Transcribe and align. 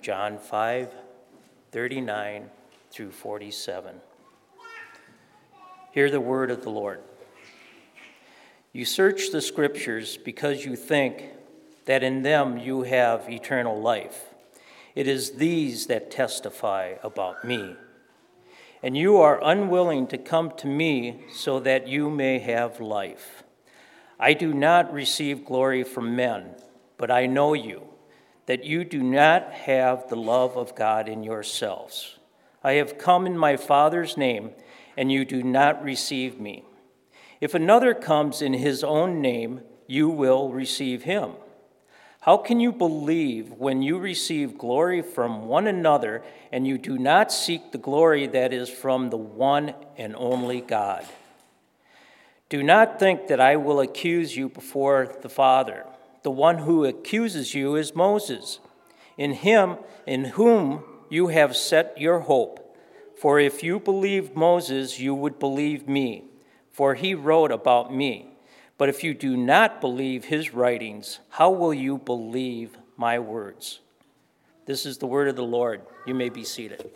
John 0.00 0.38
5 0.38 0.94
39 1.72 2.50
through 2.90 3.10
47. 3.10 4.00
Hear 5.92 6.10
the 6.10 6.20
word 6.20 6.50
of 6.50 6.62
the 6.62 6.70
Lord. 6.70 7.00
You 8.72 8.84
search 8.84 9.30
the 9.30 9.42
scriptures 9.42 10.16
because 10.16 10.64
you 10.64 10.76
think 10.76 11.24
that 11.84 12.02
in 12.02 12.22
them 12.22 12.56
you 12.56 12.82
have 12.82 13.28
eternal 13.28 13.80
life. 13.80 14.26
It 14.94 15.06
is 15.06 15.32
these 15.32 15.86
that 15.86 16.10
testify 16.10 16.94
about 17.02 17.44
me. 17.44 17.76
And 18.82 18.96
you 18.96 19.18
are 19.18 19.42
unwilling 19.42 20.06
to 20.08 20.18
come 20.18 20.52
to 20.58 20.66
me 20.66 21.24
so 21.32 21.60
that 21.60 21.88
you 21.88 22.08
may 22.10 22.38
have 22.38 22.80
life. 22.80 23.42
I 24.18 24.34
do 24.34 24.54
not 24.54 24.92
receive 24.92 25.44
glory 25.44 25.82
from 25.82 26.16
men, 26.16 26.54
but 26.96 27.10
I 27.10 27.26
know 27.26 27.54
you, 27.54 27.82
that 28.50 28.64
you 28.64 28.82
do 28.82 29.00
not 29.00 29.52
have 29.52 30.08
the 30.08 30.16
love 30.16 30.56
of 30.56 30.74
God 30.74 31.08
in 31.08 31.22
yourselves. 31.22 32.18
I 32.64 32.72
have 32.72 32.98
come 32.98 33.24
in 33.24 33.38
my 33.38 33.56
Father's 33.56 34.16
name, 34.16 34.50
and 34.96 35.12
you 35.12 35.24
do 35.24 35.44
not 35.44 35.84
receive 35.84 36.40
me. 36.40 36.64
If 37.40 37.54
another 37.54 37.94
comes 37.94 38.42
in 38.42 38.54
his 38.54 38.82
own 38.82 39.20
name, 39.20 39.60
you 39.86 40.08
will 40.08 40.50
receive 40.50 41.04
him. 41.04 41.34
How 42.22 42.38
can 42.38 42.58
you 42.58 42.72
believe 42.72 43.52
when 43.52 43.82
you 43.82 44.00
receive 44.00 44.58
glory 44.58 45.00
from 45.00 45.46
one 45.46 45.68
another 45.68 46.24
and 46.50 46.66
you 46.66 46.76
do 46.76 46.98
not 46.98 47.30
seek 47.30 47.70
the 47.70 47.78
glory 47.78 48.26
that 48.26 48.52
is 48.52 48.68
from 48.68 49.10
the 49.10 49.16
one 49.16 49.74
and 49.96 50.16
only 50.16 50.60
God? 50.60 51.06
Do 52.48 52.64
not 52.64 52.98
think 52.98 53.28
that 53.28 53.40
I 53.40 53.54
will 53.54 53.78
accuse 53.78 54.36
you 54.36 54.48
before 54.48 55.08
the 55.22 55.28
Father. 55.28 55.86
The 56.22 56.30
one 56.30 56.58
who 56.58 56.84
accuses 56.84 57.54
you 57.54 57.76
is 57.76 57.94
Moses, 57.94 58.58
in 59.16 59.32
him 59.32 59.76
in 60.06 60.24
whom 60.24 60.82
you 61.08 61.28
have 61.28 61.56
set 61.56 61.98
your 61.98 62.20
hope. 62.20 62.76
For 63.18 63.38
if 63.38 63.62
you 63.62 63.80
believed 63.80 64.34
Moses, 64.36 64.98
you 64.98 65.14
would 65.14 65.38
believe 65.38 65.88
me, 65.88 66.24
for 66.70 66.94
he 66.94 67.14
wrote 67.14 67.50
about 67.50 67.94
me. 67.94 68.30
But 68.78 68.88
if 68.88 69.04
you 69.04 69.12
do 69.12 69.36
not 69.36 69.80
believe 69.80 70.24
his 70.24 70.54
writings, 70.54 71.20
how 71.28 71.50
will 71.50 71.74
you 71.74 71.98
believe 71.98 72.78
my 72.96 73.18
words? 73.18 73.80
This 74.64 74.86
is 74.86 74.98
the 74.98 75.06
word 75.06 75.28
of 75.28 75.36
the 75.36 75.42
Lord. 75.42 75.82
You 76.06 76.14
may 76.14 76.30
be 76.30 76.44
seated. 76.44 76.90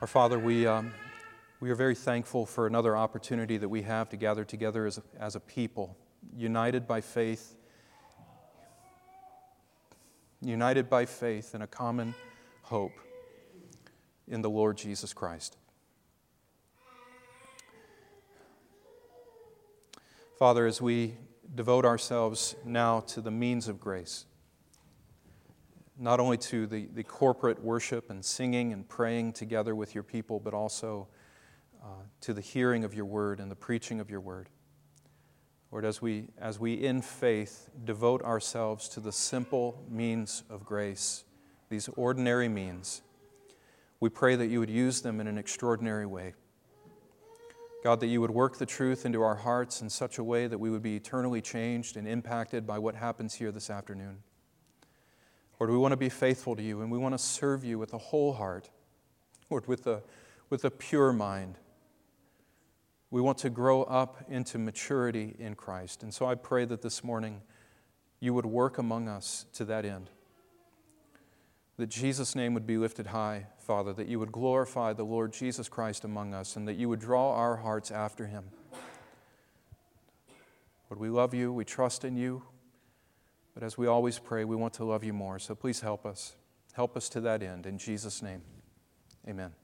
Our 0.00 0.06
Father, 0.06 0.38
we. 0.38 0.66
Um 0.66 0.92
we 1.64 1.70
are 1.70 1.74
very 1.74 1.94
thankful 1.94 2.44
for 2.44 2.66
another 2.66 2.94
opportunity 2.94 3.56
that 3.56 3.70
we 3.70 3.80
have 3.80 4.10
to 4.10 4.18
gather 4.18 4.44
together 4.44 4.84
as 4.84 4.98
a, 4.98 5.02
as 5.18 5.34
a 5.34 5.40
people, 5.40 5.96
united 6.36 6.86
by 6.86 7.00
faith, 7.00 7.56
united 10.42 10.90
by 10.90 11.06
faith 11.06 11.54
in 11.54 11.62
a 11.62 11.66
common 11.66 12.14
hope 12.64 12.92
in 14.28 14.42
the 14.42 14.50
Lord 14.50 14.76
Jesus 14.76 15.14
Christ. 15.14 15.56
Father, 20.38 20.66
as 20.66 20.82
we 20.82 21.14
devote 21.54 21.86
ourselves 21.86 22.56
now 22.66 23.00
to 23.00 23.22
the 23.22 23.30
means 23.30 23.68
of 23.68 23.80
grace, 23.80 24.26
not 25.98 26.20
only 26.20 26.36
to 26.36 26.66
the, 26.66 26.88
the 26.92 27.04
corporate 27.04 27.64
worship 27.64 28.10
and 28.10 28.22
singing 28.22 28.74
and 28.74 28.86
praying 28.86 29.32
together 29.32 29.74
with 29.74 29.94
your 29.94 30.04
people, 30.04 30.38
but 30.38 30.52
also 30.52 31.08
uh, 31.84 31.88
to 32.22 32.32
the 32.32 32.40
hearing 32.40 32.82
of 32.82 32.94
your 32.94 33.04
word 33.04 33.40
and 33.40 33.50
the 33.50 33.56
preaching 33.56 34.00
of 34.00 34.08
your 34.08 34.20
word. 34.20 34.48
Lord, 35.70 35.84
as 35.84 36.00
we, 36.00 36.28
as 36.38 36.58
we 36.58 36.72
in 36.72 37.02
faith 37.02 37.68
devote 37.84 38.22
ourselves 38.22 38.88
to 38.90 39.00
the 39.00 39.12
simple 39.12 39.84
means 39.90 40.44
of 40.48 40.64
grace, 40.64 41.24
these 41.68 41.88
ordinary 41.96 42.48
means, 42.48 43.02
we 44.00 44.08
pray 44.08 44.34
that 44.36 44.46
you 44.46 44.60
would 44.60 44.70
use 44.70 45.02
them 45.02 45.20
in 45.20 45.26
an 45.26 45.36
extraordinary 45.36 46.06
way. 46.06 46.34
God, 47.82 48.00
that 48.00 48.06
you 48.06 48.22
would 48.22 48.30
work 48.30 48.56
the 48.56 48.64
truth 48.64 49.04
into 49.04 49.20
our 49.20 49.34
hearts 49.34 49.82
in 49.82 49.90
such 49.90 50.16
a 50.16 50.24
way 50.24 50.46
that 50.46 50.58
we 50.58 50.70
would 50.70 50.82
be 50.82 50.96
eternally 50.96 51.42
changed 51.42 51.98
and 51.98 52.08
impacted 52.08 52.66
by 52.66 52.78
what 52.78 52.94
happens 52.94 53.34
here 53.34 53.52
this 53.52 53.68
afternoon. 53.68 54.18
Lord, 55.60 55.70
we 55.70 55.76
want 55.76 55.92
to 55.92 55.98
be 55.98 56.08
faithful 56.08 56.56
to 56.56 56.62
you 56.62 56.80
and 56.80 56.90
we 56.90 56.96
want 56.96 57.12
to 57.12 57.18
serve 57.18 57.62
you 57.62 57.78
with 57.78 57.92
a 57.92 57.98
whole 57.98 58.32
heart, 58.32 58.70
Lord, 59.50 59.66
with 59.66 59.86
a, 59.86 60.02
with 60.48 60.64
a 60.64 60.70
pure 60.70 61.12
mind. 61.12 61.58
We 63.10 63.20
want 63.20 63.38
to 63.38 63.50
grow 63.50 63.82
up 63.84 64.24
into 64.28 64.58
maturity 64.58 65.36
in 65.38 65.54
Christ. 65.54 66.02
And 66.02 66.12
so 66.12 66.26
I 66.26 66.34
pray 66.34 66.64
that 66.64 66.82
this 66.82 67.04
morning 67.04 67.42
you 68.20 68.34
would 68.34 68.46
work 68.46 68.78
among 68.78 69.08
us 69.08 69.46
to 69.54 69.64
that 69.66 69.84
end. 69.84 70.10
That 71.76 71.88
Jesus' 71.88 72.34
name 72.34 72.54
would 72.54 72.66
be 72.66 72.78
lifted 72.78 73.08
high, 73.08 73.46
Father, 73.58 73.92
that 73.92 74.06
you 74.06 74.18
would 74.18 74.32
glorify 74.32 74.92
the 74.92 75.04
Lord 75.04 75.32
Jesus 75.32 75.68
Christ 75.68 76.04
among 76.04 76.32
us, 76.32 76.56
and 76.56 76.68
that 76.68 76.74
you 76.74 76.88
would 76.88 77.00
draw 77.00 77.34
our 77.34 77.56
hearts 77.56 77.90
after 77.90 78.26
him. 78.26 78.44
Lord, 80.88 81.00
we 81.00 81.08
love 81.08 81.34
you, 81.34 81.52
we 81.52 81.64
trust 81.64 82.04
in 82.04 82.16
you, 82.16 82.44
but 83.54 83.62
as 83.62 83.76
we 83.76 83.86
always 83.86 84.18
pray, 84.18 84.44
we 84.44 84.56
want 84.56 84.74
to 84.74 84.84
love 84.84 85.02
you 85.02 85.12
more. 85.12 85.38
So 85.38 85.54
please 85.54 85.80
help 85.80 86.06
us. 86.06 86.36
Help 86.74 86.96
us 86.96 87.08
to 87.10 87.20
that 87.22 87.42
end. 87.42 87.66
In 87.66 87.78
Jesus' 87.78 88.22
name, 88.22 88.42
amen. 89.28 89.63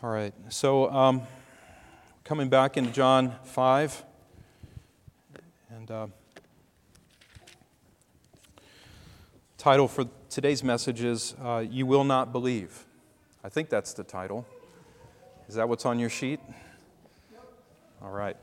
All 0.00 0.10
right. 0.10 0.32
So, 0.48 0.88
um, 0.92 1.22
coming 2.22 2.48
back 2.48 2.76
into 2.76 2.92
John 2.92 3.34
5. 3.42 4.04
And 5.70 5.90
uh, 5.90 6.06
title 9.56 9.88
for 9.88 10.06
today's 10.30 10.62
message 10.62 11.02
is 11.02 11.34
uh, 11.42 11.64
You 11.68 11.84
Will 11.84 12.04
Not 12.04 12.30
Believe. 12.30 12.84
I 13.42 13.48
think 13.48 13.70
that's 13.70 13.92
the 13.92 14.04
title. 14.04 14.46
Is 15.48 15.56
that 15.56 15.68
what's 15.68 15.84
on 15.84 15.98
your 15.98 16.10
sheet? 16.10 16.38
All 18.00 18.12
right. 18.12 18.36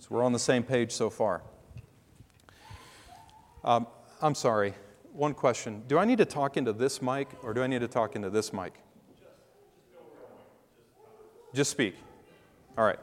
So 0.00 0.08
we're 0.10 0.22
on 0.22 0.34
the 0.34 0.38
same 0.38 0.62
page 0.62 0.92
so 0.92 1.08
far. 1.08 1.40
Um, 3.64 3.86
I'm 4.20 4.34
sorry. 4.34 4.74
One 5.14 5.32
question. 5.32 5.82
Do 5.88 5.96
I 5.96 6.04
need 6.04 6.18
to 6.18 6.26
talk 6.26 6.58
into 6.58 6.74
this 6.74 7.00
mic 7.00 7.28
or 7.42 7.54
do 7.54 7.62
I 7.62 7.68
need 7.68 7.80
to 7.80 7.88
talk 7.88 8.16
into 8.16 8.28
this 8.28 8.52
mic? 8.52 8.74
Just 11.54 11.70
speak. 11.70 11.94
All 12.76 12.84
right. 12.84 12.98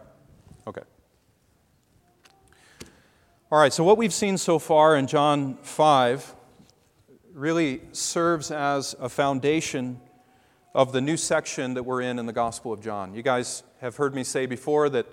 Okay. 0.67 0.81
All 3.49 3.57
right, 3.57 3.71
so 3.71 3.85
what 3.85 3.97
we've 3.97 4.13
seen 4.13 4.37
so 4.37 4.59
far 4.59 4.97
in 4.97 5.07
John 5.07 5.57
5 5.61 6.35
really 7.33 7.81
serves 7.93 8.51
as 8.51 8.93
a 8.99 9.07
foundation 9.07 10.01
of 10.75 10.91
the 10.91 10.99
new 10.99 11.15
section 11.15 11.75
that 11.75 11.83
we're 11.83 12.01
in 12.01 12.19
in 12.19 12.25
the 12.25 12.33
Gospel 12.33 12.73
of 12.73 12.81
John. 12.81 13.13
You 13.13 13.21
guys 13.21 13.63
have 13.79 13.95
heard 13.95 14.13
me 14.13 14.25
say 14.25 14.45
before 14.45 14.89
that 14.89 15.05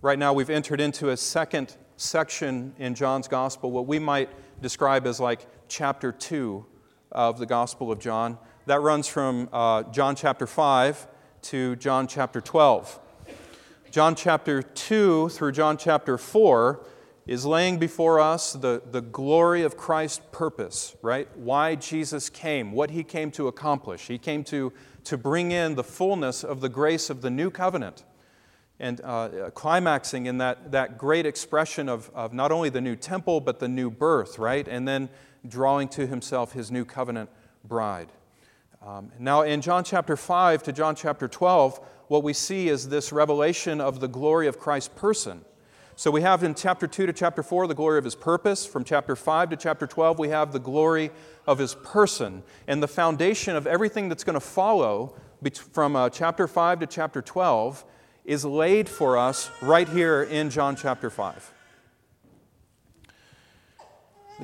right 0.00 0.18
now 0.18 0.32
we've 0.32 0.48
entered 0.48 0.80
into 0.80 1.10
a 1.10 1.18
second 1.18 1.76
section 1.98 2.74
in 2.78 2.94
John's 2.94 3.28
Gospel, 3.28 3.70
what 3.72 3.86
we 3.86 3.98
might 3.98 4.30
describe 4.62 5.06
as 5.06 5.20
like 5.20 5.46
chapter 5.68 6.12
2 6.12 6.64
of 7.12 7.38
the 7.38 7.46
Gospel 7.46 7.92
of 7.92 7.98
John. 7.98 8.38
That 8.64 8.80
runs 8.80 9.06
from 9.06 9.50
uh, 9.52 9.82
John 9.84 10.16
chapter 10.16 10.46
5 10.46 11.08
to 11.46 11.76
John 11.76 12.08
chapter 12.08 12.40
12. 12.40 12.98
John 13.92 14.16
chapter 14.16 14.62
2 14.62 15.28
through 15.28 15.52
John 15.52 15.76
chapter 15.76 16.18
4 16.18 16.84
is 17.24 17.46
laying 17.46 17.78
before 17.78 18.18
us 18.18 18.54
the, 18.54 18.82
the 18.90 19.00
glory 19.00 19.62
of 19.62 19.76
Christ's 19.76 20.24
purpose, 20.32 20.96
right? 21.02 21.28
Why 21.36 21.76
Jesus 21.76 22.28
came, 22.30 22.72
what 22.72 22.90
he 22.90 23.04
came 23.04 23.30
to 23.30 23.46
accomplish. 23.46 24.08
He 24.08 24.18
came 24.18 24.42
to, 24.44 24.72
to 25.04 25.16
bring 25.16 25.52
in 25.52 25.76
the 25.76 25.84
fullness 25.84 26.42
of 26.42 26.60
the 26.60 26.68
grace 26.68 27.10
of 27.10 27.22
the 27.22 27.30
new 27.30 27.52
covenant. 27.52 28.02
And 28.80 29.00
uh, 29.04 29.50
climaxing 29.54 30.26
in 30.26 30.38
that, 30.38 30.72
that 30.72 30.98
great 30.98 31.26
expression 31.26 31.88
of, 31.88 32.10
of 32.12 32.34
not 32.34 32.50
only 32.50 32.70
the 32.70 32.80
new 32.80 32.96
temple, 32.96 33.40
but 33.40 33.60
the 33.60 33.68
new 33.68 33.88
birth, 33.88 34.40
right? 34.40 34.66
And 34.66 34.86
then 34.88 35.10
drawing 35.46 35.86
to 35.90 36.08
himself 36.08 36.54
his 36.54 36.72
new 36.72 36.84
covenant 36.84 37.30
bride. 37.62 38.10
Um, 38.86 39.10
now, 39.18 39.42
in 39.42 39.62
John 39.62 39.82
chapter 39.82 40.16
5 40.16 40.62
to 40.62 40.72
John 40.72 40.94
chapter 40.94 41.26
12, 41.26 41.80
what 42.06 42.22
we 42.22 42.32
see 42.32 42.68
is 42.68 42.88
this 42.88 43.10
revelation 43.10 43.80
of 43.80 43.98
the 43.98 44.06
glory 44.06 44.46
of 44.46 44.60
Christ's 44.60 44.90
person. 44.94 45.44
So 45.96 46.12
we 46.12 46.22
have 46.22 46.44
in 46.44 46.54
chapter 46.54 46.86
2 46.86 47.06
to 47.06 47.12
chapter 47.12 47.42
4 47.42 47.66
the 47.66 47.74
glory 47.74 47.98
of 47.98 48.04
his 48.04 48.14
purpose. 48.14 48.64
From 48.64 48.84
chapter 48.84 49.16
5 49.16 49.50
to 49.50 49.56
chapter 49.56 49.88
12, 49.88 50.20
we 50.20 50.28
have 50.28 50.52
the 50.52 50.60
glory 50.60 51.10
of 51.48 51.58
his 51.58 51.74
person. 51.74 52.44
And 52.68 52.80
the 52.80 52.86
foundation 52.86 53.56
of 53.56 53.66
everything 53.66 54.08
that's 54.08 54.22
going 54.22 54.34
to 54.34 54.40
follow 54.40 55.16
from 55.72 55.96
uh, 55.96 56.08
chapter 56.10 56.46
5 56.46 56.78
to 56.78 56.86
chapter 56.86 57.20
12 57.20 57.84
is 58.24 58.44
laid 58.44 58.88
for 58.88 59.18
us 59.18 59.50
right 59.60 59.88
here 59.88 60.22
in 60.22 60.48
John 60.48 60.76
chapter 60.76 61.10
5. 61.10 61.55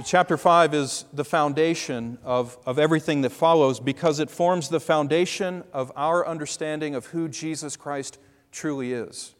Chapter 0.00 0.38
5 0.38 0.72
is 0.72 1.04
the 1.12 1.24
foundation 1.24 2.16
of, 2.24 2.56
of 2.64 2.78
everything 2.78 3.20
that 3.22 3.30
follows 3.30 3.78
because 3.78 4.20
it 4.20 4.30
forms 4.30 4.70
the 4.70 4.80
foundation 4.80 5.64
of 5.70 5.92
our 5.94 6.26
understanding 6.26 6.94
of 6.94 7.06
who 7.06 7.28
Jesus 7.28 7.76
Christ 7.76 8.18
truly 8.50 8.94
is. 8.94 9.34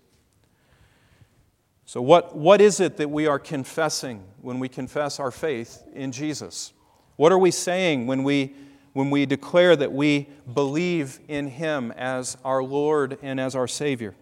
So, 1.87 2.03
what, 2.03 2.37
what 2.37 2.61
is 2.61 2.81
it 2.81 2.99
that 2.99 3.11
we 3.11 3.27
are 3.27 3.39
confessing 3.39 4.25
when 4.43 4.59
we 4.59 4.69
confess 4.69 5.19
our 5.19 5.31
faith 5.31 5.83
in 5.95 6.13
Jesus? 6.13 6.75
What 7.17 7.33
are 7.33 7.39
we 7.39 7.51
saying 7.51 8.07
when 8.07 8.23
we, 8.23 8.55
when 8.93 9.09
we 9.09 9.25
declare 9.25 9.75
that 9.75 9.93
we 9.93 10.29
believe 10.53 11.19
in 11.29 11.49
Him 11.49 11.93
as 11.93 12.37
our 12.45 12.63
Lord 12.63 13.19
and 13.23 13.41
as 13.41 13.55
our 13.55 13.69
Savior? 13.69 14.15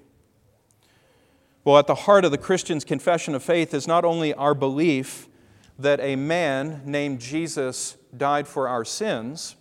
Well, 1.65 1.77
at 1.77 1.89
the 1.89 1.95
heart 1.97 2.25
of 2.25 2.31
the 2.31 2.39
Christian's 2.39 2.85
confession 2.85 3.35
of 3.35 3.43
faith 3.43 3.75
is 3.75 3.89
not 3.89 4.05
only 4.05 4.33
our 4.33 4.55
belief 4.55 5.27
that 5.83 6.01
a 6.01 6.17
man 6.17 6.83
named 6.85 7.21
Jesus 7.21 7.97
died 8.17 8.47
for 8.47 8.69
our 8.69 8.85
sins, 8.85 9.57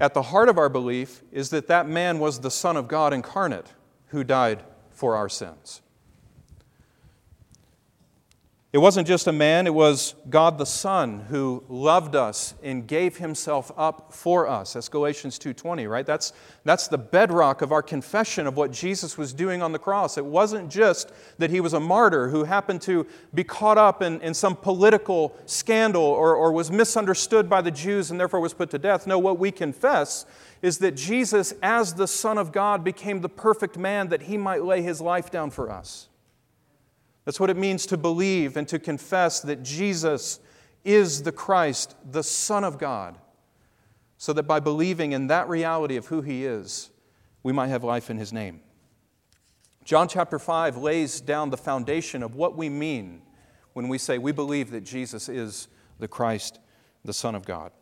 at 0.00 0.14
the 0.14 0.22
heart 0.22 0.48
of 0.48 0.58
our 0.58 0.68
belief 0.68 1.22
is 1.30 1.50
that 1.50 1.68
that 1.68 1.86
man 1.88 2.18
was 2.18 2.40
the 2.40 2.50
Son 2.50 2.76
of 2.76 2.88
God 2.88 3.12
incarnate 3.12 3.66
who 4.08 4.24
died 4.24 4.64
for 4.90 5.14
our 5.14 5.28
sins. 5.28 5.80
It 8.72 8.78
wasn't 8.78 9.06
just 9.06 9.26
a 9.26 9.32
man, 9.32 9.66
it 9.66 9.74
was 9.74 10.14
God 10.30 10.56
the 10.56 10.64
Son 10.64 11.26
who 11.28 11.62
loved 11.68 12.16
us 12.16 12.54
and 12.62 12.86
gave 12.86 13.18
himself 13.18 13.70
up 13.76 14.14
for 14.14 14.48
us. 14.48 14.72
That's 14.72 14.88
Galatians 14.88 15.38
2:20, 15.38 15.86
right? 15.90 16.06
That's, 16.06 16.32
that's 16.64 16.88
the 16.88 16.96
bedrock 16.96 17.60
of 17.60 17.70
our 17.70 17.82
confession 17.82 18.46
of 18.46 18.56
what 18.56 18.72
Jesus 18.72 19.18
was 19.18 19.34
doing 19.34 19.60
on 19.60 19.72
the 19.72 19.78
cross. 19.78 20.16
It 20.16 20.24
wasn't 20.24 20.70
just 20.70 21.12
that 21.36 21.50
he 21.50 21.60
was 21.60 21.74
a 21.74 21.80
martyr 21.80 22.30
who 22.30 22.44
happened 22.44 22.80
to 22.82 23.06
be 23.34 23.44
caught 23.44 23.76
up 23.76 24.00
in, 24.00 24.22
in 24.22 24.32
some 24.32 24.56
political 24.56 25.36
scandal 25.44 26.02
or, 26.02 26.34
or 26.34 26.50
was 26.50 26.70
misunderstood 26.70 27.50
by 27.50 27.60
the 27.60 27.70
Jews 27.70 28.10
and 28.10 28.18
therefore 28.18 28.40
was 28.40 28.54
put 28.54 28.70
to 28.70 28.78
death. 28.78 29.06
No, 29.06 29.18
what 29.18 29.38
we 29.38 29.50
confess 29.50 30.24
is 30.62 30.78
that 30.78 30.92
Jesus, 30.92 31.52
as 31.62 31.92
the 31.92 32.06
Son 32.06 32.38
of 32.38 32.52
God, 32.52 32.84
became 32.84 33.20
the 33.20 33.28
perfect 33.28 33.76
man 33.76 34.08
that 34.08 34.22
he 34.22 34.38
might 34.38 34.64
lay 34.64 34.80
his 34.80 34.98
life 34.98 35.30
down 35.30 35.50
for 35.50 35.70
us. 35.70 36.08
That's 37.24 37.38
what 37.38 37.50
it 37.50 37.56
means 37.56 37.86
to 37.86 37.96
believe 37.96 38.56
and 38.56 38.66
to 38.68 38.78
confess 38.78 39.40
that 39.40 39.62
Jesus 39.62 40.40
is 40.84 41.22
the 41.22 41.32
Christ, 41.32 41.94
the 42.10 42.22
Son 42.22 42.64
of 42.64 42.78
God, 42.78 43.18
so 44.18 44.32
that 44.32 44.44
by 44.44 44.60
believing 44.60 45.12
in 45.12 45.28
that 45.28 45.48
reality 45.48 45.96
of 45.96 46.06
who 46.06 46.20
He 46.20 46.44
is, 46.44 46.90
we 47.42 47.52
might 47.52 47.68
have 47.68 47.84
life 47.84 48.10
in 48.10 48.18
His 48.18 48.32
name. 48.32 48.60
John 49.84 50.08
chapter 50.08 50.38
5 50.38 50.76
lays 50.76 51.20
down 51.20 51.50
the 51.50 51.56
foundation 51.56 52.22
of 52.22 52.34
what 52.34 52.56
we 52.56 52.68
mean 52.68 53.22
when 53.72 53.88
we 53.88 53.98
say 53.98 54.18
we 54.18 54.32
believe 54.32 54.70
that 54.70 54.82
Jesus 54.82 55.28
is 55.28 55.68
the 55.98 56.08
Christ, 56.08 56.60
the 57.04 57.12
Son 57.12 57.34
of 57.34 57.44
God. 57.44 57.72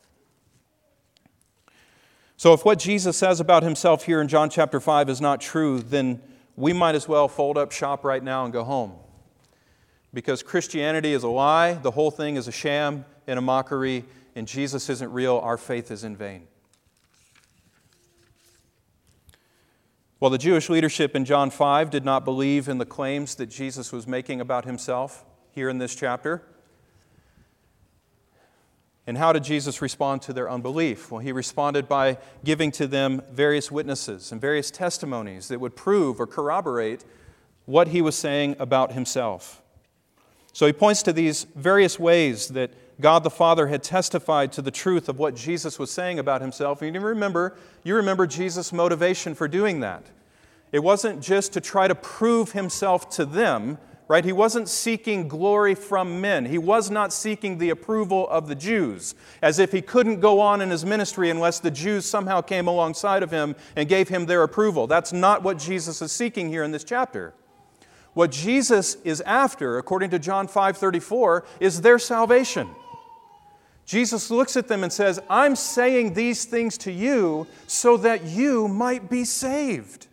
So, 2.37 2.55
if 2.55 2.65
what 2.65 2.79
Jesus 2.79 3.19
says 3.19 3.39
about 3.39 3.63
himself 3.63 4.05
here 4.05 4.23
in 4.23 4.29
John 4.29 4.49
chapter 4.49 4.81
5 4.81 5.11
is 5.11 5.21
not 5.21 5.43
true, 5.43 5.81
then 5.81 6.23
we 6.57 6.73
might 6.73 6.95
as 6.95 7.07
well 7.07 7.29
fold 7.29 7.59
up 7.59 7.71
shop 7.71 8.03
right 8.03 8.23
now 8.23 8.45
and 8.45 8.53
go 8.53 8.65
home 8.65 8.95
because 10.13 10.43
Christianity 10.43 11.13
is 11.13 11.23
a 11.23 11.29
lie, 11.29 11.75
the 11.75 11.93
whole 11.93 12.11
thing 12.11 12.37
is 12.37 12.49
a 12.49 12.53
sham 12.53 13.05
and 13.27 13.39
a 13.39 13.43
mockery, 13.43 14.05
and 14.35 14.47
Jesus 14.47 14.89
isn't 14.91 15.13
real, 15.13 15.39
our 15.39 15.57
faith 15.57 15.91
is 15.91 16.05
in 16.05 16.17
vain. 16.17 16.49
Well, 20.19 20.31
the 20.31 20.39
Jewish 20.39 20.69
leadership 20.69 21.17
in 21.17 21.25
John 21.25 21.51
5 21.51 21.89
did 21.89 22.05
not 22.05 22.27
believe 22.27 22.69
in 22.69 22.77
the 22.77 22.85
claims 22.85 23.37
that 23.37 23.47
Jesus 23.47 23.91
was 23.91 24.07
making 24.07 24.41
about 24.41 24.67
himself 24.67 25.25
here 25.53 25.71
in 25.71 25.79
this 25.79 25.95
chapter. 25.95 26.43
And 29.07 29.17
how 29.17 29.33
did 29.33 29.45
Jesus 29.45 29.81
respond 29.81 30.21
to 30.23 30.35
their 30.35 30.51
unbelief? 30.51 31.11
Well, 31.11 31.21
he 31.21 31.33
responded 31.33 31.89
by 31.89 32.19
giving 32.45 32.71
to 32.73 32.87
them 32.87 33.23
various 33.33 33.71
witnesses 33.71 34.31
and 34.31 34.41
various 34.41 34.71
testimonies 34.71 35.49
that 35.49 35.59
would 35.59 35.75
prove 35.75 36.21
or 36.21 36.27
corroborate 36.27 37.05
what 37.65 37.89
he 37.89 38.03
was 38.03 38.15
saying 38.15 38.57
about 38.59 38.93
himself. 38.93 39.63
So 40.53 40.67
he 40.67 40.73
points 40.73 41.03
to 41.05 41.13
these 41.13 41.45
various 41.55 41.99
ways 41.99 42.49
that 42.49 42.73
God 43.01 43.25
the 43.25 43.31
Father 43.31 43.69
had 43.69 43.83
testified 43.83 44.53
to 44.53 44.63
the 44.63 44.71
truth 44.71 45.09
of 45.09 45.19
what 45.19 45.35
Jesus 45.35 45.79
was 45.79 45.91
saying 45.91 46.19
about 46.19 46.41
himself. 46.41 46.83
And 46.83 46.95
you 46.95 47.01
remember, 47.01 47.57
you 47.83 47.95
remember 47.95 48.27
Jesus' 48.27 48.73
motivation 48.73 49.35
for 49.35 49.49
doing 49.49 49.81
that. 49.81 50.05
It 50.73 50.81
wasn't 50.81 51.23
just 51.23 51.53
to 51.55 51.61
try 51.61 51.89
to 51.89 51.95
prove 51.95 52.53
himself 52.53 53.09
to 53.11 53.25
them, 53.25 53.79
right? 54.07 54.25
He 54.25 54.33
wasn't 54.33 54.69
seeking 54.69 55.29
glory 55.29 55.75
from 55.75 56.21
men. 56.21 56.45
He 56.45 56.59
was 56.59 56.91
not 56.91 57.13
seeking 57.13 57.59
the 57.59 57.71
approval 57.71 58.29
of 58.29 58.49
the 58.49 58.55
Jews, 58.55 59.15
as 59.41 59.59
if 59.59 59.73
he 59.73 59.81
couldn't 59.81 60.21
go 60.21 60.41
on 60.41 60.61
in 60.61 60.71
his 60.71 60.85
ministry 60.85 61.31
unless 61.31 61.61
the 61.61 61.71
Jews 61.71 62.07
somehow 62.07 62.41
came 62.41 62.69
alongside 62.69 63.23
of 63.23 63.31
him 63.31 63.57
and 63.77 63.89
gave 63.89 64.09
him 64.09 64.27
their 64.27 64.43
approval. 64.43 64.87
That's 64.87 65.13
not 65.13 65.43
what 65.43 65.59
Jesus 65.59 66.03
is 66.03 66.13
seeking 66.13 66.49
here 66.49 66.65
in 66.65 66.73
this 66.73 66.85
chapter. 66.85 67.35
What 68.15 68.31
Jesus 68.31 68.97
is 69.05 69.21
after, 69.23 69.79
according 69.79 70.11
to 70.11 70.19
John 70.19 70.49
5:34, 70.49 71.45
is 71.61 71.81
their 71.81 71.99
salvation. 71.99 72.69
Jesus 73.85 74.31
looks 74.31 74.57
at 74.57 74.69
them 74.69 74.83
and 74.83 74.93
says, 74.93 75.21
"I'm 75.29 75.57
saying 75.57 76.15
these 76.15 76.45
things 76.45 76.79
to 76.79 76.93
you 76.93 77.47
so 77.67 77.97
that 77.97 78.25
you 78.25 78.69
might 78.69 79.11
be 79.11 79.25
saved." 79.25 80.07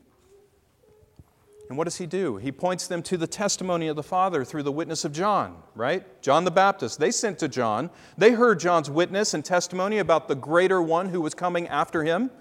And 1.70 1.78
what 1.78 1.84
does 1.84 1.98
he 1.98 2.06
do? 2.06 2.38
He 2.38 2.52
points 2.52 2.88
them 2.88 3.04
to 3.04 3.18
the 3.18 3.28
testimony 3.28 3.88
of 3.88 3.96
the 3.96 4.04
Father 4.04 4.46
through 4.46 4.64
the 4.64 4.72
witness 4.72 5.04
of 5.04 5.12
John, 5.12 5.58
right? 5.76 6.06
John 6.22 6.46
the 6.46 6.52
Baptist. 6.52 7.00
They 7.00 7.12
sent 7.12 7.40
to 7.40 7.50
John. 7.50 7.90
They 8.18 8.32
heard 8.32 8.60
John's 8.60 8.90
witness 8.90 9.34
and 9.34 9.44
testimony 9.44 10.00
about 10.00 10.28
the 10.28 10.36
greater 10.36 10.82
one 10.82 11.10
who 11.10 11.20
was 11.20 11.34
coming 11.34 11.68
after 11.68 12.04
him, 12.04 12.32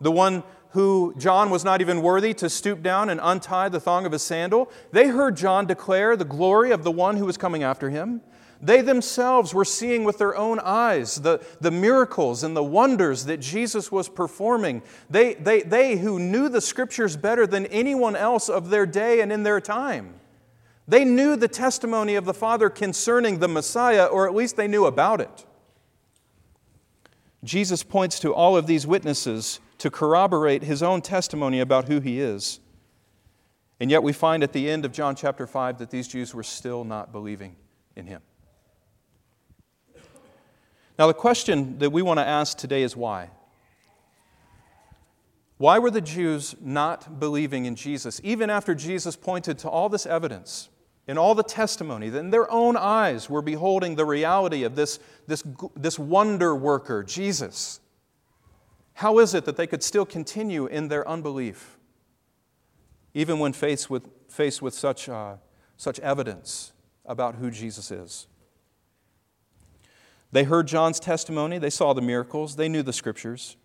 the 0.00 0.12
one 0.12 0.44
who 0.76 1.14
John 1.16 1.48
was 1.48 1.64
not 1.64 1.80
even 1.80 2.02
worthy 2.02 2.34
to 2.34 2.50
stoop 2.50 2.82
down 2.82 3.08
and 3.08 3.18
untie 3.22 3.70
the 3.70 3.80
thong 3.80 4.04
of 4.04 4.12
his 4.12 4.20
sandal, 4.20 4.70
they 4.92 5.08
heard 5.08 5.34
John 5.34 5.64
declare 5.64 6.16
the 6.16 6.26
glory 6.26 6.70
of 6.70 6.84
the 6.84 6.90
one 6.90 7.16
who 7.16 7.24
was 7.24 7.38
coming 7.38 7.62
after 7.62 7.88
him. 7.88 8.20
They 8.60 8.82
themselves 8.82 9.54
were 9.54 9.64
seeing 9.64 10.04
with 10.04 10.18
their 10.18 10.36
own 10.36 10.60
eyes 10.60 11.16
the, 11.16 11.42
the 11.62 11.70
miracles 11.70 12.44
and 12.44 12.54
the 12.54 12.62
wonders 12.62 13.24
that 13.24 13.40
Jesus 13.40 13.90
was 13.90 14.10
performing. 14.10 14.82
They, 15.08 15.32
they, 15.32 15.62
they 15.62 15.96
who 15.96 16.18
knew 16.18 16.50
the 16.50 16.60
scriptures 16.60 17.16
better 17.16 17.46
than 17.46 17.64
anyone 17.66 18.14
else 18.14 18.50
of 18.50 18.68
their 18.68 18.84
day 18.84 19.22
and 19.22 19.32
in 19.32 19.44
their 19.44 19.62
time. 19.62 20.20
They 20.86 21.06
knew 21.06 21.36
the 21.36 21.48
testimony 21.48 22.16
of 22.16 22.26
the 22.26 22.34
Father 22.34 22.68
concerning 22.68 23.38
the 23.38 23.48
Messiah, 23.48 24.04
or 24.04 24.28
at 24.28 24.34
least 24.34 24.56
they 24.56 24.68
knew 24.68 24.84
about 24.84 25.22
it. 25.22 25.46
Jesus 27.44 27.82
points 27.82 28.20
to 28.20 28.34
all 28.34 28.58
of 28.58 28.66
these 28.66 28.86
witnesses 28.86 29.60
to 29.78 29.90
corroborate 29.90 30.62
his 30.62 30.82
own 30.82 31.02
testimony 31.02 31.60
about 31.60 31.86
who 31.86 32.00
he 32.00 32.20
is. 32.20 32.60
And 33.78 33.90
yet 33.90 34.02
we 34.02 34.12
find 34.12 34.42
at 34.42 34.52
the 34.52 34.70
end 34.70 34.84
of 34.84 34.92
John 34.92 35.14
chapter 35.14 35.46
5 35.46 35.78
that 35.78 35.90
these 35.90 36.08
Jews 36.08 36.34
were 36.34 36.42
still 36.42 36.84
not 36.84 37.12
believing 37.12 37.56
in 37.94 38.06
him. 38.06 38.22
Now, 40.98 41.06
the 41.06 41.14
question 41.14 41.78
that 41.78 41.90
we 41.90 42.00
want 42.00 42.18
to 42.18 42.26
ask 42.26 42.56
today 42.56 42.82
is 42.82 42.96
why? 42.96 43.30
Why 45.58 45.78
were 45.78 45.90
the 45.90 46.00
Jews 46.00 46.54
not 46.60 47.18
believing 47.20 47.66
in 47.66 47.76
Jesus, 47.76 48.20
even 48.24 48.50
after 48.50 48.74
Jesus 48.74 49.16
pointed 49.16 49.58
to 49.58 49.68
all 49.68 49.88
this 49.88 50.06
evidence 50.06 50.68
and 51.08 51.18
all 51.18 51.34
the 51.34 51.42
testimony 51.42 52.08
that 52.08 52.18
in 52.18 52.30
their 52.30 52.50
own 52.50 52.76
eyes 52.76 53.30
were 53.30 53.42
beholding 53.42 53.94
the 53.94 54.04
reality 54.04 54.64
of 54.64 54.74
this, 54.74 54.98
this, 55.26 55.42
this 55.74 55.98
wonder 55.98 56.54
worker, 56.54 57.02
Jesus? 57.02 57.80
How 58.96 59.18
is 59.18 59.34
it 59.34 59.44
that 59.44 59.58
they 59.58 59.66
could 59.66 59.82
still 59.82 60.06
continue 60.06 60.64
in 60.64 60.88
their 60.88 61.06
unbelief, 61.06 61.76
even 63.12 63.38
when 63.38 63.52
faced 63.52 63.90
with, 63.90 64.08
faced 64.26 64.62
with 64.62 64.72
such, 64.72 65.06
uh, 65.06 65.34
such 65.76 66.00
evidence 66.00 66.72
about 67.04 67.34
who 67.34 67.50
Jesus 67.50 67.90
is? 67.90 68.26
They 70.32 70.44
heard 70.44 70.66
John's 70.66 70.98
testimony, 70.98 71.58
they 71.58 71.68
saw 71.68 71.92
the 71.92 72.00
miracles, 72.00 72.56
they 72.56 72.70
knew 72.70 72.82
the 72.82 72.92
scriptures. 72.94 73.58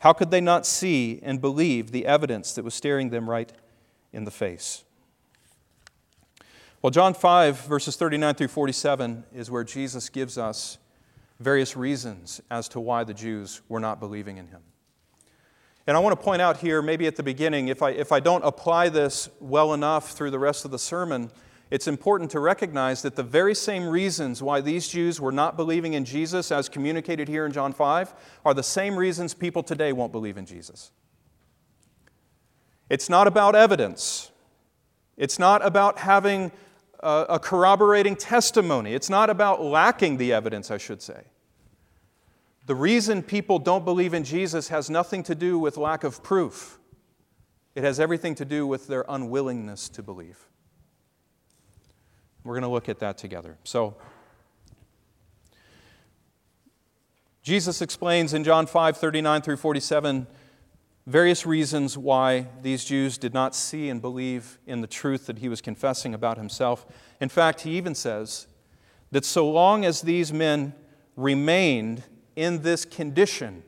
How 0.00 0.12
could 0.12 0.32
they 0.32 0.40
not 0.40 0.66
see 0.66 1.20
and 1.22 1.40
believe 1.40 1.92
the 1.92 2.04
evidence 2.04 2.52
that 2.54 2.64
was 2.64 2.74
staring 2.74 3.10
them 3.10 3.30
right 3.30 3.52
in 4.12 4.24
the 4.24 4.32
face? 4.32 4.82
Well, 6.82 6.90
John 6.90 7.14
5, 7.14 7.60
verses 7.60 7.94
39 7.94 8.34
through 8.34 8.48
47, 8.48 9.22
is 9.32 9.52
where 9.52 9.62
Jesus 9.62 10.08
gives 10.08 10.36
us 10.36 10.78
various 11.38 11.76
reasons 11.76 12.40
as 12.50 12.68
to 12.68 12.80
why 12.80 13.04
the 13.04 13.14
Jews 13.14 13.60
were 13.68 13.80
not 13.80 14.00
believing 14.00 14.38
in 14.38 14.46
him. 14.48 14.62
And 15.86 15.96
I 15.96 16.00
want 16.00 16.18
to 16.18 16.24
point 16.24 16.42
out 16.42 16.56
here, 16.56 16.82
maybe 16.82 17.06
at 17.06 17.16
the 17.16 17.22
beginning, 17.22 17.68
if 17.68 17.80
I, 17.82 17.90
if 17.90 18.10
I 18.10 18.18
don't 18.18 18.44
apply 18.44 18.88
this 18.88 19.28
well 19.40 19.72
enough 19.72 20.12
through 20.12 20.32
the 20.32 20.38
rest 20.38 20.64
of 20.64 20.72
the 20.72 20.78
sermon, 20.78 21.30
it's 21.70 21.86
important 21.86 22.30
to 22.32 22.40
recognize 22.40 23.02
that 23.02 23.16
the 23.16 23.22
very 23.22 23.54
same 23.54 23.88
reasons 23.88 24.42
why 24.42 24.60
these 24.60 24.88
Jews 24.88 25.20
were 25.20 25.32
not 25.32 25.56
believing 25.56 25.94
in 25.94 26.04
Jesus, 26.04 26.50
as 26.50 26.68
communicated 26.68 27.28
here 27.28 27.46
in 27.46 27.52
John 27.52 27.72
5, 27.72 28.14
are 28.44 28.54
the 28.54 28.62
same 28.62 28.96
reasons 28.96 29.34
people 29.34 29.62
today 29.62 29.92
won't 29.92 30.12
believe 30.12 30.36
in 30.36 30.46
Jesus. 30.46 30.90
It's 32.88 33.08
not 33.08 33.26
about 33.26 33.54
evidence. 33.54 34.30
It's 35.16 35.38
not 35.38 35.64
about 35.64 35.98
having 35.98 36.52
a, 37.00 37.38
corroborating 37.38 38.16
testimony. 38.16 38.94
It's 38.94 39.10
not 39.10 39.30
about 39.30 39.62
lacking 39.62 40.16
the 40.16 40.32
evidence, 40.32 40.70
I 40.70 40.78
should 40.78 41.02
say. 41.02 41.24
The 42.66 42.74
reason 42.74 43.22
people 43.22 43.58
don't 43.58 43.84
believe 43.84 44.12
in 44.12 44.24
Jesus 44.24 44.68
has 44.68 44.90
nothing 44.90 45.22
to 45.24 45.34
do 45.34 45.58
with 45.58 45.76
lack 45.76 46.04
of 46.04 46.22
proof, 46.22 46.78
it 47.74 47.84
has 47.84 48.00
everything 48.00 48.34
to 48.36 48.44
do 48.44 48.66
with 48.66 48.86
their 48.86 49.04
unwillingness 49.08 49.88
to 49.90 50.02
believe. 50.02 50.38
We're 52.42 52.54
going 52.54 52.62
to 52.62 52.68
look 52.68 52.88
at 52.88 53.00
that 53.00 53.18
together. 53.18 53.58
So, 53.64 53.96
Jesus 57.42 57.82
explains 57.82 58.34
in 58.34 58.44
John 58.44 58.66
5 58.66 58.96
39 58.96 59.42
through 59.42 59.56
47 59.56 60.26
various 61.06 61.46
reasons 61.46 61.96
why 61.96 62.48
these 62.62 62.84
Jews 62.84 63.16
did 63.16 63.32
not 63.32 63.54
see 63.54 63.88
and 63.88 64.02
believe 64.02 64.58
in 64.66 64.80
the 64.80 64.86
truth 64.86 65.26
that 65.26 65.38
he 65.38 65.48
was 65.48 65.60
confessing 65.60 66.12
about 66.14 66.36
himself. 66.36 66.84
In 67.20 67.28
fact, 67.28 67.60
he 67.60 67.76
even 67.76 67.94
says 67.94 68.48
that 69.12 69.24
so 69.24 69.48
long 69.48 69.84
as 69.84 70.02
these 70.02 70.32
men 70.32 70.74
remained 71.14 72.02
in 72.34 72.62
this 72.62 72.84
condition, 72.84 73.62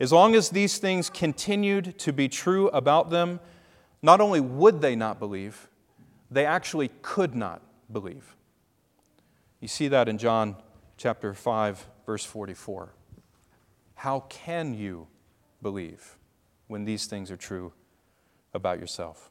as 0.00 0.12
long 0.12 0.34
as 0.34 0.50
these 0.50 0.78
things 0.78 1.08
continued 1.08 1.96
to 2.00 2.12
be 2.12 2.28
true 2.28 2.68
about 2.68 3.10
them, 3.10 3.38
not 4.02 4.20
only 4.20 4.40
would 4.40 4.80
they 4.80 4.96
not 4.96 5.20
believe, 5.20 5.68
they 6.30 6.44
actually 6.44 6.90
could 7.00 7.34
not 7.34 7.62
believe. 7.90 8.34
You 9.60 9.68
see 9.68 9.88
that 9.88 10.08
in 10.08 10.18
John 10.18 10.56
chapter 10.96 11.32
5, 11.32 11.86
verse 12.04 12.24
44. 12.24 12.92
How 13.94 14.20
can 14.28 14.74
you 14.74 15.06
believe 15.64 16.16
when 16.68 16.84
these 16.84 17.06
things 17.06 17.32
are 17.32 17.36
true 17.36 17.72
about 18.52 18.78
yourself? 18.78 19.30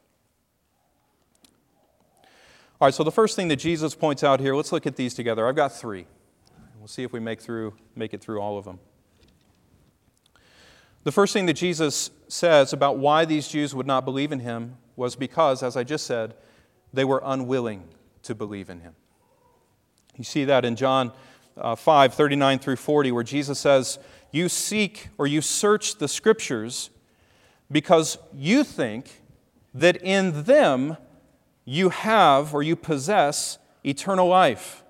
All 2.78 2.88
right, 2.88 2.94
so 2.94 3.04
the 3.04 3.12
first 3.12 3.36
thing 3.36 3.48
that 3.48 3.56
Jesus 3.56 3.94
points 3.94 4.22
out 4.22 4.40
here, 4.40 4.54
let's 4.54 4.72
look 4.72 4.86
at 4.86 4.96
these 4.96 5.14
together. 5.14 5.48
I've 5.48 5.56
got 5.56 5.72
three. 5.72 6.06
We'll 6.78 6.88
see 6.88 7.04
if 7.04 7.12
we 7.12 7.20
make, 7.20 7.40
through, 7.40 7.72
make 7.96 8.12
it 8.12 8.20
through 8.20 8.40
all 8.40 8.58
of 8.58 8.66
them. 8.66 8.80
The 11.04 11.12
first 11.12 11.32
thing 11.32 11.46
that 11.46 11.54
Jesus 11.54 12.10
says 12.28 12.72
about 12.72 12.98
why 12.98 13.24
these 13.24 13.46
Jews 13.46 13.74
would 13.74 13.86
not 13.86 14.04
believe 14.04 14.32
in 14.32 14.40
him 14.40 14.76
was 14.96 15.16
because, 15.16 15.62
as 15.62 15.76
I 15.76 15.84
just 15.84 16.06
said, 16.06 16.34
they 16.92 17.04
were 17.04 17.22
unwilling 17.24 17.84
to 18.24 18.34
believe 18.34 18.68
in 18.68 18.80
him. 18.80 18.94
You 20.16 20.24
see 20.24 20.44
that 20.46 20.64
in 20.64 20.76
John 20.76 21.12
uh, 21.56 21.76
5 21.76 22.14
39 22.14 22.58
through 22.58 22.76
40, 22.76 23.12
where 23.12 23.22
Jesus 23.22 23.58
says, 23.58 23.98
You 24.34 24.48
seek 24.48 25.10
or 25.16 25.28
you 25.28 25.40
search 25.40 25.98
the 25.98 26.08
scriptures 26.08 26.90
because 27.70 28.18
you 28.34 28.64
think 28.64 29.22
that 29.72 29.96
in 30.02 30.42
them 30.42 30.96
you 31.64 31.90
have 31.90 32.52
or 32.52 32.60
you 32.60 32.74
possess 32.74 33.58
eternal 33.84 34.26
life. 34.26 34.82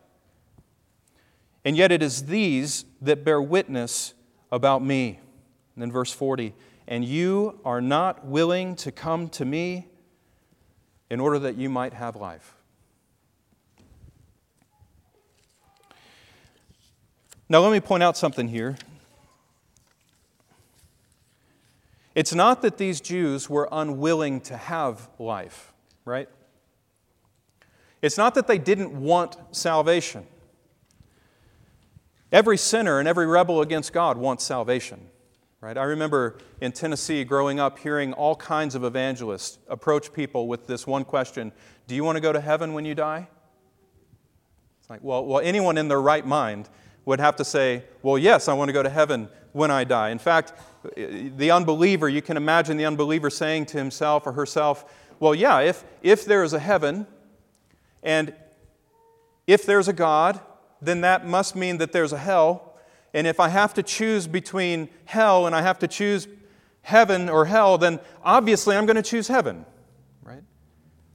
And 1.63 1.77
yet 1.77 1.93
it 1.93 2.03
is 2.03 2.25
these 2.25 2.87
that 3.03 3.23
bear 3.23 3.43
witness 3.43 4.15
about 4.51 4.83
me. 4.83 5.21
And 5.75 5.83
then 5.83 5.93
verse 5.93 6.11
40 6.11 6.55
And 6.89 7.05
you 7.05 7.61
are 7.67 7.83
not 7.83 8.25
willing 8.25 8.77
to 8.77 8.91
come 8.91 9.29
to 9.29 9.45
me 9.45 9.89
in 11.11 11.21
order 11.21 11.39
that 11.41 11.57
you 11.57 11.69
might 11.69 11.93
have 11.93 12.17
life. 12.17 12.55
Now, 17.47 17.61
let 17.61 17.73
me 17.73 17.81
point 17.81 18.03
out 18.03 18.17
something 18.17 18.49
here. 18.49 18.79
It's 22.14 22.35
not 22.35 22.62
that 22.62 22.78
these 22.78 23.00
Jews 23.00 23.50
were 23.50 23.68
unwilling 23.73 24.40
to 24.42 24.56
have 24.56 25.09
life, 25.18 25.73
right? 26.04 26.28
It's 28.02 28.18
not 28.18 28.35
that 28.35 28.47
they 28.47 28.59
didn't 28.59 28.92
want 28.92 29.37
salvation. 29.50 30.26
Every 32.30 32.56
sinner 32.56 32.99
and 32.99 33.09
every 33.09 33.26
rebel 33.26 33.62
against 33.62 33.92
God 33.92 34.16
wants 34.16 34.44
salvation. 34.44 35.09
Right? 35.61 35.78
I 35.78 35.85
remember 35.85 36.37
in 36.61 36.73
Tennessee 36.73 37.25
growing 37.25 37.59
up 37.59 37.78
hearing 37.78 38.12
all 38.12 38.37
kinds 38.37 38.75
of 38.75 38.85
evangelists 38.85 39.59
approach 39.66 40.12
people 40.12 40.47
with 40.47 40.66
this 40.66 40.87
one 40.87 41.06
question 41.06 41.52
Do 41.87 41.94
you 41.94 42.04
want 42.04 42.16
to 42.16 42.21
go 42.21 42.35
to 42.35 42.40
heaven 42.40 42.75
when 42.75 42.85
you 42.85 42.94
die? 42.94 43.28
It's 44.78 44.90
like, 44.90 45.02
well, 45.02 45.25
well, 45.25 45.40
anyone 45.40 45.78
in 45.78 45.88
their 45.88 46.02
right 46.02 46.26
mind 46.26 46.68
would 47.06 47.18
have 47.18 47.37
to 47.37 47.47
say, 47.47 47.85
Well, 48.02 48.18
yes, 48.18 48.47
I 48.47 48.52
want 48.52 48.68
to 48.68 48.75
go 48.75 48.83
to 48.83 48.90
heaven 48.90 49.30
when 49.54 49.70
I 49.70 49.84
die. 49.84 50.11
In 50.11 50.18
fact, 50.18 50.52
the 50.96 51.50
unbeliever, 51.50 52.08
you 52.08 52.20
can 52.20 52.37
imagine 52.37 52.76
the 52.76 52.84
unbeliever 52.84 53.30
saying 53.30 53.66
to 53.66 53.78
himself 53.78 54.26
or 54.26 54.32
herself, 54.32 54.84
Well, 55.20 55.34
yeah, 55.34 55.61
if, 55.61 55.84
if 56.02 56.25
there 56.25 56.42
is 56.42 56.52
a 56.52 56.58
heaven, 56.58 57.06
and 58.02 58.34
if 59.46 59.64
there's 59.64 59.88
a 59.88 59.92
God, 59.92 60.40
then 60.82 61.00
that 61.02 61.26
must 61.26 61.54
mean 61.54 61.78
that 61.78 61.92
there's 61.92 62.12
a 62.12 62.18
hell. 62.18 62.75
And 63.14 63.26
if 63.26 63.38
I 63.38 63.49
have 63.49 63.73
to 63.75 63.82
choose 63.82 64.26
between 64.26 64.88
hell 65.04 65.46
and 65.46 65.54
I 65.54 65.62
have 65.62 65.78
to 65.78 65.88
choose 65.88 66.26
heaven 66.82 67.28
or 67.28 67.46
hell, 67.46 67.78
then 67.78 68.00
obviously 68.25 68.76
I'm 68.76 68.87
going 68.87 68.96
to 68.96 69.02
choose 69.02 69.28
heaven? 69.28 69.64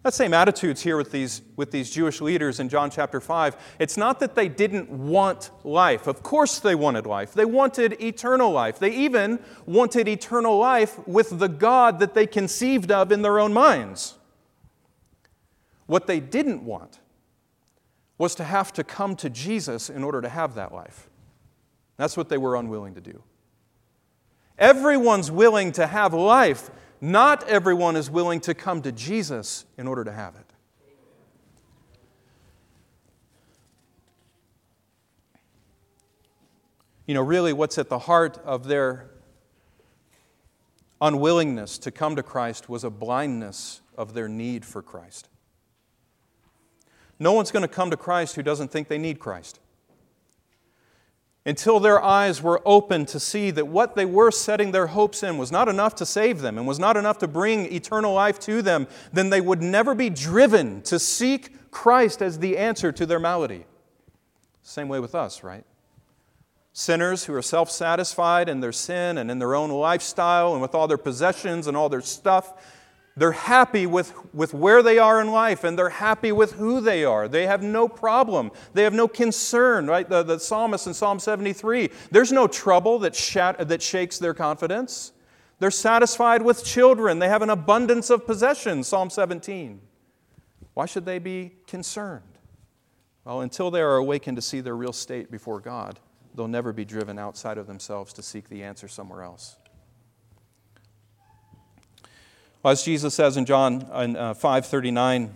That 0.03 0.13
same 0.13 0.33
attitude's 0.33 0.81
here 0.81 0.95
with 0.95 1.11
these, 1.11 1.41
with 1.57 1.71
these 1.71 1.89
Jewish 1.89 2.21
leaders 2.21 2.61
in 2.61 2.69
John 2.69 2.89
chapter 2.89 3.19
5. 3.19 3.75
It's 3.79 3.97
not 3.97 4.21
that 4.21 4.33
they 4.33 4.47
didn't 4.47 4.89
want 4.89 5.51
life. 5.65 6.07
Of 6.07 6.23
course 6.23 6.59
they 6.59 6.73
wanted 6.73 7.05
life. 7.05 7.33
They 7.33 7.43
wanted 7.43 8.01
eternal 8.01 8.51
life. 8.51 8.79
They 8.79 8.95
even 8.95 9.39
wanted 9.65 10.07
eternal 10.07 10.57
life 10.57 11.05
with 11.05 11.37
the 11.39 11.49
God 11.49 11.99
that 11.99 12.13
they 12.13 12.25
conceived 12.27 12.91
of 12.91 13.11
in 13.11 13.23
their 13.23 13.39
own 13.39 13.51
minds. 13.51 14.15
What 15.85 16.07
they 16.07 16.21
didn't 16.21 16.63
want 16.63 16.99
was 18.17 18.35
to 18.35 18.45
have 18.45 18.71
to 18.73 18.85
come 18.85 19.17
to 19.17 19.29
Jesus 19.29 19.89
in 19.89 20.03
order 20.03 20.21
to 20.21 20.29
have 20.29 20.55
that 20.55 20.73
life. 20.73 21.09
That's 21.97 22.15
what 22.15 22.29
they 22.29 22.37
were 22.37 22.55
unwilling 22.55 22.95
to 22.95 23.01
do. 23.01 23.21
Everyone's 24.57 25.31
willing 25.31 25.71
to 25.73 25.87
have 25.87 26.13
life. 26.13 26.69
Not 27.01 27.47
everyone 27.47 27.95
is 27.95 28.09
willing 28.09 28.41
to 28.41 28.53
come 28.53 28.81
to 28.81 28.91
Jesus 28.91 29.65
in 29.77 29.87
order 29.87 30.03
to 30.03 30.11
have 30.11 30.35
it. 30.35 30.45
You 37.05 37.15
know, 37.15 37.23
really, 37.23 37.53
what's 37.53 37.77
at 37.77 37.89
the 37.89 37.99
heart 37.99 38.37
of 38.45 38.67
their 38.67 39.09
unwillingness 41.01 41.77
to 41.79 41.91
come 41.91 42.15
to 42.15 42.21
Christ 42.21 42.69
was 42.69 42.83
a 42.83 42.89
blindness 42.89 43.81
of 43.97 44.13
their 44.13 44.27
need 44.27 44.65
for 44.65 44.81
Christ. 44.81 45.29
No 47.17 47.33
one's 47.33 47.51
going 47.51 47.63
to 47.63 47.67
come 47.67 47.89
to 47.89 47.97
Christ 47.97 48.35
who 48.35 48.43
doesn't 48.43 48.71
think 48.71 48.89
they 48.89 48.97
need 48.97 49.19
Christ 49.19 49.59
until 51.49 51.79
their 51.79 51.99
eyes 51.99 52.43
were 52.43 52.61
open 52.63 53.07
to 53.07 53.19
see 53.19 53.49
that 53.49 53.67
what 53.67 53.95
they 53.95 54.05
were 54.05 54.29
setting 54.29 54.71
their 54.71 54.85
hopes 54.85 55.23
in 55.23 55.35
was 55.39 55.51
not 55.51 55.67
enough 55.67 55.95
to 55.95 56.05
save 56.05 56.41
them 56.41 56.59
and 56.59 56.67
was 56.67 56.77
not 56.77 56.95
enough 56.95 57.17
to 57.17 57.27
bring 57.27 57.65
eternal 57.73 58.13
life 58.13 58.37
to 58.39 58.61
them, 58.61 58.85
then 59.11 59.31
they 59.31 59.41
would 59.41 59.59
never 59.59 59.95
be 59.95 60.11
driven 60.11 60.79
to 60.83 60.99
seek 60.99 61.71
Christ 61.71 62.21
as 62.21 62.37
the 62.37 62.55
answer 62.55 62.91
to 62.91 63.03
their 63.03 63.19
malady. 63.19 63.65
Same 64.61 64.87
way 64.89 64.99
with 64.99 65.15
us, 65.15 65.43
right? 65.43 65.63
Sinners 66.71 67.25
who 67.25 67.33
are 67.33 67.41
self 67.41 67.71
satisfied 67.71 68.47
in 68.47 68.59
their 68.59 68.71
sin 68.71 69.17
and 69.17 69.31
in 69.31 69.39
their 69.39 69.55
own 69.55 69.71
lifestyle 69.71 70.53
and 70.53 70.61
with 70.61 70.75
all 70.75 70.87
their 70.87 70.99
possessions 70.99 71.65
and 71.65 71.75
all 71.75 71.89
their 71.89 71.99
stuff 72.01 72.53
they're 73.17 73.31
happy 73.33 73.85
with, 73.85 74.13
with 74.33 74.53
where 74.53 74.81
they 74.81 74.97
are 74.97 75.19
in 75.19 75.31
life 75.31 75.63
and 75.63 75.77
they're 75.77 75.89
happy 75.89 76.31
with 76.31 76.53
who 76.53 76.79
they 76.79 77.03
are. 77.03 77.27
They 77.27 77.47
have 77.47 77.61
no 77.61 77.87
problem. 77.87 78.51
They 78.73 78.83
have 78.83 78.93
no 78.93 79.07
concern, 79.07 79.87
right? 79.87 80.07
The, 80.07 80.23
the 80.23 80.39
psalmist 80.39 80.87
in 80.87 80.93
Psalm 80.93 81.19
73 81.19 81.89
there's 82.11 82.31
no 82.31 82.47
trouble 82.47 82.99
that, 82.99 83.15
shat, 83.15 83.67
that 83.67 83.81
shakes 83.81 84.19
their 84.19 84.33
confidence. 84.33 85.11
They're 85.59 85.71
satisfied 85.71 86.41
with 86.41 86.63
children. 86.63 87.19
They 87.19 87.27
have 87.27 87.41
an 87.41 87.49
abundance 87.49 88.09
of 88.09 88.25
possessions, 88.25 88.87
Psalm 88.87 89.09
17. 89.09 89.81
Why 90.73 90.85
should 90.85 91.05
they 91.05 91.19
be 91.19 91.51
concerned? 91.67 92.23
Well, 93.25 93.41
until 93.41 93.69
they 93.69 93.81
are 93.81 93.97
awakened 93.97 94.37
to 94.37 94.41
see 94.41 94.61
their 94.61 94.77
real 94.77 94.93
state 94.93 95.29
before 95.29 95.59
God, 95.59 95.99
they'll 96.33 96.47
never 96.47 96.71
be 96.71 96.85
driven 96.85 97.19
outside 97.19 97.57
of 97.57 97.67
themselves 97.67 98.13
to 98.13 98.23
seek 98.23 98.47
the 98.47 98.63
answer 98.63 98.87
somewhere 98.87 99.23
else. 99.23 99.57
As 102.63 102.83
Jesus 102.83 103.13
says 103.13 103.37
in 103.37 103.45
John 103.45 103.87
uh, 103.91 104.33
5:39, 104.33 105.31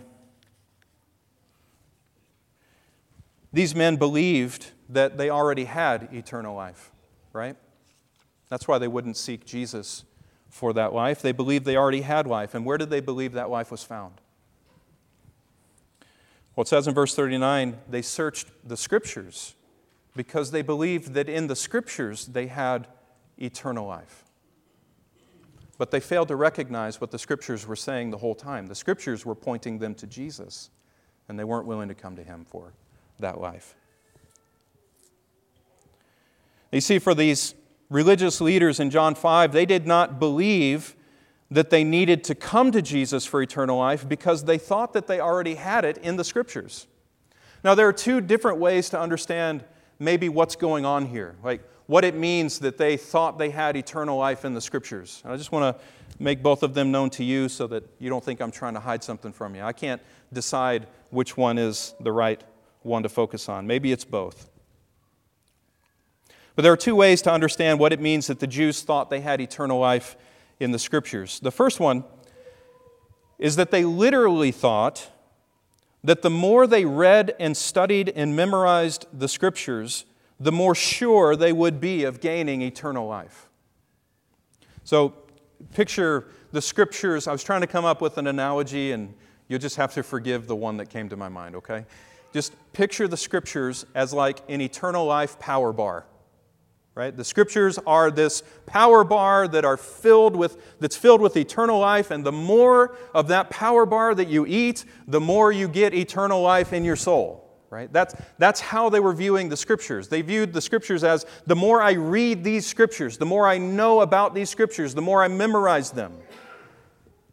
these 3.52 3.74
men 3.74 3.96
believed 3.96 4.72
that 4.88 5.16
they 5.16 5.30
already 5.30 5.64
had 5.64 6.08
eternal 6.12 6.54
life, 6.54 6.90
right? 7.32 7.56
That's 8.50 8.68
why 8.68 8.78
they 8.78 8.88
wouldn't 8.88 9.16
seek 9.16 9.46
Jesus 9.46 10.04
for 10.50 10.72
that 10.74 10.92
life. 10.92 11.22
They 11.22 11.32
believed 11.32 11.64
they 11.64 11.76
already 11.76 12.02
had 12.02 12.26
life. 12.26 12.54
And 12.54 12.66
where 12.66 12.76
did 12.76 12.90
they 12.90 13.00
believe 13.00 13.32
that 13.32 13.48
life 13.48 13.70
was 13.70 13.82
found? 13.82 14.20
Well, 16.54 16.62
it 16.62 16.68
says 16.68 16.86
in 16.86 16.94
verse 16.94 17.14
39 17.14 17.78
they 17.88 18.02
searched 18.02 18.48
the 18.62 18.76
scriptures 18.76 19.54
because 20.14 20.50
they 20.50 20.62
believed 20.62 21.14
that 21.14 21.28
in 21.28 21.46
the 21.46 21.56
scriptures 21.56 22.26
they 22.26 22.46
had 22.48 22.86
eternal 23.38 23.86
life. 23.86 24.23
But 25.76 25.90
they 25.90 26.00
failed 26.00 26.28
to 26.28 26.36
recognize 26.36 27.00
what 27.00 27.10
the 27.10 27.18
scriptures 27.18 27.66
were 27.66 27.76
saying 27.76 28.10
the 28.10 28.18
whole 28.18 28.34
time. 28.34 28.66
The 28.66 28.74
scriptures 28.74 29.26
were 29.26 29.34
pointing 29.34 29.78
them 29.78 29.94
to 29.96 30.06
Jesus, 30.06 30.70
and 31.28 31.38
they 31.38 31.44
weren't 31.44 31.66
willing 31.66 31.88
to 31.88 31.94
come 31.94 32.16
to 32.16 32.22
him 32.22 32.44
for 32.44 32.72
that 33.18 33.40
life. 33.40 33.74
You 36.70 36.80
see, 36.80 36.98
for 36.98 37.14
these 37.14 37.54
religious 37.88 38.40
leaders 38.40 38.80
in 38.80 38.90
John 38.90 39.14
5, 39.14 39.52
they 39.52 39.66
did 39.66 39.86
not 39.86 40.18
believe 40.18 40.96
that 41.50 41.70
they 41.70 41.84
needed 41.84 42.24
to 42.24 42.34
come 42.34 42.72
to 42.72 42.82
Jesus 42.82 43.24
for 43.24 43.40
eternal 43.40 43.78
life 43.78 44.08
because 44.08 44.44
they 44.44 44.58
thought 44.58 44.92
that 44.92 45.06
they 45.06 45.20
already 45.20 45.54
had 45.54 45.84
it 45.84 45.98
in 45.98 46.16
the 46.16 46.24
Scriptures. 46.24 46.86
Now, 47.62 47.74
there 47.74 47.86
are 47.86 47.92
two 47.92 48.20
different 48.20 48.58
ways 48.58 48.90
to 48.90 48.98
understand 48.98 49.64
maybe 49.98 50.28
what's 50.28 50.56
going 50.56 50.84
on 50.84 51.06
here, 51.06 51.36
like 51.42 51.62
what 51.86 52.04
it 52.04 52.14
means 52.14 52.60
that 52.60 52.78
they 52.78 52.96
thought 52.96 53.38
they 53.38 53.50
had 53.50 53.76
eternal 53.76 54.18
life 54.18 54.44
in 54.44 54.54
the 54.54 54.60
Scriptures. 54.60 55.20
And 55.24 55.32
I 55.32 55.36
just 55.36 55.52
want 55.52 55.76
to 55.76 55.84
make 56.18 56.42
both 56.42 56.62
of 56.62 56.74
them 56.74 56.90
known 56.90 57.10
to 57.10 57.24
you 57.24 57.48
so 57.48 57.66
that 57.66 57.84
you 57.98 58.08
don't 58.08 58.24
think 58.24 58.40
I'm 58.40 58.50
trying 58.50 58.74
to 58.74 58.80
hide 58.80 59.04
something 59.04 59.32
from 59.32 59.54
you. 59.54 59.62
I 59.62 59.72
can't 59.72 60.00
decide 60.32 60.86
which 61.10 61.36
one 61.36 61.58
is 61.58 61.94
the 62.00 62.12
right 62.12 62.42
one 62.82 63.02
to 63.02 63.08
focus 63.08 63.48
on. 63.48 63.66
Maybe 63.66 63.92
it's 63.92 64.04
both. 64.04 64.50
But 66.56 66.62
there 66.62 66.72
are 66.72 66.76
two 66.76 66.94
ways 66.94 67.20
to 67.22 67.32
understand 67.32 67.80
what 67.80 67.92
it 67.92 68.00
means 68.00 68.28
that 68.28 68.38
the 68.38 68.46
Jews 68.46 68.82
thought 68.82 69.10
they 69.10 69.20
had 69.20 69.40
eternal 69.40 69.78
life 69.78 70.16
in 70.60 70.70
the 70.70 70.78
Scriptures. 70.78 71.40
The 71.40 71.50
first 71.50 71.80
one 71.80 72.04
is 73.38 73.56
that 73.56 73.70
they 73.70 73.84
literally 73.84 74.52
thought 74.52 75.10
that 76.04 76.22
the 76.22 76.30
more 76.30 76.66
they 76.66 76.84
read 76.84 77.34
and 77.40 77.56
studied 77.56 78.12
and 78.14 78.36
memorized 78.36 79.06
the 79.12 79.26
Scriptures, 79.26 80.04
the 80.44 80.52
more 80.52 80.74
sure 80.74 81.36
they 81.36 81.54
would 81.54 81.80
be 81.80 82.04
of 82.04 82.20
gaining 82.20 82.60
eternal 82.60 83.08
life. 83.08 83.48
So, 84.84 85.14
picture 85.72 86.26
the 86.52 86.60
Scriptures. 86.60 87.26
I 87.26 87.32
was 87.32 87.42
trying 87.42 87.62
to 87.62 87.66
come 87.66 87.86
up 87.86 88.02
with 88.02 88.18
an 88.18 88.26
analogy, 88.26 88.92
and 88.92 89.14
you'll 89.48 89.58
just 89.58 89.76
have 89.76 89.94
to 89.94 90.02
forgive 90.02 90.46
the 90.46 90.54
one 90.54 90.76
that 90.76 90.90
came 90.90 91.08
to 91.08 91.16
my 91.16 91.30
mind, 91.30 91.56
okay? 91.56 91.86
Just 92.34 92.52
picture 92.74 93.08
the 93.08 93.16
Scriptures 93.16 93.86
as 93.94 94.12
like 94.12 94.42
an 94.50 94.60
eternal 94.60 95.06
life 95.06 95.38
power 95.38 95.72
bar 95.72 96.04
right 96.94 97.16
the 97.16 97.24
scriptures 97.24 97.76
are 97.88 98.08
this 98.08 98.44
power 98.66 99.02
bar 99.02 99.48
that 99.48 99.64
are 99.64 99.76
filled 99.76 100.36
with 100.36 100.78
that's 100.78 100.96
filled 100.96 101.20
with 101.20 101.36
eternal 101.36 101.80
life 101.80 102.12
and 102.12 102.24
the 102.24 102.30
more 102.30 102.96
of 103.12 103.26
that 103.26 103.50
power 103.50 103.84
bar 103.84 104.14
that 104.14 104.28
you 104.28 104.46
eat 104.46 104.84
the 105.08 105.18
more 105.18 105.50
you 105.50 105.66
get 105.66 105.92
eternal 105.92 106.40
life 106.40 106.72
in 106.72 106.84
your 106.84 106.94
soul 106.94 107.43
right 107.74 107.92
that's, 107.92 108.14
that's 108.38 108.60
how 108.60 108.88
they 108.88 109.00
were 109.00 109.12
viewing 109.12 109.48
the 109.48 109.56
scriptures 109.56 110.08
they 110.08 110.22
viewed 110.22 110.52
the 110.52 110.60
scriptures 110.60 111.02
as 111.04 111.26
the 111.46 111.56
more 111.56 111.82
i 111.82 111.92
read 111.92 112.44
these 112.44 112.66
scriptures 112.66 113.18
the 113.18 113.26
more 113.26 113.46
i 113.46 113.58
know 113.58 114.00
about 114.00 114.34
these 114.34 114.48
scriptures 114.48 114.94
the 114.94 115.02
more 115.02 115.22
i 115.22 115.28
memorize 115.28 115.90
them 115.90 116.16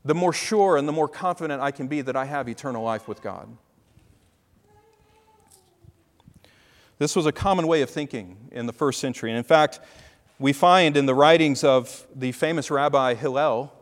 the 0.04 0.16
more 0.16 0.34
sure 0.34 0.78
and 0.78 0.88
the 0.88 0.92
more 0.92 1.08
confident 1.08 1.62
i 1.62 1.72
can 1.72 1.88
be 1.88 2.02
that 2.02 2.16
i 2.16 2.26
have 2.26 2.50
eternal 2.50 2.84
life 2.84 3.08
with 3.08 3.22
god 3.22 3.48
This 7.02 7.16
was 7.16 7.26
a 7.26 7.32
common 7.32 7.66
way 7.66 7.82
of 7.82 7.90
thinking 7.90 8.38
in 8.52 8.68
the 8.68 8.74
first 8.74 9.00
century. 9.00 9.32
And 9.32 9.38
in 9.40 9.44
fact, 9.44 9.80
we 10.38 10.54
find 10.54 10.96
in 10.96 11.08
the 11.08 11.16
writings 11.16 11.64
of 11.64 12.06
the 12.16 12.32
famous 12.32 12.70
Rabbi 12.70 13.16
Hillel 13.16 13.74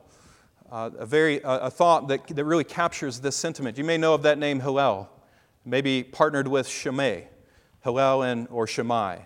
uh, 0.72 0.90
a, 0.98 1.06
very, 1.06 1.44
uh, 1.44 1.68
a 1.68 1.70
thought 1.70 2.08
that, 2.08 2.26
that 2.28 2.46
really 2.46 2.64
captures 2.64 3.20
this 3.20 3.36
sentiment. 3.36 3.78
You 3.78 3.84
may 3.84 3.98
know 3.98 4.14
of 4.14 4.22
that 4.22 4.38
name 4.38 4.62
Hillel, 4.62 5.10
maybe 5.66 6.04
partnered 6.04 6.48
with 6.48 6.68
Shammai, 6.68 7.24
Hillel 7.84 8.24
and, 8.24 8.48
or 8.50 8.68
Shammai. 8.68 9.20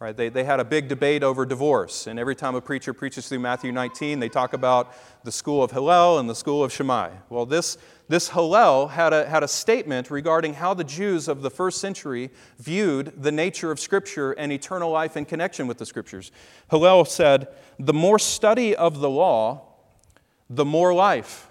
Right? 0.00 0.16
They, 0.16 0.30
they 0.30 0.44
had 0.44 0.60
a 0.60 0.64
big 0.64 0.88
debate 0.88 1.22
over 1.22 1.44
divorce, 1.44 2.06
and 2.06 2.18
every 2.18 2.34
time 2.34 2.54
a 2.54 2.60
preacher 2.62 2.94
preaches 2.94 3.28
through 3.28 3.40
Matthew 3.40 3.70
19, 3.70 4.18
they 4.18 4.30
talk 4.30 4.54
about 4.54 4.94
the 5.24 5.32
school 5.32 5.62
of 5.62 5.72
Hillel 5.72 6.18
and 6.18 6.28
the 6.28 6.34
school 6.34 6.64
of 6.64 6.72
Shammai. 6.72 7.10
Well, 7.28 7.44
this, 7.44 7.76
this 8.08 8.30
Hillel 8.30 8.88
had 8.88 9.12
a, 9.12 9.28
had 9.28 9.42
a 9.42 9.48
statement 9.48 10.10
regarding 10.10 10.54
how 10.54 10.72
the 10.72 10.84
Jews 10.84 11.28
of 11.28 11.42
the 11.42 11.50
first 11.50 11.82
century 11.82 12.30
viewed 12.58 13.22
the 13.22 13.30
nature 13.30 13.70
of 13.70 13.78
Scripture 13.78 14.32
and 14.32 14.50
eternal 14.50 14.90
life 14.90 15.18
in 15.18 15.26
connection 15.26 15.66
with 15.66 15.76
the 15.76 15.84
Scriptures. 15.84 16.32
Hillel 16.70 17.04
said, 17.04 17.48
The 17.78 17.92
more 17.92 18.18
study 18.18 18.74
of 18.74 19.00
the 19.00 19.10
law, 19.10 19.66
the 20.48 20.64
more 20.64 20.94
life. 20.94 21.49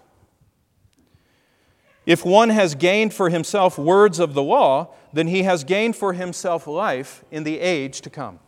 If 2.10 2.26
one 2.26 2.50
has 2.50 2.74
gained 2.74 3.14
for 3.14 3.30
himself 3.30 3.78
words 3.78 4.18
of 4.18 4.34
the 4.34 4.42
law, 4.42 4.96
then 5.14 5.28
he 5.28 5.44
has 5.44 5.64
gained 5.64 5.96
for 5.96 6.14
himself 6.14 6.66
life 6.66 7.24
in 7.30 7.44
the 7.44 7.60
age 7.60 8.02
to 8.02 8.10
come. 8.10 8.40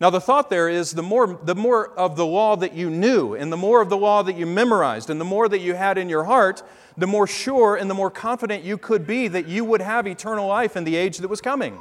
Now, 0.00 0.08
the 0.08 0.22
thought 0.22 0.48
there 0.48 0.70
is 0.70 0.92
the 0.92 1.02
more, 1.02 1.38
the 1.42 1.54
more 1.54 1.90
of 1.90 2.16
the 2.16 2.24
law 2.24 2.56
that 2.56 2.72
you 2.72 2.88
knew, 2.88 3.34
and 3.34 3.52
the 3.52 3.58
more 3.58 3.82
of 3.82 3.90
the 3.90 3.98
law 3.98 4.22
that 4.22 4.38
you 4.38 4.46
memorized, 4.46 5.10
and 5.10 5.20
the 5.20 5.24
more 5.26 5.50
that 5.50 5.58
you 5.58 5.74
had 5.74 5.98
in 5.98 6.08
your 6.08 6.24
heart, 6.24 6.62
the 6.96 7.06
more 7.06 7.26
sure 7.26 7.76
and 7.76 7.90
the 7.90 7.94
more 7.94 8.10
confident 8.10 8.64
you 8.64 8.78
could 8.78 9.06
be 9.06 9.28
that 9.28 9.46
you 9.46 9.62
would 9.62 9.82
have 9.82 10.06
eternal 10.06 10.48
life 10.48 10.78
in 10.78 10.84
the 10.84 10.96
age 10.96 11.18
that 11.18 11.28
was 11.28 11.42
coming. 11.42 11.78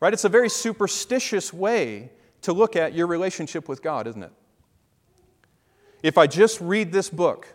Right? 0.00 0.14
It's 0.14 0.24
a 0.24 0.30
very 0.30 0.48
superstitious 0.48 1.52
way 1.52 2.12
to 2.40 2.54
look 2.54 2.76
at 2.76 2.94
your 2.94 3.08
relationship 3.08 3.68
with 3.68 3.82
God, 3.82 4.06
isn't 4.06 4.22
it? 4.22 4.32
If 6.02 6.16
I 6.16 6.26
just 6.26 6.62
read 6.62 6.92
this 6.92 7.10
book, 7.10 7.53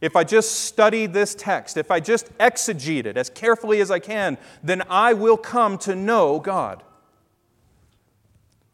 if 0.00 0.14
I 0.14 0.24
just 0.24 0.64
study 0.64 1.06
this 1.06 1.34
text, 1.34 1.76
if 1.76 1.90
I 1.90 2.00
just 2.00 2.36
exegete 2.38 3.06
it 3.06 3.16
as 3.16 3.30
carefully 3.30 3.80
as 3.80 3.90
I 3.90 3.98
can, 3.98 4.38
then 4.62 4.82
I 4.88 5.14
will 5.14 5.36
come 5.36 5.78
to 5.78 5.94
know 5.94 6.38
God. 6.38 6.82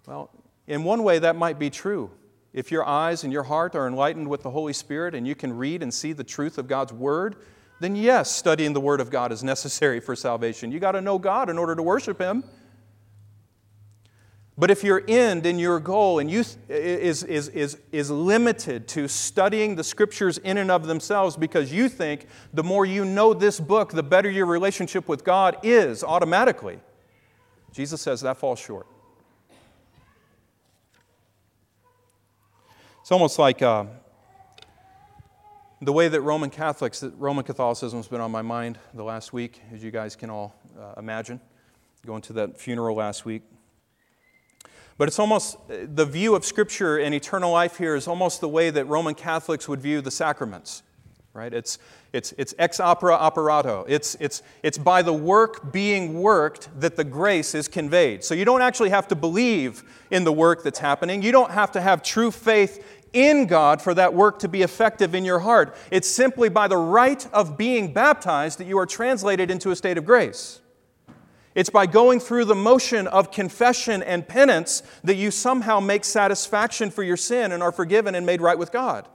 Well, 0.07 0.31
in 0.67 0.85
one 0.85 1.03
way, 1.03 1.19
that 1.19 1.37
might 1.37 1.59
be 1.59 1.71
true. 1.71 2.11
If 2.53 2.71
your 2.71 2.85
eyes 2.85 3.25
and 3.25 3.33
your 3.33 3.43
heart 3.45 3.75
are 3.75 3.87
enlightened 3.87 4.29
with 4.29 4.43
the 4.43 4.51
Holy 4.51 4.73
Spirit 4.73 5.15
and 5.15 5.27
you 5.27 5.35
can 5.35 5.57
read 5.57 5.83
and 5.83 5.93
see 5.93 6.13
the 6.13 6.25
truth 6.25 6.59
of 6.59 6.69
God's 6.69 6.93
Word, 6.93 7.37
then 7.81 7.97
yes, 7.97 8.31
studying 8.31 8.73
the 8.73 8.81
Word 8.81 9.01
of 9.01 9.11
God 9.11 9.33
is 9.33 9.43
necessary 9.45 10.01
for 10.01 10.15
salvation. 10.15 10.71
You 10.71 10.79
got 10.79 10.93
to 10.93 11.01
know 11.01 11.19
God 11.19 11.49
in 11.49 11.59
order 11.59 11.75
to 11.75 11.83
worship 11.83 12.21
Him. 12.21 12.45
But 14.57 14.71
if 14.71 14.85
your 14.85 15.03
end 15.09 15.47
and 15.47 15.61
your 15.61 15.81
goal 15.81 16.21
and 16.21 16.31
youth 16.31 16.57
is, 16.69 17.25
is, 17.25 17.49
is, 17.49 17.77
is 17.91 18.11
limited 18.11 18.87
to 18.89 19.09
studying 19.09 19.75
the 19.75 19.83
scriptures 19.83 20.39
in 20.39 20.59
and 20.59 20.71
of 20.71 20.87
themselves 20.87 21.37
because 21.37 21.73
you 21.73 21.89
think 21.89 22.27
the 22.53 22.63
more 22.63 22.87
you 22.87 23.05
know 23.05 23.35
this 23.35 23.59
book, 23.59 23.91
the 23.91 24.03
better 24.03 24.31
your 24.31 24.47
relationship 24.47 25.09
with 25.09 25.25
God 25.25 25.57
is 25.65 26.05
automatically, 26.05 26.79
Jesus 27.73 28.01
says 28.01 28.21
that 28.21 28.37
falls 28.37 28.61
short. 28.61 28.87
It's 33.01 33.11
almost 33.11 33.41
like 33.41 33.61
uh, 33.61 33.87
the 35.83 35.93
way 35.93 36.07
that 36.07 36.21
Roman 36.21 36.49
Catholics, 36.49 37.01
that 37.01 37.13
Roman 37.19 37.45
Catholicism 37.45 37.99
has 37.99 38.07
been 38.07 38.21
on 38.21 38.31
my 38.31 38.41
mind 38.41 38.79
the 38.95 39.03
last 39.03 39.33
week, 39.33 39.61
as 39.73 39.83
you 39.83 39.91
guys 39.91 40.15
can 40.15 40.31
all 40.31 40.55
uh, 40.81 40.95
imagine, 40.97 41.41
going 42.07 42.23
to 42.23 42.33
that 42.35 42.59
funeral 42.59 42.97
last 42.97 43.25
week. 43.25 43.43
But 44.97 45.09
it's 45.09 45.19
almost 45.19 45.57
uh, 45.57 45.87
the 45.93 46.07
view 46.07 46.35
of 46.35 46.45
Scripture 46.45 46.99
and 46.99 47.15
eternal 47.15 47.53
life 47.53 47.79
here 47.79 47.97
is 47.97 48.07
almost 48.07 48.41
the 48.41 48.49
way 48.49 48.71
that 48.71 48.85
Roman 48.87 49.15
Catholics 49.15 49.69
would 49.69 49.81
view 49.81 50.01
the 50.01 50.11
sacraments, 50.11 50.83
right? 51.33 51.53
It's, 51.53 51.79
it's, 52.13 52.33
it's 52.39 52.55
ex 52.59 52.79
opere 52.79 53.13
operato. 53.13 53.85
It's, 53.89 54.17
it's, 54.21 54.43
it's 54.63 54.79
by 54.79 55.03
the 55.03 55.13
work 55.13 55.73
being 55.73 56.21
worked 56.21 56.69
that 56.81 56.97
the 56.97 57.05
grace 57.05 57.55
is 57.55 57.67
conveyed. 57.67 58.23
So 58.23 58.35
you 58.35 58.45
don't 58.45 58.63
actually 58.63 58.91
have 58.91 59.09
to 59.09 59.17
believe 59.17 59.83
in 60.11 60.23
the 60.23 60.33
work 60.33 60.63
that's 60.63 60.79
happening. 60.79 61.23
You 61.23 61.33
don't 61.33 61.51
have 61.51 61.73
to 61.73 61.81
have 61.81 62.03
true 62.03 62.31
faith 62.31 62.87
in 63.13 63.47
God 63.47 63.81
for 63.81 63.95
that 63.95 64.13
work 64.13 64.41
to 64.41 64.49
be 64.49 64.63
effective 64.63 65.15
in 65.15 65.25
your 65.25 65.41
heart. 65.41 65.77
It's 65.91 66.09
simply 66.09 66.49
by 66.49 66.69
the 66.69 66.77
rite 66.77 67.27
of 67.33 67.57
being 67.57 67.93
baptized 67.93 68.59
that 68.59 68.67
you 68.67 68.79
are 68.79 68.87
translated 68.87 69.51
into 69.51 69.71
a 69.71 69.77
state 69.77 69.99
of 69.99 70.05
grace. 70.05 70.61
It's 71.55 71.71
by 71.71 71.87
going 71.87 72.19
through 72.19 72.47
the 72.47 72.55
motion 72.55 73.07
of 73.07 73.31
confession 73.31 74.03
and 74.03 74.27
penance 74.27 74.83
that 75.05 75.15
you 75.15 75.31
somehow 75.31 75.79
make 75.81 76.05
satisfaction 76.05 76.91
for 76.91 77.03
your 77.03 77.17
sin 77.17 77.53
and 77.53 77.63
are 77.63 77.73
forgiven 77.73 78.15
and 78.15 78.27
made 78.27 78.41
right 78.41 78.59
with 78.59 78.73
God. 78.73 79.09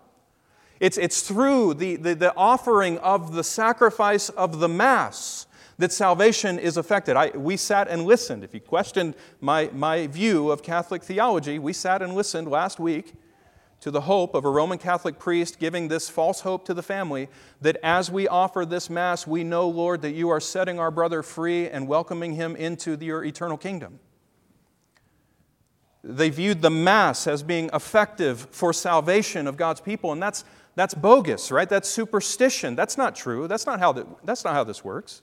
It's, 0.80 0.98
it's 0.98 1.22
through 1.22 1.74
the, 1.74 1.98
the, 1.98 2.16
the 2.16 2.36
offering 2.36 2.98
of 3.00 3.34
the 3.34 3.44
sacrifice 3.44 4.30
of 4.30 4.60
the 4.60 4.70
Mass 4.70 5.48
that 5.78 5.92
salvation 5.92 6.60
is 6.60 6.78
effected. 6.78 7.16
I, 7.18 7.30
we 7.30 7.58
sat 7.58 7.90
and 7.90 8.06
listened. 8.06 8.44
If 8.44 8.54
you 8.54 8.62
questioned 8.62 9.16
my, 9.42 9.70
my 9.74 10.08
view 10.08 10.52
of 10.52 10.64
Catholic 10.64 11.04
theology, 11.04 11.60
we 11.60 11.74
sat 11.74 12.02
and 12.02 12.16
listened 12.16 12.50
last 12.50 12.80
week 12.80 13.14
to 13.82 13.92
the 13.92 14.02
hope 14.02 14.36
of 14.36 14.46
a 14.46 14.50
Roman 14.50 14.78
Catholic 14.78 15.18
priest 15.18 15.60
giving 15.60 15.88
this 15.88 16.10
false 16.10 16.42
hope 16.42 16.66
to 16.66 16.74
the 16.74 16.84
family 16.84 17.30
that 17.62 17.78
as 17.82 18.12
we 18.12 18.28
offer 18.28 18.66
this 18.66 18.90
Mass, 18.90 19.26
we 19.26 19.44
know, 19.44 19.70
Lord, 19.70 20.02
that 20.02 20.12
you 20.12 20.30
are 20.30 20.40
setting 20.40 20.80
our 20.80 20.92
brother 20.92 21.24
free 21.24 21.70
and 21.70 21.88
welcoming 21.88 22.34
him 22.34 22.56
into 22.56 22.98
your 23.00 23.24
eternal 23.24 23.58
kingdom. 23.58 24.00
They 26.04 26.30
viewed 26.30 26.62
the 26.62 26.70
Mass 26.70 27.28
as 27.28 27.44
being 27.44 27.70
effective 27.74 28.48
for 28.52 28.74
salvation 28.74 29.48
of 29.48 29.58
God's 29.58 29.82
people, 29.82 30.12
and 30.12 30.22
that's, 30.22 30.44
that's 30.76 30.94
bogus, 30.94 31.52
right? 31.52 31.68
That's 31.68 31.90
superstition. 31.90 32.76
That's 32.76 32.98
not 32.98 33.16
true. 33.16 33.48
That's 33.48 33.66
not, 33.66 33.80
how 33.80 33.94
that's 34.24 34.44
not 34.44 34.54
how 34.54 34.64
this 34.64 34.84
works. 34.84 35.22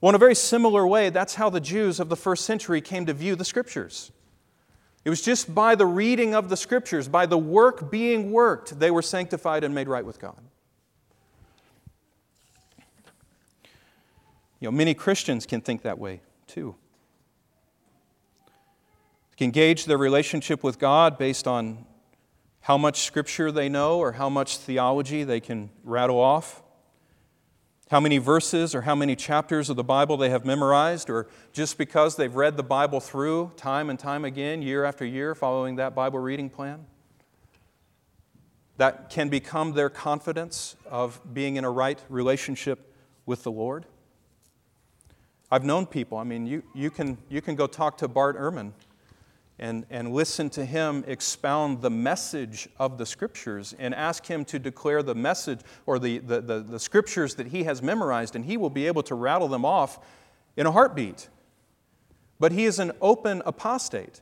Well, 0.00 0.08
in 0.08 0.14
a 0.14 0.18
very 0.18 0.34
similar 0.34 0.86
way, 0.86 1.10
that's 1.10 1.34
how 1.34 1.48
the 1.48 1.60
Jews 1.60 2.00
of 2.00 2.08
the 2.08 2.16
first 2.16 2.44
century 2.44 2.80
came 2.80 3.06
to 3.06 3.12
view 3.12 3.36
the 3.36 3.44
Scriptures. 3.44 4.10
It 5.04 5.10
was 5.10 5.20
just 5.20 5.52
by 5.52 5.74
the 5.74 5.86
reading 5.86 6.34
of 6.34 6.48
the 6.48 6.56
scriptures, 6.56 7.08
by 7.08 7.26
the 7.26 7.38
work 7.38 7.90
being 7.90 8.30
worked, 8.30 8.78
they 8.78 8.90
were 8.90 9.02
sanctified 9.02 9.64
and 9.64 9.74
made 9.74 9.88
right 9.88 10.04
with 10.04 10.20
God. 10.20 10.40
You 14.60 14.68
know, 14.68 14.70
many 14.70 14.94
Christians 14.94 15.44
can 15.44 15.60
think 15.60 15.82
that 15.82 15.98
way 15.98 16.20
too. 16.46 16.76
They 19.30 19.36
can 19.36 19.50
gauge 19.50 19.86
their 19.86 19.98
relationship 19.98 20.62
with 20.62 20.78
God 20.78 21.18
based 21.18 21.48
on 21.48 21.84
how 22.60 22.78
much 22.78 23.00
scripture 23.00 23.50
they 23.50 23.68
know 23.68 23.98
or 23.98 24.12
how 24.12 24.28
much 24.28 24.56
theology 24.58 25.24
they 25.24 25.40
can 25.40 25.70
rattle 25.82 26.20
off, 26.20 26.62
how 27.92 28.00
many 28.00 28.16
verses 28.16 28.74
or 28.74 28.80
how 28.80 28.94
many 28.94 29.14
chapters 29.14 29.68
of 29.68 29.76
the 29.76 29.84
Bible 29.84 30.16
they 30.16 30.30
have 30.30 30.46
memorized, 30.46 31.10
or 31.10 31.26
just 31.52 31.76
because 31.76 32.16
they've 32.16 32.34
read 32.34 32.56
the 32.56 32.62
Bible 32.62 33.00
through 33.00 33.52
time 33.54 33.90
and 33.90 33.98
time 33.98 34.24
again, 34.24 34.62
year 34.62 34.86
after 34.86 35.04
year, 35.04 35.34
following 35.34 35.76
that 35.76 35.94
Bible 35.94 36.18
reading 36.18 36.48
plan. 36.48 36.86
That 38.78 39.10
can 39.10 39.28
become 39.28 39.74
their 39.74 39.90
confidence 39.90 40.74
of 40.90 41.20
being 41.34 41.56
in 41.56 41.64
a 41.66 41.70
right 41.70 42.00
relationship 42.08 42.94
with 43.26 43.42
the 43.42 43.52
Lord. 43.52 43.84
I've 45.50 45.64
known 45.64 45.84
people, 45.84 46.16
I 46.16 46.24
mean, 46.24 46.46
you, 46.46 46.62
you, 46.74 46.88
can, 46.88 47.18
you 47.28 47.42
can 47.42 47.56
go 47.56 47.66
talk 47.66 47.98
to 47.98 48.08
Bart 48.08 48.38
Ehrman 48.38 48.72
and, 49.62 49.86
and 49.90 50.12
listen 50.12 50.50
to 50.50 50.64
him 50.64 51.04
expound 51.06 51.82
the 51.82 51.88
message 51.88 52.68
of 52.80 52.98
the 52.98 53.06
scriptures 53.06 53.76
and 53.78 53.94
ask 53.94 54.26
him 54.26 54.44
to 54.46 54.58
declare 54.58 55.04
the 55.04 55.14
message 55.14 55.60
or 55.86 56.00
the, 56.00 56.18
the, 56.18 56.40
the, 56.40 56.60
the, 56.60 56.80
scriptures 56.80 57.36
that 57.36 57.46
he 57.46 57.62
has 57.62 57.80
memorized, 57.80 58.34
and 58.34 58.44
he 58.44 58.56
will 58.56 58.70
be 58.70 58.88
able 58.88 59.04
to 59.04 59.14
rattle 59.14 59.46
them 59.46 59.64
off 59.64 60.00
in 60.56 60.66
a 60.66 60.72
heartbeat. 60.72 61.28
But 62.40 62.50
he 62.50 62.64
is 62.64 62.80
an 62.80 62.90
open 63.00 63.40
apostate. 63.46 64.20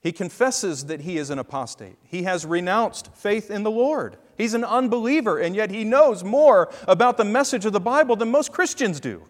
He 0.00 0.10
confesses 0.10 0.86
that 0.86 1.02
he 1.02 1.16
is 1.16 1.30
an 1.30 1.38
apostate. 1.38 1.98
He 2.02 2.24
has 2.24 2.44
renounced 2.44 3.14
faith 3.14 3.52
in 3.52 3.62
the 3.62 3.70
Lord. 3.70 4.16
He's 4.36 4.54
an 4.54 4.64
unbeliever, 4.64 5.38
and 5.38 5.54
yet 5.54 5.70
he 5.70 5.84
knows 5.84 6.24
more 6.24 6.72
about 6.88 7.18
the 7.18 7.24
message 7.24 7.66
of 7.66 7.72
the 7.72 7.78
Bible 7.78 8.16
than 8.16 8.32
most 8.32 8.50
Christians 8.50 8.98
do. 8.98 9.22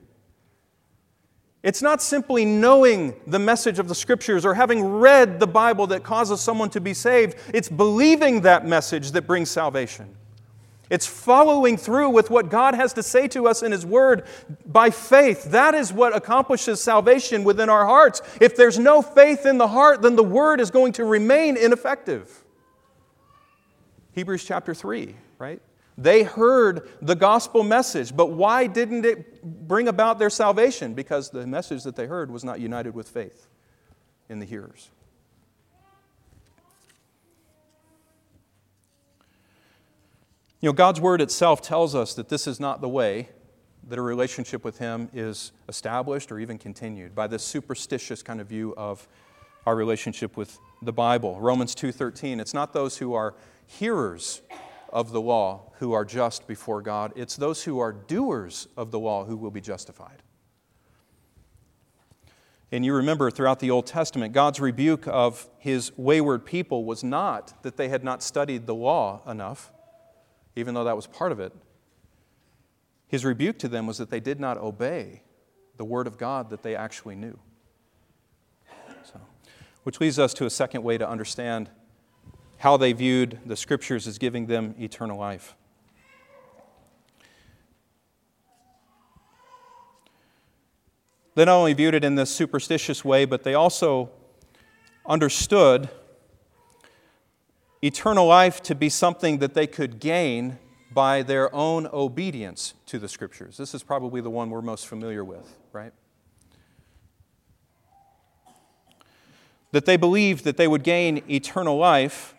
It's 1.62 1.82
not 1.82 2.00
simply 2.00 2.46
knowing 2.46 3.14
the 3.26 3.38
message 3.38 3.78
of 3.78 3.86
the 3.86 3.94
scriptures 3.94 4.46
or 4.46 4.54
having 4.54 4.82
read 4.82 5.40
the 5.40 5.46
Bible 5.46 5.86
that 5.88 6.02
causes 6.02 6.40
someone 6.40 6.70
to 6.70 6.80
be 6.80 6.94
saved. 6.94 7.36
It's 7.52 7.68
believing 7.68 8.42
that 8.42 8.66
message 8.66 9.12
that 9.12 9.26
brings 9.26 9.50
salvation. 9.50 10.16
It's 10.88 11.06
following 11.06 11.76
through 11.76 12.10
with 12.10 12.30
what 12.30 12.48
God 12.48 12.74
has 12.74 12.94
to 12.94 13.02
say 13.02 13.28
to 13.28 13.46
us 13.46 13.62
in 13.62 13.70
His 13.72 13.86
Word 13.86 14.24
by 14.66 14.90
faith. 14.90 15.44
That 15.44 15.74
is 15.74 15.92
what 15.92 16.16
accomplishes 16.16 16.82
salvation 16.82 17.44
within 17.44 17.68
our 17.68 17.86
hearts. 17.86 18.22
If 18.40 18.56
there's 18.56 18.78
no 18.78 19.00
faith 19.00 19.46
in 19.46 19.58
the 19.58 19.68
heart, 19.68 20.02
then 20.02 20.16
the 20.16 20.24
Word 20.24 20.60
is 20.60 20.70
going 20.70 20.94
to 20.94 21.04
remain 21.04 21.56
ineffective. 21.56 22.42
Hebrews 24.12 24.44
chapter 24.44 24.74
3, 24.74 25.14
right? 25.38 25.62
They 26.00 26.22
heard 26.22 26.88
the 27.02 27.14
gospel 27.14 27.62
message, 27.62 28.16
but 28.16 28.30
why 28.30 28.66
didn't 28.66 29.04
it 29.04 29.42
bring 29.68 29.86
about 29.86 30.18
their 30.18 30.30
salvation? 30.30 30.94
Because 30.94 31.28
the 31.28 31.46
message 31.46 31.82
that 31.82 31.94
they 31.94 32.06
heard 32.06 32.30
was 32.30 32.42
not 32.42 32.58
united 32.58 32.94
with 32.94 33.06
faith 33.06 33.48
in 34.30 34.38
the 34.38 34.46
hearers. 34.46 34.88
You 40.62 40.70
know, 40.70 40.72
God's 40.72 41.02
word 41.02 41.20
itself 41.20 41.60
tells 41.60 41.94
us 41.94 42.14
that 42.14 42.30
this 42.30 42.46
is 42.46 42.58
not 42.58 42.80
the 42.80 42.88
way 42.88 43.28
that 43.86 43.98
a 43.98 44.02
relationship 44.02 44.64
with 44.64 44.78
Him 44.78 45.10
is 45.12 45.52
established 45.68 46.32
or 46.32 46.38
even 46.38 46.56
continued 46.56 47.14
by 47.14 47.26
this 47.26 47.42
superstitious 47.42 48.22
kind 48.22 48.40
of 48.40 48.46
view 48.46 48.72
of 48.78 49.06
our 49.66 49.76
relationship 49.76 50.38
with 50.38 50.58
the 50.80 50.94
Bible. 50.94 51.38
Romans 51.40 51.74
2:13, 51.74 52.40
it's 52.40 52.54
not 52.54 52.72
those 52.72 52.96
who 52.96 53.12
are 53.12 53.34
hearers 53.66 54.40
of 54.92 55.12
the 55.12 55.20
law 55.20 55.72
who 55.78 55.92
are 55.92 56.04
just 56.04 56.46
before 56.46 56.82
God. 56.82 57.12
It's 57.16 57.36
those 57.36 57.64
who 57.64 57.78
are 57.78 57.92
doers 57.92 58.68
of 58.76 58.90
the 58.90 58.98
law 58.98 59.24
who 59.24 59.36
will 59.36 59.50
be 59.50 59.60
justified. 59.60 60.22
And 62.72 62.84
you 62.84 62.94
remember 62.94 63.30
throughout 63.30 63.58
the 63.58 63.70
Old 63.70 63.86
Testament, 63.86 64.32
God's 64.32 64.60
rebuke 64.60 65.08
of 65.08 65.48
his 65.58 65.90
wayward 65.96 66.46
people 66.46 66.84
was 66.84 67.02
not 67.02 67.62
that 67.62 67.76
they 67.76 67.88
had 67.88 68.04
not 68.04 68.22
studied 68.22 68.66
the 68.66 68.74
law 68.74 69.22
enough, 69.28 69.72
even 70.54 70.74
though 70.74 70.84
that 70.84 70.94
was 70.94 71.06
part 71.06 71.32
of 71.32 71.40
it. 71.40 71.52
His 73.08 73.24
rebuke 73.24 73.58
to 73.58 73.68
them 73.68 73.88
was 73.88 73.98
that 73.98 74.10
they 74.10 74.20
did 74.20 74.38
not 74.38 74.56
obey 74.56 75.22
the 75.76 75.84
word 75.84 76.06
of 76.06 76.16
God 76.16 76.50
that 76.50 76.62
they 76.62 76.76
actually 76.76 77.16
knew. 77.16 77.38
So, 79.02 79.20
which 79.82 80.00
leads 80.00 80.18
us 80.18 80.32
to 80.34 80.46
a 80.46 80.50
second 80.50 80.84
way 80.84 80.96
to 80.96 81.08
understand 81.08 81.70
how 82.60 82.76
they 82.76 82.92
viewed 82.92 83.38
the 83.46 83.56
scriptures 83.56 84.06
as 84.06 84.18
giving 84.18 84.44
them 84.44 84.74
eternal 84.78 85.18
life. 85.18 85.54
They 91.34 91.46
not 91.46 91.56
only 91.56 91.72
viewed 91.72 91.94
it 91.94 92.04
in 92.04 92.16
this 92.16 92.28
superstitious 92.28 93.02
way, 93.02 93.24
but 93.24 93.44
they 93.44 93.54
also 93.54 94.10
understood 95.06 95.88
eternal 97.82 98.26
life 98.26 98.62
to 98.64 98.74
be 98.74 98.90
something 98.90 99.38
that 99.38 99.54
they 99.54 99.66
could 99.66 99.98
gain 99.98 100.58
by 100.92 101.22
their 101.22 101.54
own 101.54 101.88
obedience 101.94 102.74
to 102.84 102.98
the 102.98 103.08
scriptures. 103.08 103.56
This 103.56 103.74
is 103.74 103.82
probably 103.82 104.20
the 104.20 104.28
one 104.28 104.50
we're 104.50 104.60
most 104.60 104.86
familiar 104.86 105.24
with, 105.24 105.56
right? 105.72 105.94
That 109.72 109.86
they 109.86 109.96
believed 109.96 110.44
that 110.44 110.58
they 110.58 110.68
would 110.68 110.82
gain 110.82 111.22
eternal 111.26 111.78
life 111.78 112.34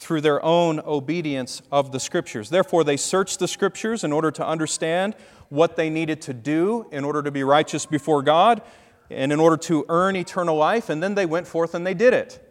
through 0.00 0.22
their 0.22 0.42
own 0.42 0.80
obedience 0.80 1.60
of 1.70 1.92
the 1.92 2.00
Scriptures. 2.00 2.48
Therefore, 2.48 2.82
they 2.84 2.96
searched 2.96 3.38
the 3.38 3.46
Scriptures 3.46 4.02
in 4.02 4.12
order 4.12 4.30
to 4.30 4.46
understand 4.46 5.14
what 5.50 5.76
they 5.76 5.90
needed 5.90 6.22
to 6.22 6.32
do 6.32 6.86
in 6.90 7.04
order 7.04 7.22
to 7.22 7.30
be 7.30 7.44
righteous 7.44 7.84
before 7.84 8.22
God 8.22 8.62
and 9.10 9.30
in 9.30 9.38
order 9.38 9.58
to 9.58 9.84
earn 9.88 10.16
eternal 10.16 10.56
life, 10.56 10.88
and 10.88 11.02
then 11.02 11.14
they 11.14 11.26
went 11.26 11.46
forth 11.46 11.74
and 11.74 11.86
they 11.86 11.94
did 11.94 12.14
it. 12.14 12.46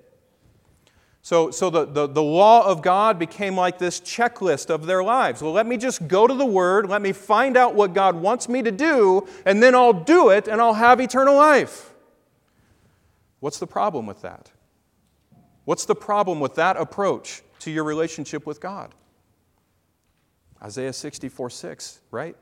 So, 1.22 1.50
so 1.52 1.70
the, 1.70 1.86
the, 1.86 2.08
the 2.08 2.24
law 2.24 2.66
of 2.66 2.82
God 2.82 3.18
became 3.18 3.56
like 3.56 3.80
this 3.80 4.00
checklist 4.00 4.70
of 4.70 4.86
their 4.86 5.04
lives. 5.04 5.42
Well, 5.42 5.52
let 5.52 5.66
me 5.66 5.78
just 5.78 6.08
go 6.08 6.28
to 6.28 6.34
the 6.34 6.46
Word, 6.46 6.88
let 6.88 7.02
me 7.02 7.14
find 7.14 7.58
out 7.58 7.74
what 7.74 7.94
God 7.94 8.16
wants 8.16 8.48
me 8.48 8.62
to 8.62 8.72
do, 8.72 9.28
and 9.46 9.62
then 9.62 9.74
I'll 9.74 9.94
do 9.94 10.30
it 10.30 10.48
and 10.48 10.62
I'll 10.62 10.76
have 10.76 11.02
eternal 11.02 11.36
life. 11.36 11.94
What's 13.40 13.58
the 13.58 13.68
problem 13.68 14.06
with 14.06 14.22
that? 14.22 14.52
What's 15.70 15.86
the 15.86 15.94
problem 15.94 16.40
with 16.40 16.56
that 16.56 16.78
approach 16.78 17.44
to 17.60 17.70
your 17.70 17.84
relationship 17.84 18.48
with 18.48 18.60
God? 18.60 18.96
Isaiah 20.64 20.92
64 20.92 21.52
6, 21.52 22.00
right? 22.10 22.36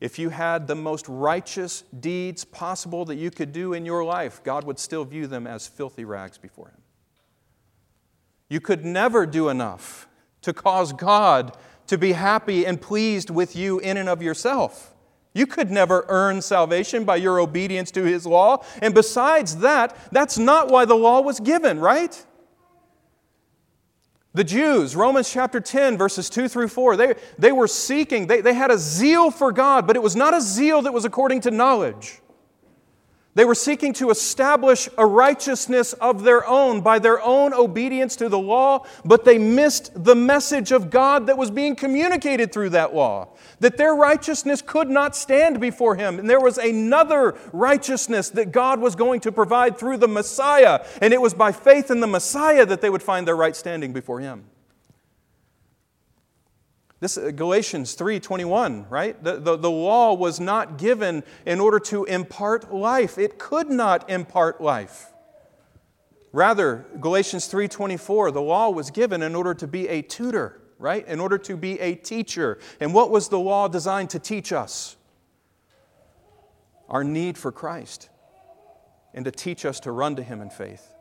If 0.00 0.20
you 0.20 0.28
had 0.28 0.68
the 0.68 0.76
most 0.76 1.08
righteous 1.08 1.82
deeds 1.98 2.44
possible 2.44 3.04
that 3.06 3.16
you 3.16 3.32
could 3.32 3.50
do 3.50 3.72
in 3.72 3.84
your 3.84 4.04
life, 4.04 4.40
God 4.44 4.62
would 4.62 4.78
still 4.78 5.04
view 5.04 5.26
them 5.26 5.48
as 5.48 5.66
filthy 5.66 6.04
rags 6.04 6.38
before 6.38 6.68
Him. 6.68 6.80
You 8.48 8.60
could 8.60 8.84
never 8.84 9.26
do 9.26 9.48
enough 9.48 10.06
to 10.42 10.52
cause 10.52 10.92
God 10.92 11.56
to 11.88 11.98
be 11.98 12.12
happy 12.12 12.64
and 12.64 12.80
pleased 12.80 13.30
with 13.30 13.56
you 13.56 13.80
in 13.80 13.96
and 13.96 14.08
of 14.08 14.22
yourself. 14.22 14.94
You 15.34 15.48
could 15.48 15.72
never 15.72 16.04
earn 16.08 16.40
salvation 16.40 17.04
by 17.04 17.16
your 17.16 17.40
obedience 17.40 17.90
to 17.90 18.04
His 18.04 18.26
law. 18.26 18.64
And 18.80 18.94
besides 18.94 19.56
that, 19.56 19.96
that's 20.12 20.38
not 20.38 20.68
why 20.68 20.84
the 20.84 20.94
law 20.94 21.20
was 21.20 21.40
given, 21.40 21.80
right? 21.80 22.24
The 24.32 24.44
Jews, 24.44 24.94
Romans 24.94 25.28
chapter 25.30 25.60
10, 25.60 25.98
verses 25.98 26.30
2 26.30 26.46
through 26.48 26.68
4, 26.68 26.96
they, 26.96 27.14
they 27.36 27.50
were 27.50 27.66
seeking, 27.66 28.28
they, 28.28 28.40
they 28.40 28.54
had 28.54 28.70
a 28.70 28.78
zeal 28.78 29.30
for 29.32 29.50
God, 29.50 29.88
but 29.88 29.96
it 29.96 30.02
was 30.02 30.14
not 30.14 30.34
a 30.34 30.40
zeal 30.40 30.82
that 30.82 30.92
was 30.92 31.04
according 31.04 31.40
to 31.42 31.50
knowledge. 31.50 32.20
They 33.40 33.46
were 33.46 33.54
seeking 33.54 33.94
to 33.94 34.10
establish 34.10 34.86
a 34.98 35.06
righteousness 35.06 35.94
of 35.94 36.24
their 36.24 36.46
own 36.46 36.82
by 36.82 36.98
their 36.98 37.22
own 37.22 37.54
obedience 37.54 38.14
to 38.16 38.28
the 38.28 38.38
law, 38.38 38.84
but 39.02 39.24
they 39.24 39.38
missed 39.38 39.92
the 39.94 40.14
message 40.14 40.72
of 40.72 40.90
God 40.90 41.26
that 41.26 41.38
was 41.38 41.50
being 41.50 41.74
communicated 41.74 42.52
through 42.52 42.68
that 42.68 42.94
law. 42.94 43.28
That 43.60 43.78
their 43.78 43.94
righteousness 43.94 44.60
could 44.60 44.90
not 44.90 45.16
stand 45.16 45.58
before 45.58 45.94
Him. 45.94 46.18
And 46.18 46.28
there 46.28 46.38
was 46.38 46.58
another 46.58 47.34
righteousness 47.54 48.28
that 48.28 48.52
God 48.52 48.78
was 48.78 48.94
going 48.94 49.20
to 49.20 49.32
provide 49.32 49.78
through 49.78 49.96
the 49.96 50.06
Messiah. 50.06 50.84
And 51.00 51.14
it 51.14 51.22
was 51.22 51.32
by 51.32 51.50
faith 51.50 51.90
in 51.90 52.00
the 52.00 52.06
Messiah 52.06 52.66
that 52.66 52.82
they 52.82 52.90
would 52.90 53.02
find 53.02 53.26
their 53.26 53.36
right 53.36 53.56
standing 53.56 53.94
before 53.94 54.20
Him. 54.20 54.44
This 57.00 57.16
uh, 57.16 57.30
Galatians 57.30 57.96
3:21, 57.96 58.90
right? 58.90 59.22
The, 59.24 59.40
the, 59.40 59.56
the 59.56 59.70
law 59.70 60.12
was 60.12 60.38
not 60.38 60.76
given 60.76 61.24
in 61.46 61.58
order 61.58 61.80
to 61.80 62.04
impart 62.04 62.72
life. 62.72 63.18
It 63.18 63.38
could 63.38 63.70
not 63.70 64.08
impart 64.10 64.60
life. 64.60 65.06
Rather, 66.32 66.86
Galatians 67.00 67.50
3:24, 67.50 68.32
the 68.32 68.42
law 68.42 68.70
was 68.70 68.90
given 68.90 69.22
in 69.22 69.34
order 69.34 69.54
to 69.54 69.66
be 69.66 69.88
a 69.88 70.02
tutor, 70.02 70.60
right? 70.78 71.06
In 71.08 71.20
order 71.20 71.38
to 71.38 71.56
be 71.56 71.80
a 71.80 71.94
teacher. 71.94 72.58
And 72.78 72.92
what 72.92 73.10
was 73.10 73.28
the 73.28 73.38
law 73.38 73.66
designed 73.66 74.10
to 74.10 74.18
teach 74.18 74.52
us? 74.52 74.96
Our 76.88 77.02
need 77.02 77.38
for 77.38 77.50
Christ 77.50 78.10
and 79.14 79.24
to 79.24 79.30
teach 79.30 79.64
us 79.64 79.80
to 79.80 79.92
run 79.92 80.16
to 80.16 80.22
him 80.22 80.40
in 80.40 80.50
faith. 80.50 80.94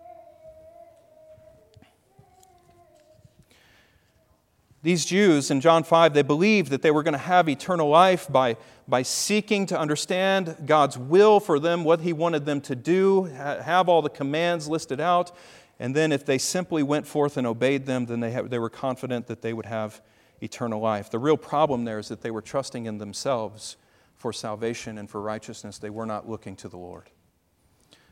These 4.81 5.05
Jews 5.05 5.51
in 5.51 5.59
John 5.59 5.83
5, 5.83 6.13
they 6.13 6.21
believed 6.21 6.71
that 6.71 6.81
they 6.81 6.91
were 6.91 7.03
going 7.03 7.13
to 7.13 7.17
have 7.17 7.49
eternal 7.49 7.89
life 7.89 8.31
by, 8.31 8.55
by 8.87 9.01
seeking 9.01 9.65
to 9.67 9.77
understand 9.77 10.55
God's 10.65 10.97
will 10.97 11.41
for 11.41 11.59
them, 11.59 11.83
what 11.83 11.99
He 11.99 12.13
wanted 12.13 12.45
them 12.45 12.61
to 12.61 12.75
do, 12.75 13.25
have 13.25 13.89
all 13.89 14.01
the 14.01 14.09
commands 14.09 14.69
listed 14.69 15.01
out. 15.01 15.31
And 15.79 15.95
then, 15.95 16.11
if 16.11 16.25
they 16.25 16.37
simply 16.37 16.83
went 16.83 17.07
forth 17.07 17.35
and 17.37 17.45
obeyed 17.45 17.85
them, 17.85 18.05
then 18.05 18.19
they, 18.19 18.31
have, 18.31 18.49
they 18.49 18.59
were 18.59 18.69
confident 18.69 19.27
that 19.27 19.41
they 19.41 19.53
would 19.53 19.65
have 19.65 20.01
eternal 20.41 20.79
life. 20.79 21.09
The 21.09 21.19
real 21.19 21.37
problem 21.37 21.83
there 21.83 21.99
is 21.99 22.07
that 22.07 22.21
they 22.21 22.31
were 22.31 22.41
trusting 22.41 22.85
in 22.85 22.97
themselves 22.97 23.77
for 24.15 24.33
salvation 24.33 24.97
and 24.97 25.09
for 25.09 25.21
righteousness. 25.21 25.77
They 25.77 25.89
were 25.89 26.05
not 26.05 26.29
looking 26.29 26.55
to 26.57 26.69
the 26.69 26.77
Lord. 26.77 27.09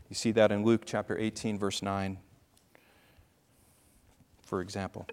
You 0.09 0.15
see 0.15 0.31
that 0.31 0.51
in 0.51 0.63
Luke 0.63 0.83
chapter 0.85 1.17
18, 1.17 1.59
verse 1.59 1.81
9, 1.81 2.17
for 4.41 4.61
example. 4.61 5.05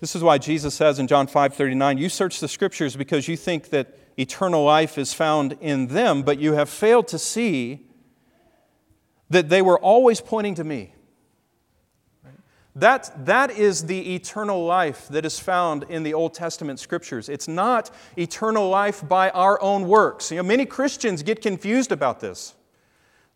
This 0.00 0.16
is 0.16 0.22
why 0.22 0.38
Jesus 0.38 0.74
says 0.74 0.98
in 0.98 1.06
John 1.06 1.26
5:39, 1.26 1.98
"You 1.98 2.08
search 2.08 2.40
the 2.40 2.48
scriptures 2.48 2.96
because 2.96 3.28
you 3.28 3.36
think 3.36 3.68
that 3.68 3.98
eternal 4.18 4.64
life 4.64 4.96
is 4.96 5.12
found 5.12 5.56
in 5.60 5.88
them, 5.88 6.22
but 6.22 6.38
you 6.38 6.54
have 6.54 6.70
failed 6.70 7.06
to 7.08 7.18
see 7.18 7.86
that 9.28 9.50
they 9.50 9.62
were 9.62 9.78
always 9.78 10.20
pointing 10.20 10.54
to 10.54 10.64
me." 10.64 10.94
That, 12.76 13.26
that 13.26 13.50
is 13.50 13.86
the 13.86 14.14
eternal 14.14 14.64
life 14.64 15.08
that 15.08 15.26
is 15.26 15.38
found 15.38 15.84
in 15.88 16.02
the 16.02 16.14
Old 16.14 16.34
Testament 16.34 16.78
scriptures. 16.78 17.28
It's 17.28 17.48
not 17.48 17.90
eternal 18.16 18.68
life 18.68 19.06
by 19.06 19.30
our 19.30 19.60
own 19.60 19.88
works. 19.88 20.30
You 20.30 20.38
know, 20.38 20.44
many 20.44 20.64
Christians 20.64 21.22
get 21.22 21.42
confused 21.42 21.90
about 21.90 22.20
this. 22.20 22.54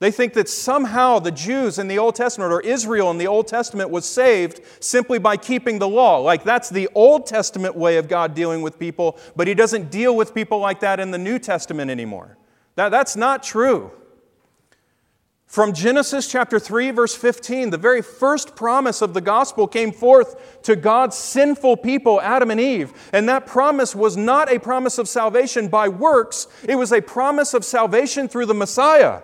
They 0.04 0.10
think 0.10 0.34
that 0.34 0.50
somehow 0.50 1.18
the 1.18 1.30
Jews 1.30 1.78
in 1.78 1.88
the 1.88 1.96
Old 1.96 2.14
Testament 2.14 2.52
or 2.52 2.60
Israel 2.60 3.10
in 3.10 3.16
the 3.16 3.26
Old 3.26 3.48
Testament 3.48 3.88
was 3.88 4.04
saved 4.04 4.60
simply 4.78 5.18
by 5.18 5.38
keeping 5.38 5.78
the 5.78 5.88
law. 5.88 6.18
Like 6.18 6.44
that's 6.44 6.68
the 6.68 6.90
Old 6.94 7.24
Testament 7.24 7.74
way 7.74 7.96
of 7.96 8.06
God 8.06 8.34
dealing 8.34 8.60
with 8.60 8.78
people, 8.78 9.18
but 9.34 9.48
He 9.48 9.54
doesn't 9.54 9.90
deal 9.90 10.14
with 10.14 10.34
people 10.34 10.58
like 10.58 10.80
that 10.80 11.00
in 11.00 11.10
the 11.10 11.16
New 11.16 11.38
Testament 11.38 11.90
anymore. 11.90 12.36
That, 12.74 12.90
that's 12.90 13.16
not 13.16 13.42
true. 13.42 13.92
From 15.46 15.72
Genesis 15.72 16.30
chapter 16.30 16.58
3, 16.58 16.90
verse 16.90 17.14
15, 17.14 17.70
the 17.70 17.78
very 17.78 18.02
first 18.02 18.54
promise 18.54 19.00
of 19.00 19.14
the 19.14 19.22
gospel 19.22 19.66
came 19.66 19.90
forth 19.90 20.60
to 20.64 20.76
God's 20.76 21.16
sinful 21.16 21.78
people, 21.78 22.20
Adam 22.20 22.50
and 22.50 22.60
Eve. 22.60 22.92
And 23.14 23.26
that 23.30 23.46
promise 23.46 23.96
was 23.96 24.18
not 24.18 24.52
a 24.52 24.58
promise 24.58 24.98
of 24.98 25.08
salvation 25.08 25.68
by 25.68 25.88
works, 25.88 26.46
it 26.68 26.76
was 26.76 26.92
a 26.92 27.00
promise 27.00 27.54
of 27.54 27.64
salvation 27.64 28.28
through 28.28 28.44
the 28.44 28.52
Messiah. 28.52 29.22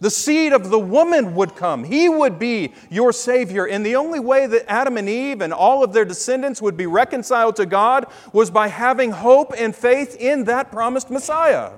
The 0.00 0.10
seed 0.10 0.52
of 0.52 0.70
the 0.70 0.78
woman 0.78 1.34
would 1.34 1.56
come. 1.56 1.84
He 1.84 2.08
would 2.08 2.38
be 2.38 2.72
your 2.88 3.12
Savior. 3.12 3.66
And 3.66 3.84
the 3.84 3.96
only 3.96 4.20
way 4.20 4.46
that 4.46 4.70
Adam 4.70 4.96
and 4.96 5.08
Eve 5.08 5.40
and 5.40 5.52
all 5.52 5.82
of 5.82 5.92
their 5.92 6.04
descendants 6.04 6.62
would 6.62 6.76
be 6.76 6.86
reconciled 6.86 7.56
to 7.56 7.66
God 7.66 8.06
was 8.32 8.50
by 8.50 8.68
having 8.68 9.10
hope 9.10 9.52
and 9.56 9.74
faith 9.74 10.16
in 10.16 10.44
that 10.44 10.70
promised 10.70 11.10
Messiah. 11.10 11.72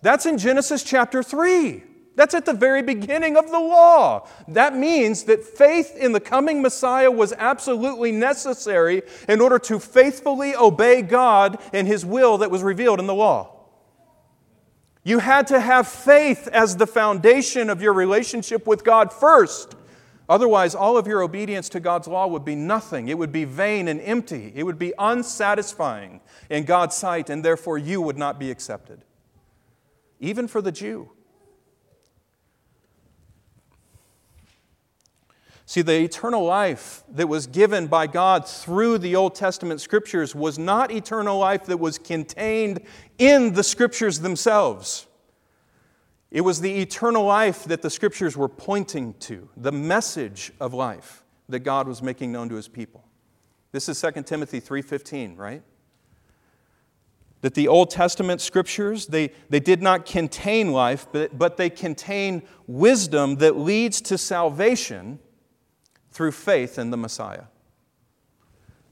That's 0.00 0.26
in 0.26 0.38
Genesis 0.38 0.84
chapter 0.84 1.22
3. 1.22 1.82
That's 2.14 2.34
at 2.34 2.46
the 2.46 2.52
very 2.52 2.82
beginning 2.82 3.36
of 3.36 3.48
the 3.48 3.60
law. 3.60 4.28
That 4.48 4.76
means 4.76 5.24
that 5.24 5.44
faith 5.44 5.96
in 5.96 6.10
the 6.12 6.20
coming 6.20 6.60
Messiah 6.62 7.10
was 7.10 7.32
absolutely 7.32 8.10
necessary 8.10 9.02
in 9.28 9.40
order 9.40 9.58
to 9.60 9.78
faithfully 9.78 10.54
obey 10.56 11.02
God 11.02 11.60
and 11.72 11.86
His 11.86 12.04
will 12.04 12.38
that 12.38 12.50
was 12.50 12.64
revealed 12.64 12.98
in 12.98 13.06
the 13.06 13.14
law. 13.14 13.57
You 15.04 15.20
had 15.20 15.46
to 15.48 15.60
have 15.60 15.88
faith 15.88 16.48
as 16.48 16.76
the 16.76 16.86
foundation 16.86 17.70
of 17.70 17.80
your 17.80 17.92
relationship 17.92 18.66
with 18.66 18.84
God 18.84 19.12
first. 19.12 19.74
Otherwise, 20.28 20.74
all 20.74 20.98
of 20.98 21.06
your 21.06 21.22
obedience 21.22 21.70
to 21.70 21.80
God's 21.80 22.06
law 22.06 22.26
would 22.26 22.44
be 22.44 22.54
nothing. 22.54 23.08
It 23.08 23.16
would 23.16 23.32
be 23.32 23.44
vain 23.44 23.88
and 23.88 24.00
empty. 24.02 24.52
It 24.54 24.64
would 24.64 24.78
be 24.78 24.92
unsatisfying 24.98 26.20
in 26.50 26.64
God's 26.64 26.94
sight, 26.94 27.30
and 27.30 27.42
therefore 27.42 27.78
you 27.78 28.02
would 28.02 28.18
not 28.18 28.38
be 28.38 28.50
accepted. 28.50 29.04
Even 30.20 30.46
for 30.46 30.60
the 30.60 30.72
Jew. 30.72 31.10
See, 35.68 35.82
the 35.82 36.00
eternal 36.00 36.46
life 36.46 37.04
that 37.10 37.28
was 37.28 37.46
given 37.46 37.88
by 37.88 38.06
God 38.06 38.48
through 38.48 38.96
the 38.96 39.14
Old 39.16 39.34
Testament 39.34 39.82
scriptures 39.82 40.34
was 40.34 40.58
not 40.58 40.90
eternal 40.90 41.36
life 41.36 41.66
that 41.66 41.76
was 41.76 41.98
contained 41.98 42.80
in 43.18 43.52
the 43.52 43.62
scriptures 43.62 44.20
themselves. 44.20 45.06
It 46.30 46.40
was 46.40 46.62
the 46.62 46.78
eternal 46.78 47.22
life 47.22 47.64
that 47.64 47.82
the 47.82 47.90
scriptures 47.90 48.34
were 48.34 48.48
pointing 48.48 49.12
to, 49.20 49.50
the 49.58 49.70
message 49.70 50.52
of 50.58 50.72
life 50.72 51.22
that 51.50 51.58
God 51.58 51.86
was 51.86 52.00
making 52.00 52.32
known 52.32 52.48
to 52.48 52.54
his 52.54 52.66
people. 52.66 53.04
This 53.70 53.90
is 53.90 54.00
2 54.00 54.24
Timothy 54.24 54.62
3:15, 54.62 55.36
right? 55.36 55.62
That 57.42 57.52
the 57.52 57.68
Old 57.68 57.90
Testament 57.90 58.40
scriptures, 58.40 59.08
they, 59.08 59.32
they 59.50 59.60
did 59.60 59.82
not 59.82 60.06
contain 60.06 60.72
life, 60.72 61.06
but, 61.12 61.36
but 61.36 61.58
they 61.58 61.68
contain 61.68 62.42
wisdom 62.66 63.36
that 63.36 63.58
leads 63.58 64.00
to 64.00 64.16
salvation 64.16 65.18
through 66.10 66.32
faith 66.32 66.78
in 66.78 66.90
the 66.90 66.96
Messiah. 66.96 67.44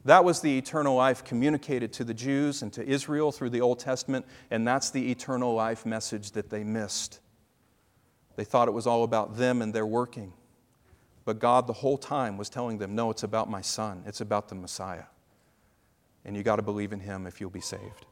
That 0.05 0.25
was 0.25 0.41
the 0.41 0.57
eternal 0.57 0.95
life 0.95 1.25
communicated 1.25 1.93
to 1.95 2.05
the 2.05 2.15
Jews 2.15 2.63
and 2.63 2.73
to 2.75 2.87
Israel 2.87 3.33
through 3.33 3.51
the 3.51 3.61
Old 3.61 3.81
Testament, 3.81 4.25
and 4.53 4.67
that's 4.67 4.91
the 4.91 5.11
eternal 5.11 5.53
life 5.53 5.85
message 5.85 6.31
that 6.33 6.49
they 6.49 6.63
missed. 6.63 7.19
They 8.37 8.45
thought 8.45 8.69
it 8.69 8.73
was 8.73 8.87
all 8.87 9.03
about 9.03 9.37
them 9.37 9.63
and 9.63 9.75
their 9.75 9.87
working. 9.87 10.33
But 11.25 11.41
God, 11.41 11.67
the 11.67 11.73
whole 11.73 11.99
time, 11.99 12.37
was 12.37 12.49
telling 12.49 12.79
them, 12.79 12.95
no, 12.95 13.11
it's 13.11 13.25
about 13.25 13.51
my 13.51 13.63
son, 13.63 14.05
it's 14.07 14.21
about 14.21 14.49
the 14.49 14.55
Messiah. 14.55 15.07
And 16.25 16.37
you 16.37 16.45
got 16.45 16.57
to 16.57 16.63
believe 16.63 16.93
in 16.93 17.01
him 17.01 17.27
if 17.27 17.41
you'll 17.41 17.51
be 17.51 17.61
saved. 17.61 18.07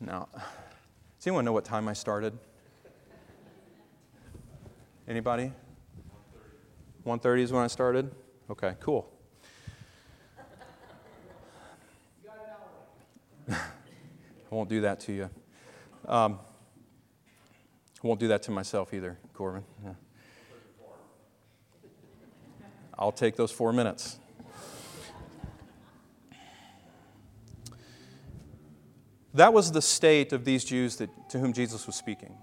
Now, 0.00 0.28
does 0.34 1.26
anyone 1.26 1.44
know 1.46 1.52
what 1.52 1.64
time 1.64 1.88
I 1.88 1.92
started? 1.94 2.38
Anybody? 5.08 5.50
1.30 7.06 7.40
is 7.40 7.50
when 7.50 7.64
I 7.64 7.68
started? 7.68 8.14
Okay, 8.50 8.74
cool. 8.78 9.10
I 13.50 13.56
won't 14.50 14.68
do 14.68 14.82
that 14.82 15.00
to 15.00 15.12
you. 15.14 15.30
Um, 16.06 16.38
I 18.04 18.06
won't 18.06 18.20
do 18.20 18.28
that 18.28 18.42
to 18.42 18.50
myself 18.50 18.92
either, 18.92 19.18
Corbin. 19.32 19.64
Yeah. 19.82 19.94
I'll 22.98 23.10
take 23.10 23.34
those 23.34 23.50
four 23.50 23.72
minutes. 23.72 24.18
That 29.32 29.54
was 29.54 29.72
the 29.72 29.80
state 29.80 30.34
of 30.34 30.44
these 30.44 30.64
Jews 30.64 30.96
that, 30.96 31.08
to 31.30 31.38
whom 31.38 31.54
Jesus 31.54 31.86
was 31.86 31.96
speaking. 31.96 32.36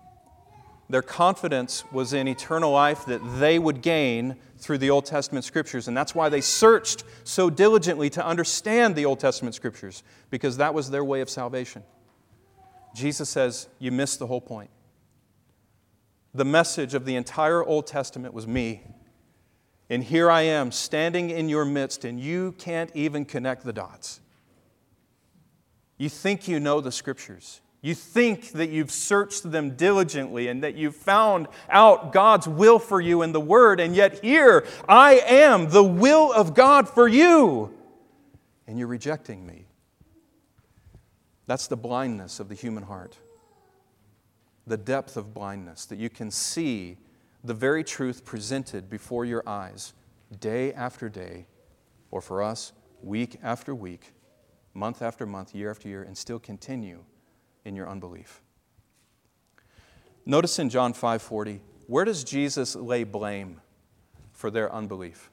Their 0.90 1.02
confidence 1.02 1.84
was 1.92 2.14
in 2.14 2.28
eternal 2.28 2.72
life 2.72 3.06
that 3.06 3.40
they 3.40 3.58
would 3.58 3.82
gain 3.82 4.36
through 4.58 4.78
the 4.78 4.92
Old 4.92 5.06
Testament 5.06 5.44
scriptures. 5.44 5.88
And 5.88 5.98
that's 5.98 6.14
why 6.14 6.30
they 6.30 6.42
searched 6.42 7.04
so 7.24 7.50
diligently 7.50 8.10
to 8.12 8.26
understand 8.26 8.96
the 8.96 9.06
Old 9.06 9.20
Testament 9.20 9.56
scriptures, 9.56 10.04
because 10.30 10.58
that 10.58 10.74
was 10.74 10.92
their 10.92 11.04
way 11.04 11.22
of 11.22 11.30
salvation. 11.30 11.84
Jesus 12.94 13.30
says, 13.30 13.68
You 13.80 13.92
missed 13.92 14.20
the 14.20 14.28
whole 14.28 14.42
point. 14.42 14.70
The 16.34 16.46
message 16.46 16.94
of 16.94 17.06
the 17.06 17.16
entire 17.16 17.64
Old 17.64 17.88
Testament 17.88 18.34
was 18.34 18.46
me. 18.46 18.84
And 19.90 20.04
here 20.04 20.30
I 20.30 20.42
am 20.42 20.72
standing 20.72 21.30
in 21.30 21.50
your 21.50 21.66
midst, 21.66 22.06
and 22.06 22.20
you 22.20 22.54
can't 22.58 22.92
even 22.94 23.26
connect 23.26 23.64
the 23.64 23.74
dots. 23.74 24.20
You 25.98 26.10
think 26.10 26.48
you 26.48 26.60
know 26.60 26.82
the 26.82 26.92
scriptures. 26.92 27.62
You 27.86 27.94
think 27.94 28.54
that 28.54 28.72
you've 28.72 28.90
searched 28.90 29.52
them 29.52 29.76
diligently 29.76 30.48
and 30.48 30.64
that 30.64 30.74
you've 30.74 30.96
found 30.96 31.48
out 31.70 32.14
God's 32.14 32.48
will 32.48 32.80
for 32.80 33.00
you 33.00 33.22
in 33.22 33.32
the 33.32 33.40
Word, 33.40 33.80
and 33.80 33.96
yet 33.96 34.24
here 34.24 34.66
I 34.90 35.20
am, 35.20 35.70
the 35.70 35.84
will 35.84 36.34
of 36.34 36.56
God 36.56 36.90
for 36.90 37.08
you, 37.08 37.72
and 38.66 38.80
you're 38.80 38.88
rejecting 38.88 39.46
me. 39.46 39.68
That's 41.46 41.68
the 41.68 41.78
blindness 41.78 42.40
of 42.40 42.50
the 42.50 42.56
human 42.56 42.82
heart, 42.82 43.20
the 44.66 44.78
depth 44.78 45.16
of 45.16 45.36
blindness, 45.36 45.86
that 45.86 46.00
you 46.00 46.10
can 46.10 46.32
see 46.32 46.98
the 47.44 47.54
very 47.54 47.84
truth 47.84 48.26
presented 48.26 48.90
before 48.90 49.26
your 49.26 49.48
eyes 49.48 49.94
day 50.40 50.74
after 50.74 51.08
day, 51.08 51.46
or 52.10 52.20
for 52.20 52.42
us, 52.42 52.72
week 53.04 53.38
after 53.44 53.76
week, 53.76 54.12
month 54.74 55.04
after 55.04 55.28
month, 55.28 55.54
year 55.54 55.70
after 55.70 55.88
year, 55.88 56.02
and 56.02 56.18
still 56.18 56.40
continue 56.40 57.04
in 57.66 57.76
your 57.76 57.90
unbelief. 57.90 58.42
Notice 60.26 60.58
in 60.60 60.70
John 60.70 60.94
5:40, 60.94 61.60
where 61.88 62.06
does 62.06 62.24
Jesus 62.24 62.76
lay 62.76 63.04
blame 63.04 63.62
for 64.32 64.50
their 64.50 64.72
unbelief? 64.74 65.30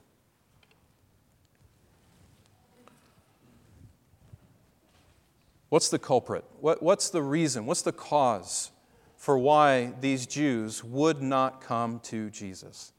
What's 5.68 5.88
the 5.88 5.98
culprit? 5.98 6.44
What, 6.60 6.82
what's 6.82 7.08
the 7.08 7.22
reason? 7.22 7.64
What's 7.64 7.80
the 7.80 7.92
cause 7.92 8.70
for 9.16 9.38
why 9.38 9.94
these 10.02 10.26
Jews 10.26 10.84
would 10.84 11.22
not 11.22 11.62
come 11.62 11.98
to 12.00 12.28
Jesus? 12.28 12.92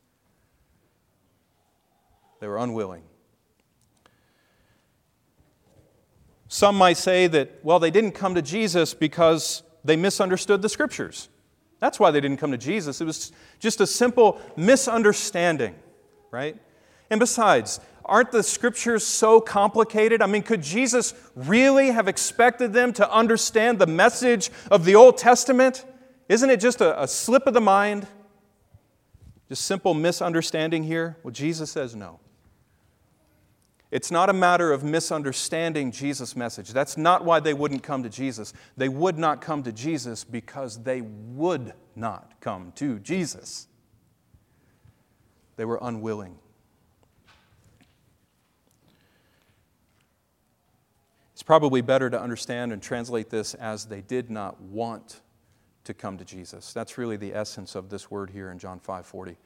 They 2.39 2.47
were 2.47 2.57
unwilling. 2.57 3.03
Some 6.53 6.77
might 6.77 6.97
say 6.97 7.25
that, 7.25 7.49
well, 7.63 7.79
they 7.79 7.89
didn't 7.89 8.11
come 8.11 8.35
to 8.35 8.41
Jesus 8.43 8.93
because 8.93 9.63
they 9.83 9.95
misunderstood 9.95 10.61
the 10.61 10.69
scriptures. 10.69 11.29
That's 11.79 11.99
why 11.99 12.11
they 12.11 12.21
didn't 12.21 12.37
come 12.37 12.51
to 12.51 12.59
Jesus. 12.59 13.01
It 13.01 13.05
was 13.05 13.31
just 13.57 13.81
a 13.81 13.87
simple 13.87 14.39
misunderstanding, 14.55 15.73
right? 16.29 16.55
And 17.09 17.19
besides, 17.19 17.79
aren't 18.05 18.31
the 18.31 18.43
scriptures 18.43 19.03
so 19.03 19.41
complicated? 19.41 20.21
I 20.21 20.27
mean, 20.27 20.43
could 20.43 20.61
Jesus 20.61 21.15
really 21.35 21.87
have 21.87 22.07
expected 22.07 22.71
them 22.71 22.93
to 22.93 23.11
understand 23.11 23.79
the 23.79 23.87
message 23.87 24.51
of 24.69 24.85
the 24.85 24.93
Old 24.93 25.17
Testament? 25.17 25.83
Isn't 26.29 26.51
it 26.51 26.59
just 26.59 26.81
a, 26.81 27.01
a 27.01 27.07
slip 27.07 27.47
of 27.47 27.55
the 27.55 27.61
mind? 27.61 28.05
Just 29.49 29.65
simple 29.65 29.95
misunderstanding 29.95 30.83
here? 30.83 31.17
Well, 31.23 31.31
Jesus 31.31 31.71
says 31.71 31.95
no. 31.95 32.19
It's 33.93 34.09
not 34.09 34.27
a 34.27 34.33
matter 34.33 34.71
of 34.71 34.83
misunderstanding 34.83 35.91
Jesus' 35.91 36.35
message. 36.35 36.69
That's 36.71 36.97
not 36.97 37.23
why 37.23 37.39
they 37.39 37.53
wouldn't 37.53 37.83
come 37.83 38.01
to 38.01 38.09
Jesus. 38.09 38.51
They 38.75 38.89
would 38.89 39.19
not 39.19 39.39
come 39.39 39.61
to 39.61 39.71
Jesus 39.71 40.23
because 40.23 40.81
they 40.81 41.01
would 41.01 41.73
not 41.95 42.41
come 42.41 42.71
to 42.77 42.97
Jesus. 42.97 43.67
They 45.57 45.65
were 45.65 45.77
unwilling. 45.79 46.39
It's 51.33 51.43
probably 51.43 51.81
better 51.81 52.09
to 52.09 52.19
understand 52.19 52.73
and 52.73 52.81
translate 52.81 53.29
this 53.29 53.53
as 53.53 53.85
they 53.85 54.01
did 54.01 54.31
not 54.31 54.59
want 54.59 55.21
to 55.83 55.93
come 55.93 56.17
to 56.17 56.25
Jesus. 56.25 56.73
That's 56.73 56.97
really 56.97 57.17
the 57.17 57.35
essence 57.35 57.75
of 57.75 57.89
this 57.89 58.09
word 58.09 58.31
here 58.31 58.49
in 58.49 58.57
John 58.57 58.79
5:40. 58.79 59.37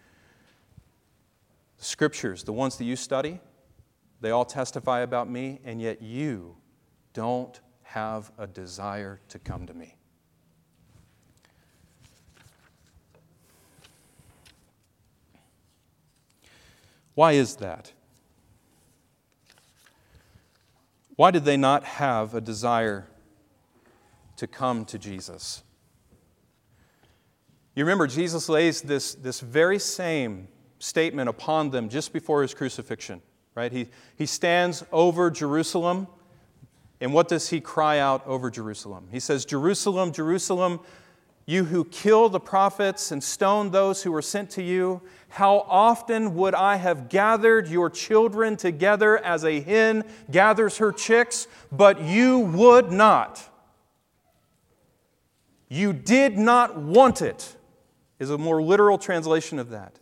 The 1.79 1.83
scriptures, 1.83 2.45
the 2.45 2.53
ones 2.53 2.77
that 2.77 2.85
you 2.85 2.95
study, 2.95 3.41
they 4.19 4.31
all 4.31 4.45
testify 4.45 5.01
about 5.01 5.29
me, 5.29 5.59
and 5.63 5.81
yet 5.81 6.01
you 6.01 6.55
don't 7.13 7.59
have 7.83 8.31
a 8.37 8.47
desire 8.47 9.19
to 9.29 9.39
come 9.39 9.65
to 9.67 9.73
me. 9.73 9.95
Why 17.13 17.33
is 17.33 17.55
that? 17.57 17.93
Why 21.15 21.31
did 21.31 21.45
they 21.45 21.57
not 21.57 21.83
have 21.83 22.35
a 22.35 22.41
desire 22.41 23.07
to 24.35 24.45
come 24.45 24.85
to 24.85 24.99
Jesus? 24.99 25.63
You 27.75 27.83
remember, 27.83 28.05
Jesus 28.05 28.49
lays 28.49 28.81
this, 28.81 29.15
this 29.15 29.39
very 29.39 29.79
same 29.79 30.47
statement 30.77 31.29
upon 31.29 31.71
them 31.71 31.89
just 31.89 32.13
before 32.13 32.43
his 32.43 32.53
crucifixion 32.53 33.21
right? 33.57 33.71
He, 33.71 33.87
he 34.15 34.27
stands 34.27 34.83
over 34.91 35.31
Jerusalem, 35.31 36.05
and 37.01 37.11
what 37.11 37.27
does 37.27 37.49
he 37.49 37.59
cry 37.59 37.97
out 37.97 38.25
over 38.27 38.51
Jerusalem? 38.51 39.07
He 39.11 39.19
says, 39.19 39.45
Jerusalem, 39.45 40.11
Jerusalem, 40.11 40.79
you 41.47 41.63
who 41.63 41.83
kill 41.85 42.29
the 42.29 42.39
prophets 42.39 43.11
and 43.11 43.23
stone 43.23 43.71
those 43.71 44.03
who 44.03 44.11
were 44.11 44.21
sent 44.21 44.51
to 44.51 44.61
you, 44.61 45.01
how 45.29 45.65
often 45.67 46.35
would 46.35 46.53
I 46.53 46.75
have 46.75 47.09
gathered 47.09 47.67
your 47.67 47.89
children 47.89 48.57
together 48.57 49.17
as 49.25 49.43
a 49.43 49.59
hen 49.59 50.03
gathers 50.29 50.77
her 50.77 50.91
chicks, 50.91 51.47
but 51.71 51.99
you 51.99 52.37
would 52.37 52.91
not. 52.91 53.43
You 55.67 55.93
did 55.93 56.37
not 56.37 56.77
want 56.77 57.23
it, 57.23 57.55
is 58.19 58.29
a 58.29 58.37
more 58.37 58.61
literal 58.61 58.99
translation 58.99 59.57
of 59.57 59.71
that. 59.71 59.97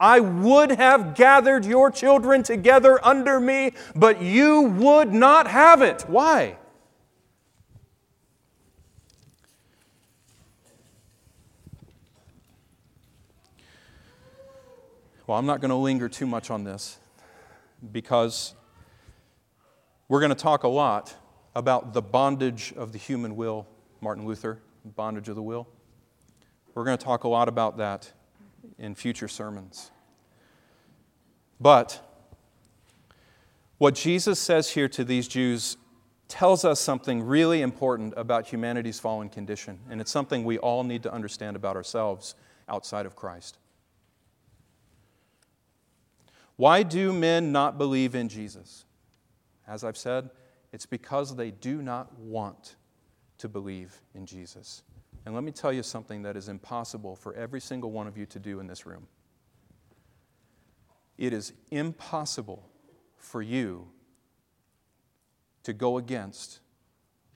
I 0.00 0.18
would 0.20 0.70
have 0.70 1.14
gathered 1.14 1.66
your 1.66 1.90
children 1.90 2.42
together 2.42 2.98
under 3.06 3.38
me, 3.38 3.72
but 3.94 4.22
you 4.22 4.62
would 4.62 5.12
not 5.12 5.46
have 5.46 5.82
it. 5.82 6.02
Why? 6.08 6.56
Well, 15.26 15.38
I'm 15.38 15.46
not 15.46 15.60
going 15.60 15.68
to 15.68 15.76
linger 15.76 16.08
too 16.08 16.26
much 16.26 16.50
on 16.50 16.64
this 16.64 16.98
because 17.92 18.54
we're 20.08 20.18
going 20.18 20.30
to 20.30 20.34
talk 20.34 20.64
a 20.64 20.68
lot 20.68 21.14
about 21.54 21.92
the 21.92 22.02
bondage 22.02 22.72
of 22.76 22.92
the 22.92 22.98
human 22.98 23.36
will, 23.36 23.68
Martin 24.00 24.26
Luther, 24.26 24.60
bondage 24.84 25.28
of 25.28 25.36
the 25.36 25.42
will. 25.42 25.68
We're 26.74 26.84
going 26.84 26.98
to 26.98 27.04
talk 27.04 27.24
a 27.24 27.28
lot 27.28 27.48
about 27.48 27.76
that 27.76 28.10
in 28.78 28.94
future 28.94 29.28
sermons. 29.28 29.90
But 31.60 32.00
what 33.78 33.94
Jesus 33.94 34.38
says 34.38 34.70
here 34.70 34.88
to 34.88 35.04
these 35.04 35.28
Jews 35.28 35.76
tells 36.28 36.64
us 36.64 36.80
something 36.80 37.22
really 37.22 37.60
important 37.60 38.14
about 38.16 38.46
humanity's 38.46 39.00
fallen 39.00 39.28
condition, 39.28 39.80
and 39.90 40.00
it's 40.00 40.10
something 40.10 40.44
we 40.44 40.58
all 40.58 40.84
need 40.84 41.02
to 41.02 41.12
understand 41.12 41.56
about 41.56 41.76
ourselves 41.76 42.34
outside 42.68 43.04
of 43.04 43.16
Christ. 43.16 43.58
Why 46.56 46.82
do 46.82 47.12
men 47.12 47.52
not 47.52 47.78
believe 47.78 48.14
in 48.14 48.28
Jesus? 48.28 48.84
As 49.66 49.82
I've 49.82 49.96
said, 49.96 50.30
it's 50.72 50.86
because 50.86 51.34
they 51.34 51.50
do 51.50 51.82
not 51.82 52.16
want 52.18 52.76
to 53.38 53.48
believe 53.48 54.00
in 54.14 54.26
Jesus. 54.26 54.82
And 55.26 55.34
let 55.34 55.44
me 55.44 55.52
tell 55.52 55.72
you 55.72 55.82
something 55.82 56.22
that 56.22 56.36
is 56.36 56.48
impossible 56.48 57.14
for 57.14 57.34
every 57.34 57.60
single 57.60 57.90
one 57.90 58.06
of 58.06 58.16
you 58.16 58.26
to 58.26 58.38
do 58.38 58.60
in 58.60 58.66
this 58.66 58.86
room. 58.86 59.06
It 61.18 61.32
is 61.32 61.52
impossible 61.70 62.68
for 63.16 63.42
you 63.42 63.88
to 65.64 65.72
go 65.74 65.98
against 65.98 66.60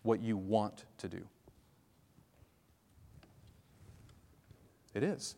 what 0.03 0.21
you 0.21 0.37
want 0.37 0.87
to 0.99 1.09
do. 1.09 1.27
It 4.95 5.03
is. 5.03 5.35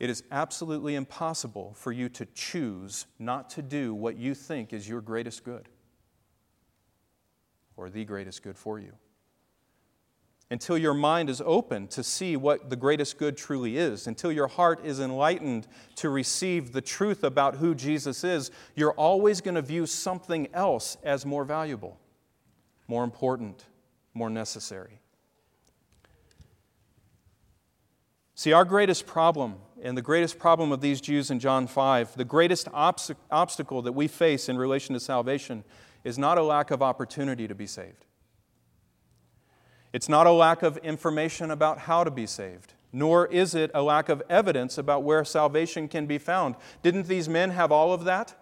It 0.00 0.10
is 0.10 0.24
absolutely 0.32 0.96
impossible 0.96 1.74
for 1.74 1.92
you 1.92 2.08
to 2.10 2.26
choose 2.34 3.06
not 3.18 3.48
to 3.50 3.62
do 3.62 3.94
what 3.94 4.16
you 4.16 4.34
think 4.34 4.72
is 4.72 4.88
your 4.88 5.00
greatest 5.00 5.44
good 5.44 5.68
or 7.76 7.88
the 7.88 8.04
greatest 8.04 8.42
good 8.42 8.58
for 8.58 8.80
you 8.80 8.92
until 10.50 10.76
your 10.76 10.94
mind 10.94 11.30
is 11.30 11.42
open 11.44 11.88
to 11.88 12.02
see 12.02 12.36
what 12.36 12.70
the 12.70 12.76
greatest 12.76 13.18
good 13.18 13.36
truly 13.36 13.76
is, 13.76 14.06
until 14.06 14.30
your 14.30 14.46
heart 14.46 14.84
is 14.84 15.00
enlightened 15.00 15.66
to 15.96 16.10
receive 16.10 16.72
the 16.72 16.80
truth 16.80 17.24
about 17.24 17.56
who 17.56 17.74
Jesus 17.74 18.24
is, 18.24 18.50
you're 18.74 18.92
always 18.92 19.40
going 19.40 19.54
to 19.54 19.62
view 19.62 19.86
something 19.86 20.48
else 20.52 20.96
as 21.02 21.24
more 21.24 21.44
valuable, 21.44 21.98
more 22.86 23.04
important, 23.04 23.64
more 24.12 24.30
necessary. 24.30 25.00
See, 28.36 28.52
our 28.52 28.64
greatest 28.64 29.06
problem, 29.06 29.56
and 29.82 29.96
the 29.96 30.02
greatest 30.02 30.38
problem 30.38 30.72
of 30.72 30.80
these 30.80 31.00
Jews 31.00 31.30
in 31.30 31.38
John 31.38 31.66
5, 31.66 32.16
the 32.16 32.24
greatest 32.24 32.66
obst- 32.72 33.14
obstacle 33.30 33.80
that 33.82 33.92
we 33.92 34.08
face 34.08 34.48
in 34.48 34.58
relation 34.58 34.92
to 34.94 35.00
salvation 35.00 35.64
is 36.02 36.18
not 36.18 36.36
a 36.36 36.42
lack 36.42 36.70
of 36.70 36.82
opportunity 36.82 37.48
to 37.48 37.54
be 37.54 37.66
saved. 37.66 38.04
It's 39.94 40.08
not 40.08 40.26
a 40.26 40.32
lack 40.32 40.64
of 40.64 40.76
information 40.78 41.52
about 41.52 41.78
how 41.78 42.02
to 42.02 42.10
be 42.10 42.26
saved, 42.26 42.74
nor 42.92 43.28
is 43.28 43.54
it 43.54 43.70
a 43.72 43.80
lack 43.80 44.08
of 44.08 44.24
evidence 44.28 44.76
about 44.76 45.04
where 45.04 45.24
salvation 45.24 45.86
can 45.86 46.06
be 46.06 46.18
found. 46.18 46.56
Didn't 46.82 47.06
these 47.06 47.28
men 47.28 47.50
have 47.50 47.70
all 47.70 47.92
of 47.92 48.02
that? 48.02 48.34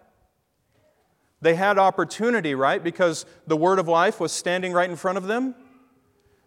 They 1.41 1.53
had 1.53 1.77
opportunity, 1.77 2.55
right? 2.55 2.83
Because 2.83 3.27
the 3.45 3.55
word 3.55 3.77
of 3.77 3.87
life 3.87 4.19
was 4.19 4.31
standing 4.31 4.73
right 4.73 4.89
in 4.89 4.95
front 4.95 5.19
of 5.19 5.27
them. 5.27 5.53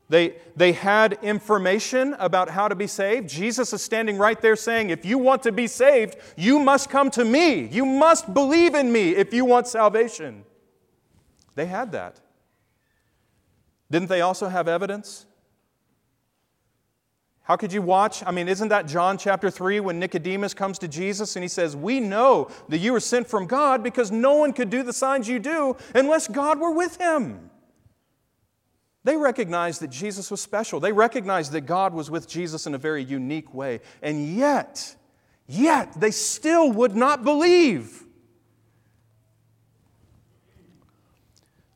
They, 0.08 0.38
they 0.56 0.72
had 0.72 1.20
information 1.22 2.14
about 2.18 2.50
how 2.50 2.66
to 2.66 2.74
be 2.74 2.88
saved. 2.88 3.28
Jesus 3.28 3.72
is 3.72 3.82
standing 3.82 4.18
right 4.18 4.40
there 4.40 4.56
saying, 4.56 4.90
If 4.90 5.04
you 5.04 5.18
want 5.18 5.44
to 5.44 5.52
be 5.52 5.68
saved, 5.68 6.16
you 6.36 6.58
must 6.58 6.90
come 6.90 7.12
to 7.12 7.24
me. 7.24 7.68
You 7.68 7.86
must 7.86 8.34
believe 8.34 8.74
in 8.74 8.90
me 8.90 9.14
if 9.14 9.32
you 9.32 9.44
want 9.44 9.68
salvation. 9.68 10.44
They 11.54 11.66
had 11.66 11.92
that. 11.92 12.18
Didn't 13.90 14.08
they 14.08 14.20
also 14.20 14.48
have 14.48 14.68
evidence? 14.68 15.26
How 17.42 17.56
could 17.56 17.72
you 17.72 17.80
watch? 17.80 18.24
I 18.26 18.32
mean, 18.32 18.48
isn't 18.48 18.70
that 18.70 18.88
John 18.88 19.18
chapter 19.18 19.50
3 19.50 19.78
when 19.78 20.00
Nicodemus 20.00 20.52
comes 20.52 20.80
to 20.80 20.88
Jesus 20.88 21.36
and 21.36 21.44
he 21.44 21.48
says, 21.48 21.76
We 21.76 22.00
know 22.00 22.50
that 22.68 22.78
you 22.78 22.92
were 22.92 22.98
sent 22.98 23.28
from 23.28 23.46
God 23.46 23.84
because 23.84 24.10
no 24.10 24.34
one 24.34 24.52
could 24.52 24.68
do 24.68 24.82
the 24.82 24.92
signs 24.92 25.28
you 25.28 25.38
do 25.38 25.76
unless 25.94 26.26
God 26.26 26.58
were 26.58 26.72
with 26.72 27.00
him. 27.00 27.50
They 29.04 29.16
recognized 29.16 29.80
that 29.82 29.90
Jesus 29.90 30.28
was 30.32 30.40
special. 30.40 30.80
They 30.80 30.90
recognized 30.90 31.52
that 31.52 31.60
God 31.60 31.94
was 31.94 32.10
with 32.10 32.26
Jesus 32.26 32.66
in 32.66 32.74
a 32.74 32.78
very 32.78 33.04
unique 33.04 33.54
way. 33.54 33.78
And 34.02 34.34
yet, 34.34 34.96
yet, 35.46 35.92
they 36.00 36.10
still 36.10 36.72
would 36.72 36.96
not 36.96 37.22
believe. 37.22 38.05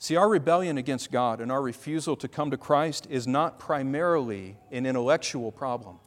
See, 0.03 0.16
our 0.16 0.30
rebellion 0.30 0.78
against 0.78 1.12
God 1.12 1.42
and 1.42 1.53
our 1.53 1.61
refusal 1.61 2.16
to 2.16 2.26
come 2.26 2.51
to 2.53 2.57
Christ 2.57 3.07
is 3.11 3.26
not 3.26 3.59
primarily 3.59 4.57
an 4.72 4.86
intellectual 4.86 5.53
problem. 5.53 5.98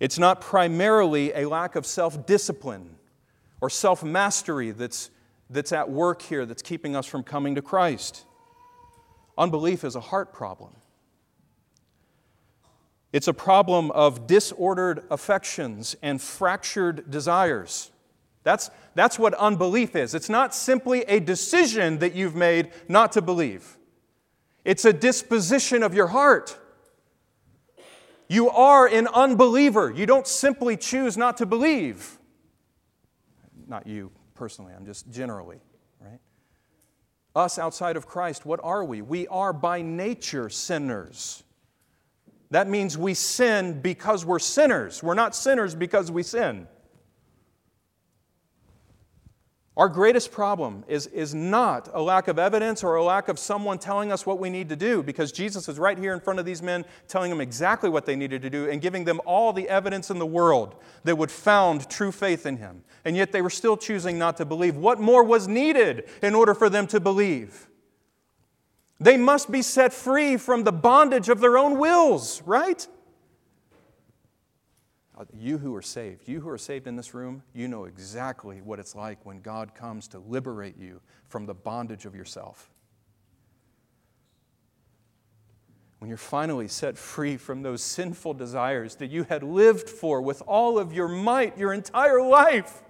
It's 0.00 0.18
not 0.18 0.40
primarily 0.40 1.32
a 1.32 1.48
lack 1.48 1.76
of 1.76 1.86
self 1.86 2.26
discipline 2.26 2.96
or 3.60 3.70
self 3.70 4.02
mastery 4.02 4.72
that's 4.72 5.10
that's 5.50 5.70
at 5.70 5.88
work 5.88 6.20
here 6.20 6.44
that's 6.44 6.62
keeping 6.62 6.96
us 6.96 7.06
from 7.06 7.22
coming 7.22 7.54
to 7.54 7.62
Christ. 7.62 8.24
Unbelief 9.38 9.84
is 9.84 9.94
a 9.94 10.00
heart 10.00 10.32
problem. 10.32 10.72
It's 13.12 13.28
a 13.28 13.34
problem 13.34 13.92
of 13.92 14.26
disordered 14.26 15.04
affections 15.12 15.94
and 16.02 16.20
fractured 16.20 17.08
desires. 17.08 17.92
That's, 18.46 18.70
that's 18.94 19.18
what 19.18 19.34
unbelief 19.34 19.96
is. 19.96 20.14
It's 20.14 20.28
not 20.28 20.54
simply 20.54 21.02
a 21.08 21.18
decision 21.18 21.98
that 21.98 22.14
you've 22.14 22.36
made 22.36 22.70
not 22.86 23.10
to 23.12 23.20
believe, 23.20 23.76
it's 24.64 24.84
a 24.84 24.92
disposition 24.92 25.82
of 25.82 25.94
your 25.94 26.06
heart. 26.06 26.56
You 28.28 28.48
are 28.50 28.86
an 28.86 29.08
unbeliever. 29.08 29.90
You 29.90 30.06
don't 30.06 30.26
simply 30.28 30.76
choose 30.76 31.16
not 31.16 31.36
to 31.38 31.46
believe. 31.46 32.18
Not 33.66 33.86
you 33.86 34.12
personally, 34.34 34.72
I'm 34.76 34.86
just 34.86 35.10
generally, 35.10 35.58
right? 36.00 36.20
Us 37.34 37.58
outside 37.58 37.96
of 37.96 38.06
Christ, 38.06 38.46
what 38.46 38.60
are 38.62 38.84
we? 38.84 39.02
We 39.02 39.26
are 39.26 39.52
by 39.52 39.82
nature 39.82 40.48
sinners. 40.50 41.42
That 42.50 42.68
means 42.68 42.96
we 42.96 43.14
sin 43.14 43.80
because 43.80 44.24
we're 44.24 44.38
sinners. 44.38 45.02
We're 45.02 45.14
not 45.14 45.34
sinners 45.34 45.74
because 45.74 46.12
we 46.12 46.22
sin. 46.22 46.68
Our 49.76 49.90
greatest 49.90 50.32
problem 50.32 50.84
is, 50.88 51.06
is 51.08 51.34
not 51.34 51.90
a 51.92 52.00
lack 52.00 52.28
of 52.28 52.38
evidence 52.38 52.82
or 52.82 52.94
a 52.94 53.04
lack 53.04 53.28
of 53.28 53.38
someone 53.38 53.78
telling 53.78 54.10
us 54.10 54.24
what 54.24 54.38
we 54.38 54.48
need 54.48 54.70
to 54.70 54.76
do, 54.76 55.02
because 55.02 55.32
Jesus 55.32 55.68
is 55.68 55.78
right 55.78 55.98
here 55.98 56.14
in 56.14 56.20
front 56.20 56.38
of 56.38 56.46
these 56.46 56.62
men 56.62 56.86
telling 57.08 57.28
them 57.28 57.42
exactly 57.42 57.90
what 57.90 58.06
they 58.06 58.16
needed 58.16 58.40
to 58.40 58.48
do 58.48 58.70
and 58.70 58.80
giving 58.80 59.04
them 59.04 59.20
all 59.26 59.52
the 59.52 59.68
evidence 59.68 60.10
in 60.10 60.18
the 60.18 60.24
world 60.24 60.76
that 61.04 61.18
would 61.18 61.30
found 61.30 61.90
true 61.90 62.10
faith 62.10 62.46
in 62.46 62.56
Him. 62.56 62.84
And 63.04 63.16
yet 63.16 63.32
they 63.32 63.42
were 63.42 63.50
still 63.50 63.76
choosing 63.76 64.18
not 64.18 64.38
to 64.38 64.46
believe. 64.46 64.76
What 64.76 64.98
more 64.98 65.22
was 65.22 65.46
needed 65.46 66.08
in 66.22 66.34
order 66.34 66.54
for 66.54 66.70
them 66.70 66.86
to 66.86 66.98
believe? 66.98 67.68
They 68.98 69.18
must 69.18 69.52
be 69.52 69.60
set 69.60 69.92
free 69.92 70.38
from 70.38 70.64
the 70.64 70.72
bondage 70.72 71.28
of 71.28 71.40
their 71.40 71.58
own 71.58 71.78
wills, 71.78 72.40
right? 72.46 72.88
Uh, 75.16 75.24
you 75.32 75.56
who 75.56 75.74
are 75.74 75.82
saved, 75.82 76.28
you 76.28 76.40
who 76.40 76.48
are 76.48 76.58
saved 76.58 76.86
in 76.86 76.94
this 76.94 77.14
room, 77.14 77.42
you 77.54 77.68
know 77.68 77.84
exactly 77.84 78.60
what 78.60 78.78
it's 78.78 78.94
like 78.94 79.24
when 79.24 79.40
God 79.40 79.74
comes 79.74 80.08
to 80.08 80.18
liberate 80.18 80.76
you 80.76 81.00
from 81.28 81.46
the 81.46 81.54
bondage 81.54 82.04
of 82.04 82.14
yourself. 82.14 82.70
When 85.98 86.10
you're 86.10 86.18
finally 86.18 86.68
set 86.68 86.98
free 86.98 87.38
from 87.38 87.62
those 87.62 87.82
sinful 87.82 88.34
desires 88.34 88.96
that 88.96 89.10
you 89.10 89.24
had 89.24 89.42
lived 89.42 89.88
for 89.88 90.20
with 90.20 90.42
all 90.46 90.78
of 90.78 90.92
your 90.92 91.08
might 91.08 91.56
your 91.56 91.72
entire 91.72 92.20
life. 92.20 92.82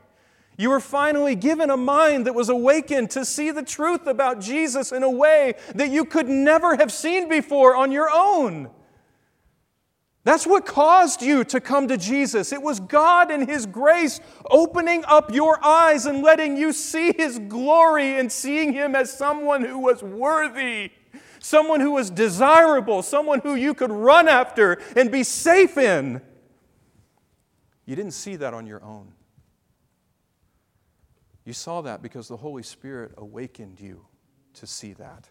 You 0.59 0.71
were 0.71 0.81
finally 0.81 1.37
given 1.37 1.71
a 1.71 1.77
mind 1.77 2.27
that 2.27 2.35
was 2.35 2.49
awakened 2.49 3.11
to 3.11 3.25
see 3.25 3.53
the 3.53 3.63
truth 3.63 4.07
about 4.07 4.41
Jesus 4.41 4.91
in 4.91 5.05
a 5.05 5.11
way 5.11 5.55
that 5.75 5.91
you 5.91 6.05
could 6.05 6.29
never 6.29 6.77
have 6.77 6.91
seen 6.91 7.29
before 7.29 7.77
on 7.77 7.93
your 7.93 8.11
own. 8.13 8.71
That's 10.27 10.45
what 10.45 10.67
caused 10.67 11.23
you 11.23 11.45
to 11.45 11.61
come 11.61 11.87
to 11.87 11.97
Jesus. 11.97 12.53
It 12.53 12.61
was 12.61 12.81
God 12.81 13.31
and 13.31 13.49
His 13.49 13.65
grace 13.65 14.19
opening 14.51 15.05
up 15.07 15.33
your 15.33 15.65
eyes 15.65 16.05
and 16.05 16.21
letting 16.21 16.57
you 16.57 16.73
see 16.73 17.13
His 17.17 17.39
glory 17.39 18.19
and 18.19 18.31
seeing 18.33 18.73
Him 18.73 18.97
as 18.97 19.17
someone 19.17 19.65
who 19.65 19.79
was 19.79 20.03
worthy, 20.03 20.91
someone 21.39 21.79
who 21.79 21.93
was 21.93 22.11
desirable, 22.11 23.03
someone 23.03 23.39
who 23.39 23.55
you 23.55 23.73
could 23.73 23.93
run 23.93 24.27
after 24.27 24.83
and 24.97 25.13
be 25.13 25.23
safe 25.23 25.79
in. 25.79 26.21
You 27.85 27.95
didn't 27.95 28.15
see 28.15 28.35
that 28.35 28.53
on 28.53 28.67
your 28.67 28.83
own. 28.83 29.13
You 31.45 31.53
saw 31.53 31.83
that 31.83 32.03
because 32.03 32.27
the 32.27 32.39
Holy 32.39 32.65
Spirit 32.65 33.13
awakened 33.17 33.79
you 33.79 34.05
to 34.55 34.67
see 34.67 34.93
that. 34.95 35.29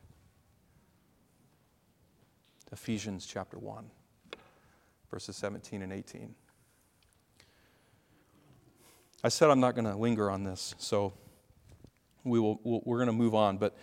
Ephesians 2.71 3.25
chapter 3.25 3.59
1 3.59 3.91
verses 5.09 5.35
17 5.35 5.81
and 5.81 5.93
18. 5.93 6.35
I 9.23 9.29
said 9.29 9.49
I'm 9.49 9.59
not 9.59 9.75
going 9.75 9.85
to 9.85 9.95
linger 9.95 10.29
on 10.29 10.43
this, 10.43 10.75
so 10.77 11.13
we 12.23 12.39
will, 12.39 12.59
we're 12.63 12.97
going 12.97 13.07
to 13.07 13.13
move 13.13 13.33
on. 13.33 13.57
But 13.57 13.75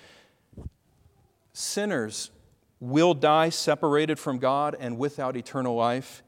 sinners 1.53 2.31
will 2.81 3.15
die 3.15 3.49
separated 3.49 4.19
from 4.19 4.39
God 4.39 4.77
and 4.79 4.99
without 4.99 5.37
eternal 5.37 5.75
life, 5.75 6.23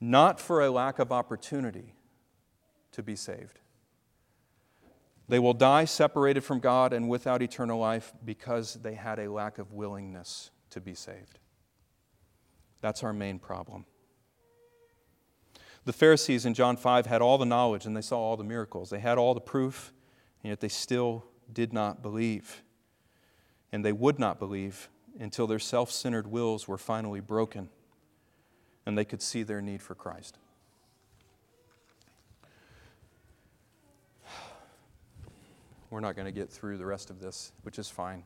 not 0.00 0.40
for 0.40 0.62
a 0.62 0.70
lack 0.70 0.98
of 0.98 1.12
opportunity 1.12 1.94
to 2.92 3.02
be 3.02 3.16
saved. 3.16 3.60
They 5.28 5.38
will 5.38 5.54
die 5.54 5.86
separated 5.86 6.44
from 6.44 6.60
God 6.60 6.92
and 6.92 7.08
without 7.08 7.40
eternal 7.42 7.78
life 7.78 8.12
because 8.24 8.74
they 8.74 8.94
had 8.94 9.18
a 9.18 9.30
lack 9.30 9.58
of 9.58 9.72
willingness 9.72 10.50
to 10.70 10.80
be 10.80 10.94
saved. 10.94 11.38
That's 12.80 13.02
our 13.02 13.14
main 13.14 13.38
problem. 13.38 13.86
The 15.84 15.92
Pharisees 15.92 16.46
in 16.46 16.54
John 16.54 16.76
5 16.76 17.06
had 17.06 17.20
all 17.20 17.36
the 17.36 17.44
knowledge 17.44 17.84
and 17.84 17.96
they 17.96 18.00
saw 18.00 18.18
all 18.18 18.36
the 18.36 18.44
miracles. 18.44 18.90
They 18.90 19.00
had 19.00 19.18
all 19.18 19.34
the 19.34 19.40
proof, 19.40 19.92
and 20.42 20.48
yet 20.50 20.60
they 20.60 20.68
still 20.68 21.24
did 21.52 21.72
not 21.72 22.02
believe. 22.02 22.62
And 23.70 23.84
they 23.84 23.92
would 23.92 24.18
not 24.18 24.38
believe 24.38 24.88
until 25.18 25.46
their 25.46 25.58
self 25.58 25.90
centered 25.90 26.26
wills 26.26 26.66
were 26.66 26.78
finally 26.78 27.20
broken 27.20 27.68
and 28.86 28.96
they 28.98 29.04
could 29.04 29.22
see 29.22 29.42
their 29.42 29.60
need 29.62 29.82
for 29.82 29.94
Christ. 29.94 30.38
We're 35.90 36.00
not 36.00 36.16
going 36.16 36.26
to 36.26 36.32
get 36.32 36.50
through 36.50 36.78
the 36.78 36.86
rest 36.86 37.08
of 37.08 37.20
this, 37.20 37.52
which 37.62 37.78
is 37.78 37.88
fine. 37.88 38.24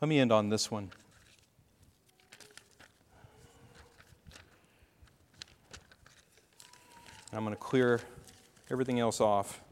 Let 0.00 0.08
me 0.08 0.18
end 0.18 0.30
on 0.30 0.50
this 0.50 0.70
one. 0.70 0.90
I'm 7.32 7.44
going 7.44 7.54
to 7.54 7.60
clear 7.60 8.00
everything 8.70 9.00
else 9.00 9.22
off 9.22 9.62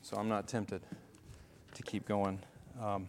so 0.00 0.16
I'm 0.16 0.28
not 0.28 0.48
tempted 0.48 0.80
to 1.74 1.82
keep 1.82 2.08
going. 2.08 2.38
Um, 2.82 3.08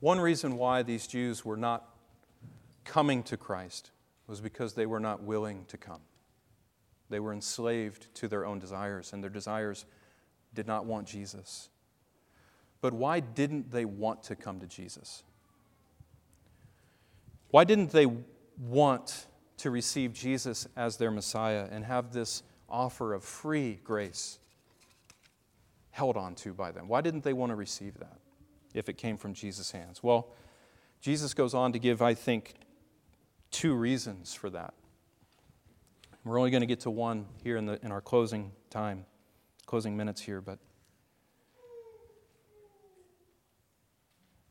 one 0.00 0.20
reason 0.20 0.56
why 0.56 0.82
these 0.82 1.06
Jews 1.06 1.44
were 1.44 1.56
not 1.56 1.93
coming 2.94 3.24
to 3.24 3.36
Christ 3.36 3.90
was 4.28 4.40
because 4.40 4.74
they 4.74 4.86
were 4.86 5.00
not 5.00 5.20
willing 5.20 5.64
to 5.64 5.76
come. 5.76 6.00
They 7.10 7.18
were 7.18 7.32
enslaved 7.32 8.06
to 8.14 8.28
their 8.28 8.46
own 8.46 8.60
desires, 8.60 9.12
and 9.12 9.20
their 9.20 9.32
desires 9.32 9.84
did 10.54 10.68
not 10.68 10.86
want 10.86 11.08
Jesus. 11.08 11.70
But 12.80 12.92
why 12.92 13.18
didn't 13.18 13.72
they 13.72 13.84
want 13.84 14.22
to 14.24 14.36
come 14.36 14.60
to 14.60 14.68
Jesus? 14.68 15.24
Why 17.50 17.64
didn't 17.64 17.90
they 17.90 18.06
want 18.60 19.26
to 19.56 19.72
receive 19.72 20.12
Jesus 20.12 20.68
as 20.76 20.96
their 20.96 21.10
Messiah 21.10 21.66
and 21.72 21.84
have 21.84 22.12
this 22.12 22.44
offer 22.68 23.12
of 23.12 23.24
free 23.24 23.80
grace 23.82 24.38
held 25.90 26.16
on 26.16 26.36
to 26.36 26.54
by 26.54 26.70
them? 26.70 26.86
Why 26.86 27.00
didn't 27.00 27.24
they 27.24 27.32
want 27.32 27.50
to 27.50 27.56
receive 27.56 27.98
that 27.98 28.18
if 28.72 28.88
it 28.88 28.96
came 28.98 29.16
from 29.16 29.34
Jesus' 29.34 29.72
hands? 29.72 30.00
Well, 30.00 30.28
Jesus 31.00 31.34
goes 31.34 31.54
on 31.54 31.72
to 31.72 31.80
give, 31.80 32.00
I 32.00 32.14
think, 32.14 32.54
two 33.54 33.74
reasons 33.74 34.34
for 34.34 34.50
that. 34.50 34.74
We're 36.24 36.38
only 36.38 36.50
going 36.50 36.62
to 36.62 36.66
get 36.66 36.80
to 36.80 36.90
one 36.90 37.26
here 37.44 37.56
in, 37.56 37.66
the, 37.66 37.78
in 37.84 37.92
our 37.92 38.00
closing 38.00 38.50
time, 38.68 39.06
closing 39.64 39.96
minutes 39.96 40.20
here, 40.20 40.40
but 40.40 40.58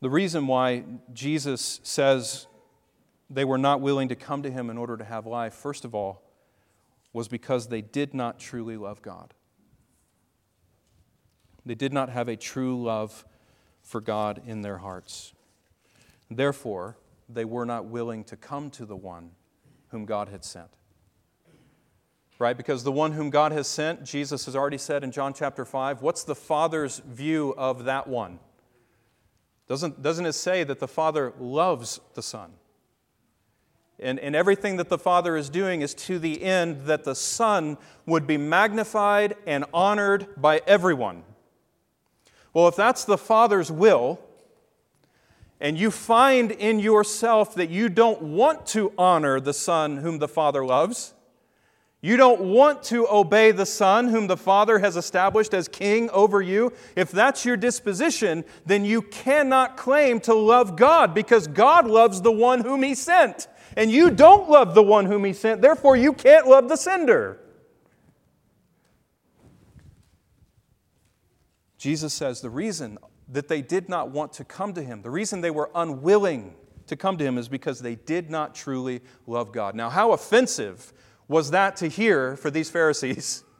the 0.00 0.08
reason 0.08 0.46
why 0.46 0.84
Jesus 1.12 1.80
says 1.82 2.46
they 3.28 3.44
were 3.44 3.58
not 3.58 3.82
willing 3.82 4.08
to 4.08 4.14
come 4.14 4.42
to 4.42 4.50
him 4.50 4.70
in 4.70 4.78
order 4.78 4.96
to 4.96 5.04
have 5.04 5.26
life, 5.26 5.52
first 5.52 5.84
of 5.84 5.94
all, 5.94 6.22
was 7.12 7.28
because 7.28 7.68
they 7.68 7.82
did 7.82 8.14
not 8.14 8.38
truly 8.38 8.78
love 8.78 9.02
God. 9.02 9.34
They 11.66 11.74
did 11.74 11.92
not 11.92 12.08
have 12.08 12.28
a 12.28 12.36
true 12.36 12.82
love 12.82 13.26
for 13.82 14.00
God 14.00 14.40
in 14.46 14.62
their 14.62 14.78
hearts. 14.78 15.34
Therefore, 16.30 16.96
they 17.28 17.44
were 17.44 17.64
not 17.64 17.86
willing 17.86 18.24
to 18.24 18.36
come 18.36 18.70
to 18.70 18.84
the 18.84 18.96
one 18.96 19.30
whom 19.88 20.04
God 20.04 20.28
had 20.28 20.44
sent. 20.44 20.68
Right? 22.38 22.56
Because 22.56 22.82
the 22.82 22.92
one 22.92 23.12
whom 23.12 23.30
God 23.30 23.52
has 23.52 23.68
sent, 23.68 24.04
Jesus 24.04 24.44
has 24.46 24.56
already 24.56 24.78
said 24.78 25.04
in 25.04 25.12
John 25.12 25.32
chapter 25.32 25.64
5, 25.64 26.02
what's 26.02 26.24
the 26.24 26.34
Father's 26.34 26.98
view 26.98 27.54
of 27.56 27.84
that 27.84 28.06
one? 28.06 28.40
Doesn't, 29.68 30.02
doesn't 30.02 30.26
it 30.26 30.32
say 30.32 30.64
that 30.64 30.80
the 30.80 30.88
Father 30.88 31.32
loves 31.38 32.00
the 32.14 32.22
Son? 32.22 32.52
And, 34.00 34.18
and 34.18 34.34
everything 34.34 34.76
that 34.76 34.88
the 34.88 34.98
Father 34.98 35.36
is 35.36 35.48
doing 35.48 35.80
is 35.80 35.94
to 35.94 36.18
the 36.18 36.42
end 36.42 36.86
that 36.86 37.04
the 37.04 37.14
Son 37.14 37.78
would 38.06 38.26
be 38.26 38.36
magnified 38.36 39.36
and 39.46 39.64
honored 39.72 40.26
by 40.36 40.60
everyone. 40.66 41.22
Well, 42.52 42.68
if 42.68 42.76
that's 42.76 43.04
the 43.04 43.18
Father's 43.18 43.70
will, 43.70 44.20
and 45.60 45.78
you 45.78 45.90
find 45.90 46.50
in 46.50 46.78
yourself 46.78 47.54
that 47.54 47.70
you 47.70 47.88
don't 47.88 48.20
want 48.22 48.66
to 48.66 48.92
honor 48.98 49.40
the 49.40 49.54
Son 49.54 49.98
whom 49.98 50.18
the 50.18 50.28
Father 50.28 50.64
loves, 50.64 51.14
you 52.04 52.18
don't 52.18 52.42
want 52.42 52.82
to 52.82 53.08
obey 53.08 53.50
the 53.50 53.64
Son 53.64 54.08
whom 54.08 54.26
the 54.26 54.36
Father 54.36 54.78
has 54.78 54.94
established 54.94 55.54
as 55.54 55.68
king 55.68 56.10
over 56.10 56.42
you, 56.42 56.70
if 56.96 57.10
that's 57.10 57.46
your 57.46 57.56
disposition, 57.56 58.44
then 58.66 58.84
you 58.84 59.00
cannot 59.00 59.78
claim 59.78 60.20
to 60.20 60.34
love 60.34 60.76
God 60.76 61.14
because 61.14 61.46
God 61.46 61.86
loves 61.86 62.20
the 62.20 62.30
one 62.30 62.60
whom 62.60 62.82
He 62.82 62.94
sent. 62.94 63.48
And 63.74 63.90
you 63.90 64.10
don't 64.10 64.50
love 64.50 64.74
the 64.74 64.82
one 64.82 65.06
whom 65.06 65.24
He 65.24 65.32
sent, 65.32 65.62
therefore, 65.62 65.96
you 65.96 66.12
can't 66.12 66.46
love 66.46 66.68
the 66.68 66.76
sender. 66.76 67.40
Jesus 71.78 72.12
says 72.12 72.42
the 72.42 72.50
reason 72.50 72.98
that 73.34 73.48
they 73.48 73.60
did 73.60 73.88
not 73.88 74.10
want 74.10 74.32
to 74.34 74.44
come 74.44 74.72
to 74.74 74.82
him. 74.82 75.02
The 75.02 75.10
reason 75.10 75.40
they 75.40 75.50
were 75.50 75.70
unwilling 75.74 76.54
to 76.86 76.96
come 76.96 77.16
to 77.18 77.24
him 77.24 77.36
is 77.36 77.48
because 77.48 77.80
they 77.80 77.96
did 77.96 78.30
not 78.30 78.54
truly 78.54 79.00
love 79.26 79.52
God. 79.52 79.74
Now, 79.74 79.90
how 79.90 80.12
offensive 80.12 80.92
was 81.26 81.50
that 81.50 81.76
to 81.76 81.88
hear 81.88 82.36
for 82.36 82.50
these 82.50 82.70
Pharisees? 82.70 83.44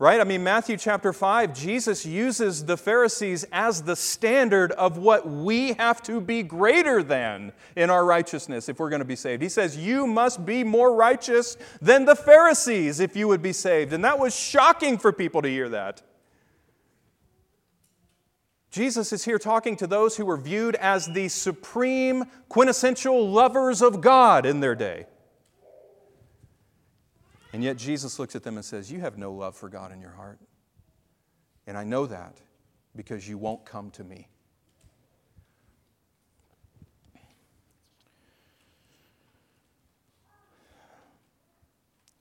Right? 0.00 0.20
I 0.20 0.24
mean, 0.24 0.44
Matthew 0.44 0.76
chapter 0.76 1.12
5, 1.12 1.52
Jesus 1.52 2.06
uses 2.06 2.64
the 2.64 2.76
Pharisees 2.76 3.44
as 3.50 3.82
the 3.82 3.96
standard 3.96 4.70
of 4.70 4.96
what 4.96 5.28
we 5.28 5.72
have 5.72 6.00
to 6.04 6.20
be 6.20 6.44
greater 6.44 7.02
than 7.02 7.52
in 7.74 7.90
our 7.90 8.04
righteousness 8.04 8.68
if 8.68 8.78
we're 8.78 8.90
going 8.90 9.00
to 9.00 9.04
be 9.04 9.16
saved. 9.16 9.42
He 9.42 9.48
says, 9.48 9.76
You 9.76 10.06
must 10.06 10.46
be 10.46 10.62
more 10.62 10.94
righteous 10.94 11.56
than 11.82 12.04
the 12.04 12.14
Pharisees 12.14 13.00
if 13.00 13.16
you 13.16 13.26
would 13.26 13.42
be 13.42 13.52
saved. 13.52 13.92
And 13.92 14.04
that 14.04 14.20
was 14.20 14.38
shocking 14.38 14.98
for 14.98 15.12
people 15.12 15.42
to 15.42 15.48
hear 15.48 15.68
that. 15.70 16.02
Jesus 18.70 19.12
is 19.12 19.24
here 19.24 19.38
talking 19.38 19.76
to 19.76 19.86
those 19.86 20.16
who 20.16 20.26
were 20.26 20.36
viewed 20.36 20.74
as 20.76 21.06
the 21.06 21.28
supreme, 21.28 22.24
quintessential 22.48 23.28
lovers 23.30 23.80
of 23.80 24.00
God 24.00 24.44
in 24.44 24.60
their 24.60 24.74
day. 24.74 25.06
And 27.52 27.64
yet 27.64 27.78
Jesus 27.78 28.18
looks 28.18 28.36
at 28.36 28.42
them 28.42 28.56
and 28.56 28.64
says, 28.64 28.92
You 28.92 29.00
have 29.00 29.16
no 29.16 29.32
love 29.32 29.56
for 29.56 29.70
God 29.70 29.90
in 29.90 30.00
your 30.00 30.10
heart. 30.10 30.38
And 31.66 31.78
I 31.78 31.84
know 31.84 32.06
that 32.06 32.36
because 32.94 33.26
you 33.28 33.38
won't 33.38 33.64
come 33.64 33.90
to 33.92 34.04
me. 34.04 34.28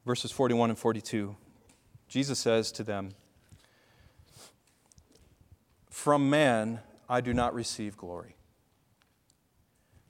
Verses 0.05 0.31
41 0.31 0.69
and 0.69 0.79
42, 0.79 1.35
Jesus 2.07 2.39
says 2.39 2.71
to 2.71 2.83
them, 2.83 3.09
from 5.97 6.29
man 6.29 6.79
I 7.09 7.21
do 7.21 7.33
not 7.33 7.55
receive 7.55 7.97
glory. 7.97 8.35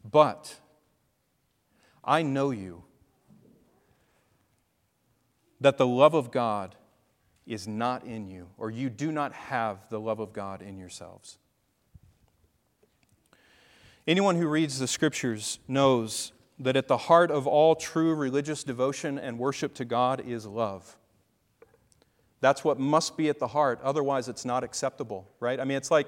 But 0.03 0.57
I 2.03 2.23
know 2.23 2.51
you, 2.51 2.83
that 5.61 5.77
the 5.77 5.87
love 5.87 6.13
of 6.13 6.29
God 6.29 6.75
is 7.45 7.69
not 7.69 8.03
in 8.03 8.27
you, 8.27 8.49
or 8.57 8.69
you 8.69 8.89
do 8.89 9.13
not 9.13 9.31
have 9.31 9.89
the 9.89 9.97
love 9.97 10.19
of 10.19 10.33
God 10.33 10.61
in 10.61 10.77
yourselves. 10.77 11.37
Anyone 14.05 14.35
who 14.35 14.47
reads 14.47 14.79
the 14.79 14.87
scriptures 14.87 15.59
knows 15.69 16.33
that 16.59 16.75
at 16.75 16.89
the 16.89 16.97
heart 16.97 17.31
of 17.31 17.47
all 17.47 17.75
true 17.75 18.13
religious 18.13 18.61
devotion 18.61 19.17
and 19.17 19.39
worship 19.39 19.73
to 19.75 19.85
God 19.85 20.19
is 20.19 20.45
love. 20.45 20.97
That's 22.39 22.63
what 22.63 22.79
must 22.79 23.17
be 23.17 23.29
at 23.29 23.39
the 23.39 23.47
heart. 23.47 23.79
Otherwise, 23.83 24.27
it's 24.27 24.45
not 24.45 24.63
acceptable, 24.63 25.27
right? 25.39 25.59
I 25.59 25.63
mean, 25.63 25.77
it's 25.77 25.91
like, 25.91 26.07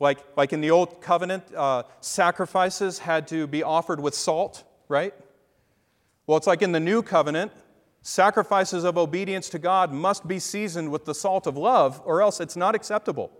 like, 0.00 0.18
like 0.36 0.52
in 0.52 0.60
the 0.60 0.70
old 0.70 1.00
covenant, 1.00 1.44
uh, 1.54 1.84
sacrifices 2.00 2.98
had 2.98 3.28
to 3.28 3.46
be 3.46 3.62
offered 3.62 4.00
with 4.00 4.14
salt, 4.14 4.64
right? 4.88 5.14
Well, 6.26 6.36
it's 6.36 6.46
like 6.46 6.62
in 6.62 6.72
the 6.72 6.80
new 6.80 7.02
covenant, 7.02 7.52
sacrifices 8.02 8.84
of 8.84 8.96
obedience 8.98 9.48
to 9.50 9.58
God 9.58 9.92
must 9.92 10.28
be 10.28 10.38
seasoned 10.38 10.90
with 10.90 11.04
the 11.04 11.14
salt 11.14 11.46
of 11.46 11.56
love, 11.56 12.00
or 12.04 12.22
else 12.22 12.40
it's 12.40 12.56
not 12.56 12.74
acceptable. 12.74 13.30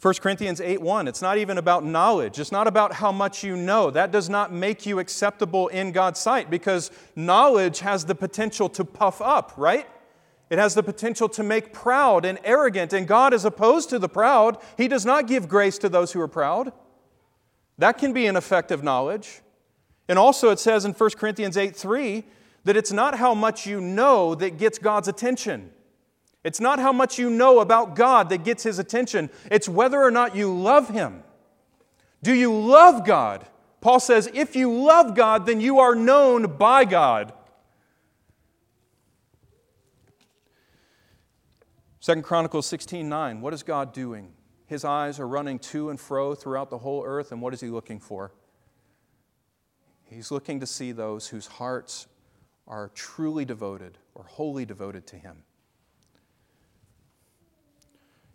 1 0.00 0.14
Corinthians 0.22 0.60
8:1 0.60 1.08
it's 1.08 1.20
not 1.20 1.36
even 1.36 1.58
about 1.58 1.84
knowledge. 1.84 2.38
It's 2.38 2.52
not 2.52 2.66
about 2.66 2.94
how 2.94 3.12
much 3.12 3.44
you 3.44 3.54
know. 3.54 3.90
That 3.90 4.10
does 4.10 4.30
not 4.30 4.50
make 4.50 4.86
you 4.86 4.98
acceptable 4.98 5.68
in 5.68 5.92
God's 5.92 6.18
sight 6.18 6.48
because 6.48 6.90
knowledge 7.14 7.80
has 7.80 8.06
the 8.06 8.14
potential 8.14 8.70
to 8.70 8.84
puff 8.84 9.20
up, 9.20 9.52
right? 9.58 9.86
It 10.48 10.58
has 10.58 10.74
the 10.74 10.82
potential 10.82 11.28
to 11.28 11.42
make 11.42 11.72
proud 11.72 12.24
and 12.24 12.38
arrogant, 12.42 12.92
and 12.94 13.06
God 13.06 13.34
is 13.34 13.44
opposed 13.44 13.90
to 13.90 13.98
the 13.98 14.08
proud. 14.08 14.56
He 14.76 14.88
does 14.88 15.04
not 15.04 15.26
give 15.26 15.48
grace 15.48 15.76
to 15.78 15.88
those 15.88 16.12
who 16.12 16.20
are 16.20 16.28
proud. 16.28 16.72
That 17.76 17.98
can 17.98 18.12
be 18.12 18.26
an 18.26 18.36
effect 18.36 18.72
of 18.72 18.82
knowledge. 18.82 19.42
And 20.08 20.18
also, 20.18 20.48
it 20.50 20.58
says 20.58 20.84
in 20.86 20.94
1 20.94 21.18
Corinthians 21.18 21.56
8:3 21.56 22.24
that 22.64 22.76
it's 22.76 22.90
not 22.90 23.18
how 23.18 23.34
much 23.34 23.66
you 23.66 23.80
know 23.80 24.34
that 24.34 24.56
gets 24.56 24.78
God's 24.78 25.08
attention. 25.08 25.72
It's 26.42 26.60
not 26.60 26.78
how 26.78 26.92
much 26.92 27.18
you 27.18 27.28
know 27.28 27.60
about 27.60 27.94
God 27.96 28.30
that 28.30 28.44
gets 28.44 28.62
his 28.62 28.78
attention, 28.78 29.30
it's 29.50 29.68
whether 29.68 30.00
or 30.00 30.10
not 30.10 30.34
you 30.34 30.54
love 30.54 30.88
him. 30.88 31.22
Do 32.22 32.34
you 32.34 32.52
love 32.52 33.06
God? 33.06 33.46
Paul 33.80 34.00
says, 34.00 34.28
if 34.34 34.54
you 34.56 34.72
love 34.72 35.14
God, 35.14 35.46
then 35.46 35.60
you 35.60 35.78
are 35.78 35.94
known 35.94 36.56
by 36.56 36.84
God. 36.84 37.32
2 42.02 42.22
Chronicles 42.22 42.66
16 42.66 43.08
9. 43.08 43.40
What 43.40 43.52
is 43.52 43.62
God 43.62 43.92
doing? 43.92 44.32
His 44.66 44.84
eyes 44.84 45.20
are 45.20 45.28
running 45.28 45.58
to 45.58 45.90
and 45.90 46.00
fro 46.00 46.34
throughout 46.34 46.70
the 46.70 46.78
whole 46.78 47.04
earth, 47.04 47.32
and 47.32 47.42
what 47.42 47.52
is 47.52 47.60
he 47.60 47.68
looking 47.68 48.00
for? 48.00 48.32
He's 50.04 50.30
looking 50.30 50.60
to 50.60 50.66
see 50.66 50.92
those 50.92 51.28
whose 51.28 51.46
hearts 51.46 52.06
are 52.66 52.90
truly 52.94 53.44
devoted 53.44 53.98
or 54.14 54.24
wholly 54.24 54.64
devoted 54.64 55.06
to 55.08 55.16
him. 55.16 55.42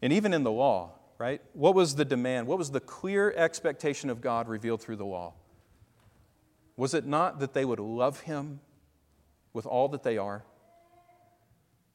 And 0.01 0.13
even 0.13 0.33
in 0.33 0.43
the 0.43 0.51
law, 0.51 0.91
right? 1.17 1.41
What 1.53 1.75
was 1.75 1.95
the 1.95 2.05
demand? 2.05 2.47
What 2.47 2.57
was 2.57 2.71
the 2.71 2.79
clear 2.79 3.33
expectation 3.35 4.09
of 4.09 4.21
God 4.21 4.47
revealed 4.47 4.81
through 4.81 4.97
the 4.97 5.05
law? 5.05 5.33
Was 6.77 6.93
it 6.93 7.05
not 7.05 7.39
that 7.39 7.53
they 7.53 7.65
would 7.65 7.79
love 7.79 8.21
Him 8.21 8.59
with 9.53 9.65
all 9.65 9.87
that 9.89 10.03
they 10.03 10.17
are? 10.17 10.43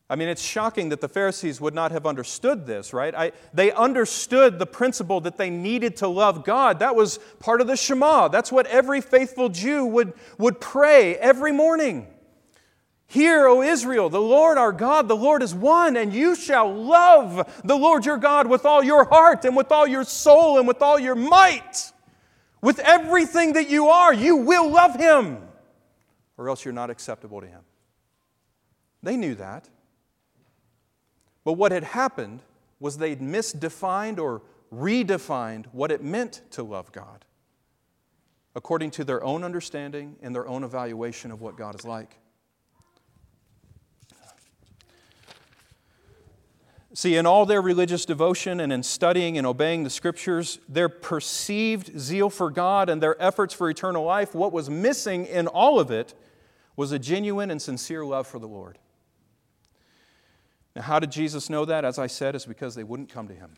I 0.09 0.17
mean, 0.17 0.29
it's 0.29 0.43
shocking 0.43 0.89
that 0.89 1.01
the 1.01 1.09
Pharisees 1.09 1.61
would 1.61 1.73
not 1.73 1.93
have 1.93 2.05
understood 2.05 2.67
this, 2.67 2.93
right? 2.93 3.15
I, 3.15 3.31
they 3.55 3.71
understood 3.71 4.59
the 4.59 4.67
principle 4.67 5.21
that 5.21 5.39
they 5.39 5.51
needed 5.51 5.99
to 5.99 6.09
love 6.09 6.45
God. 6.45 6.81
That 6.81 6.97
was 6.97 7.21
part 7.39 7.61
of 7.61 7.69
the 7.69 7.77
Shema. 7.77 8.27
That's 8.27 8.51
what 8.51 8.67
every 8.67 9.01
faithful 9.01 9.51
Jew 9.51 9.87
would, 9.87 10.15
would 10.37 10.61
pray 10.61 11.15
every 11.15 11.53
morning. 11.53 12.09
Hear, 13.11 13.49
O 13.49 13.61
Israel, 13.61 14.09
the 14.09 14.21
Lord 14.21 14.57
our 14.57 14.71
God, 14.71 15.09
the 15.09 15.17
Lord 15.17 15.43
is 15.43 15.53
one, 15.53 15.97
and 15.97 16.13
you 16.13 16.37
shall 16.37 16.73
love 16.73 17.61
the 17.65 17.75
Lord 17.75 18.07
your 18.07 18.19
God 18.19 18.47
with 18.47 18.65
all 18.65 18.85
your 18.85 19.03
heart 19.03 19.45
and 19.45 19.57
with 19.57 19.73
all 19.73 19.85
your 19.85 20.05
soul 20.05 20.59
and 20.59 20.69
with 20.69 20.81
all 20.81 20.97
your 20.97 21.17
might. 21.17 21.91
With 22.63 22.79
everything 22.79 23.55
that 23.55 23.69
you 23.69 23.89
are, 23.89 24.15
you 24.15 24.37
will 24.37 24.71
love 24.71 24.95
him, 24.95 25.39
or 26.39 26.49
else 26.49 26.65
you're 26.65 26.73
not 26.73 26.89
acceptable 26.89 27.41
to 27.41 27.49
him. 27.49 27.63
They 29.03 29.17
knew 29.17 29.35
that. 29.35 29.69
But 31.43 31.55
what 31.55 31.73
had 31.73 31.83
happened 31.83 32.43
was 32.79 32.99
they'd 32.99 33.21
misdefined 33.21 34.21
or 34.21 34.43
redefined 34.73 35.67
what 35.73 35.91
it 35.91 36.05
meant 36.05 36.43
to 36.53 36.63
love 36.63 36.93
God 36.93 37.25
according 38.55 38.93
to 38.93 39.03
their 39.03 39.25
own 39.25 39.43
understanding 39.43 40.15
and 40.23 40.33
their 40.33 40.47
own 40.47 40.63
evaluation 40.63 41.33
of 41.33 41.41
what 41.41 41.57
God 41.57 41.75
is 41.75 41.85
like. 41.85 42.20
See, 47.01 47.17
in 47.17 47.25
all 47.25 47.47
their 47.47 47.63
religious 47.63 48.05
devotion 48.05 48.61
and 48.61 48.71
in 48.71 48.83
studying 48.83 49.39
and 49.39 49.47
obeying 49.47 49.85
the 49.85 49.89
scriptures, 49.89 50.59
their 50.69 50.91
perceived 50.91 51.99
zeal 51.99 52.29
for 52.29 52.51
God 52.51 52.91
and 52.91 53.03
their 53.03 53.17
efforts 53.23 53.55
for 53.55 53.71
eternal 53.71 54.05
life, 54.05 54.35
what 54.35 54.53
was 54.53 54.69
missing 54.69 55.25
in 55.25 55.47
all 55.47 55.81
of 55.81 55.91
it 55.91 56.13
was 56.77 56.93
a 56.93 56.99
genuine 56.99 57.51
and 57.51 57.63
sincere 57.63 58.05
love 58.05 58.27
for 58.27 58.39
the 58.39 58.47
Lord. 58.47 58.77
Now, 60.77 60.83
how 60.83 60.99
did 60.99 61.11
Jesus 61.11 61.49
know 61.49 61.65
that? 61.65 61.87
As 61.87 61.99
I 61.99 62.07
said, 62.07 62.35
is 62.35 62.45
because 62.45 62.75
they 62.75 62.85
wouldn't 62.85 63.09
come 63.09 63.29
to 63.29 63.35
him. 63.35 63.55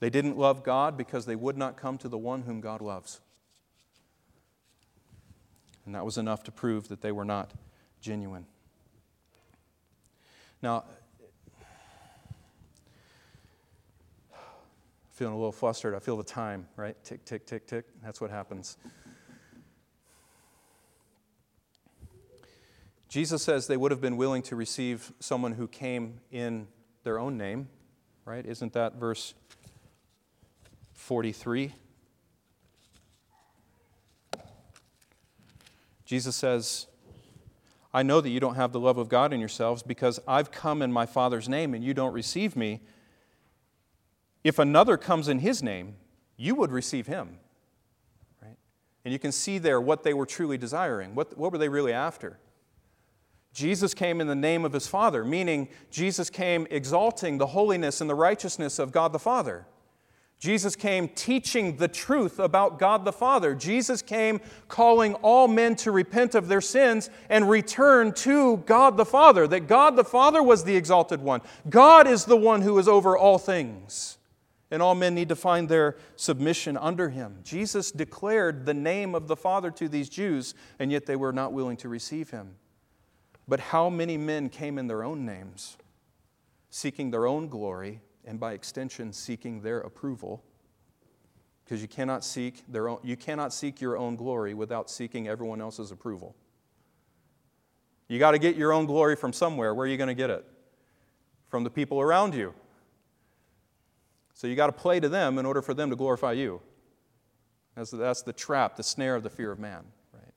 They 0.00 0.10
didn't 0.10 0.36
love 0.36 0.62
God 0.62 0.98
because 0.98 1.24
they 1.24 1.34
would 1.34 1.56
not 1.56 1.78
come 1.78 1.96
to 1.96 2.10
the 2.10 2.18
one 2.18 2.42
whom 2.42 2.60
God 2.60 2.82
loves. 2.82 3.22
And 5.86 5.94
that 5.94 6.04
was 6.04 6.18
enough 6.18 6.42
to 6.42 6.52
prove 6.52 6.88
that 6.88 7.00
they 7.00 7.10
were 7.10 7.24
not 7.24 7.54
genuine. 8.02 8.44
Now, 10.62 10.84
feeling 15.20 15.34
a 15.34 15.36
little 15.36 15.52
flustered. 15.52 15.94
I 15.94 15.98
feel 15.98 16.16
the 16.16 16.24
time, 16.24 16.66
right? 16.76 16.96
Tick, 17.04 17.26
tick, 17.26 17.44
tick, 17.44 17.66
tick. 17.66 17.84
That's 18.02 18.22
what 18.22 18.30
happens. 18.30 18.78
Jesus 23.10 23.42
says 23.42 23.66
they 23.66 23.76
would 23.76 23.90
have 23.90 24.00
been 24.00 24.16
willing 24.16 24.40
to 24.44 24.56
receive 24.56 25.12
someone 25.20 25.52
who 25.52 25.68
came 25.68 26.20
in 26.30 26.68
their 27.02 27.18
own 27.18 27.36
name, 27.36 27.68
right? 28.24 28.46
Isn't 28.46 28.72
that 28.72 28.94
verse 28.94 29.34
43? 30.94 31.74
Jesus 36.06 36.34
says, 36.34 36.86
I 37.92 38.02
know 38.02 38.22
that 38.22 38.30
you 38.30 38.40
don't 38.40 38.54
have 38.54 38.72
the 38.72 38.80
love 38.80 38.96
of 38.96 39.10
God 39.10 39.34
in 39.34 39.40
yourselves 39.40 39.82
because 39.82 40.18
I've 40.26 40.50
come 40.50 40.80
in 40.80 40.90
my 40.90 41.04
Father's 41.04 41.46
name 41.46 41.74
and 41.74 41.84
you 41.84 41.92
don't 41.92 42.14
receive 42.14 42.56
me. 42.56 42.80
If 44.42 44.58
another 44.58 44.96
comes 44.96 45.28
in 45.28 45.40
his 45.40 45.62
name, 45.62 45.96
you 46.36 46.54
would 46.54 46.72
receive 46.72 47.06
him. 47.06 47.38
Right? 48.42 48.56
And 49.04 49.12
you 49.12 49.18
can 49.18 49.32
see 49.32 49.58
there 49.58 49.80
what 49.80 50.02
they 50.02 50.14
were 50.14 50.26
truly 50.26 50.56
desiring. 50.56 51.14
What, 51.14 51.36
what 51.36 51.52
were 51.52 51.58
they 51.58 51.68
really 51.68 51.92
after? 51.92 52.38
Jesus 53.52 53.94
came 53.94 54.20
in 54.20 54.26
the 54.26 54.34
name 54.34 54.64
of 54.64 54.72
his 54.72 54.86
Father, 54.86 55.24
meaning 55.24 55.68
Jesus 55.90 56.30
came 56.30 56.66
exalting 56.70 57.38
the 57.38 57.48
holiness 57.48 58.00
and 58.00 58.08
the 58.08 58.14
righteousness 58.14 58.78
of 58.78 58.92
God 58.92 59.12
the 59.12 59.18
Father. 59.18 59.66
Jesus 60.38 60.74
came 60.74 61.08
teaching 61.08 61.76
the 61.76 61.88
truth 61.88 62.38
about 62.38 62.78
God 62.78 63.04
the 63.04 63.12
Father. 63.12 63.54
Jesus 63.54 64.00
came 64.00 64.40
calling 64.68 65.12
all 65.16 65.46
men 65.46 65.76
to 65.76 65.90
repent 65.90 66.34
of 66.34 66.48
their 66.48 66.62
sins 66.62 67.10
and 67.28 67.50
return 67.50 68.12
to 68.14 68.56
God 68.58 68.96
the 68.96 69.04
Father, 69.04 69.46
that 69.48 69.66
God 69.66 69.96
the 69.96 70.04
Father 70.04 70.42
was 70.42 70.64
the 70.64 70.76
exalted 70.76 71.20
one. 71.20 71.42
God 71.68 72.06
is 72.06 72.24
the 72.24 72.38
one 72.38 72.62
who 72.62 72.78
is 72.78 72.88
over 72.88 73.18
all 73.18 73.36
things, 73.36 74.16
and 74.70 74.80
all 74.80 74.94
men 74.94 75.14
need 75.14 75.28
to 75.28 75.36
find 75.36 75.68
their 75.68 75.96
submission 76.16 76.76
under 76.76 77.08
him. 77.08 77.40
Jesus 77.42 77.90
declared 77.90 78.66
the 78.66 78.74
name 78.74 79.14
of 79.14 79.26
the 79.26 79.36
Father 79.36 79.70
to 79.72 79.88
these 79.88 80.08
Jews, 80.08 80.54
and 80.78 80.92
yet 80.92 81.06
they 81.06 81.16
were 81.16 81.32
not 81.32 81.52
willing 81.52 81.76
to 81.78 81.88
receive 81.88 82.30
him. 82.30 82.54
But 83.48 83.58
how 83.58 83.90
many 83.90 84.16
men 84.16 84.48
came 84.48 84.78
in 84.78 84.86
their 84.86 85.02
own 85.02 85.26
names, 85.26 85.76
seeking 86.70 87.10
their 87.10 87.26
own 87.26 87.48
glory 87.48 88.00
and 88.24 88.38
by 88.38 88.52
extension 88.52 89.12
seeking 89.12 89.62
their 89.62 89.80
approval? 89.80 90.44
Because 91.64 91.82
you 91.82 91.88
cannot 91.88 92.24
seek 92.24 92.62
their 92.68 92.88
own 92.88 92.98
you 93.02 93.16
cannot 93.16 93.52
seek 93.52 93.80
your 93.80 93.96
own 93.96 94.14
glory 94.16 94.54
without 94.54 94.88
seeking 94.88 95.26
everyone 95.26 95.60
else's 95.60 95.90
approval. 95.90 96.36
You 98.06 98.18
got 98.18 98.32
to 98.32 98.38
get 98.38 98.56
your 98.56 98.72
own 98.72 98.86
glory 98.86 99.16
from 99.16 99.32
somewhere. 99.32 99.74
Where 99.74 99.84
are 99.84 99.88
you 99.88 99.96
going 99.96 100.08
to 100.08 100.14
get 100.14 100.30
it? 100.30 100.44
From 101.48 101.64
the 101.64 101.70
people 101.70 102.00
around 102.00 102.34
you 102.34 102.54
so 104.40 104.46
you 104.46 104.56
got 104.56 104.68
to 104.68 104.72
play 104.72 104.98
to 104.98 105.08
them 105.10 105.36
in 105.36 105.44
order 105.44 105.60
for 105.60 105.74
them 105.74 105.90
to 105.90 105.96
glorify 105.96 106.32
you. 106.32 106.62
That's 107.76 107.90
the, 107.90 107.98
that's 107.98 108.22
the 108.22 108.32
trap 108.32 108.74
the 108.74 108.82
snare 108.82 109.14
of 109.14 109.22
the 109.22 109.28
fear 109.28 109.52
of 109.52 109.58
man 109.58 109.84
right? 110.14 110.32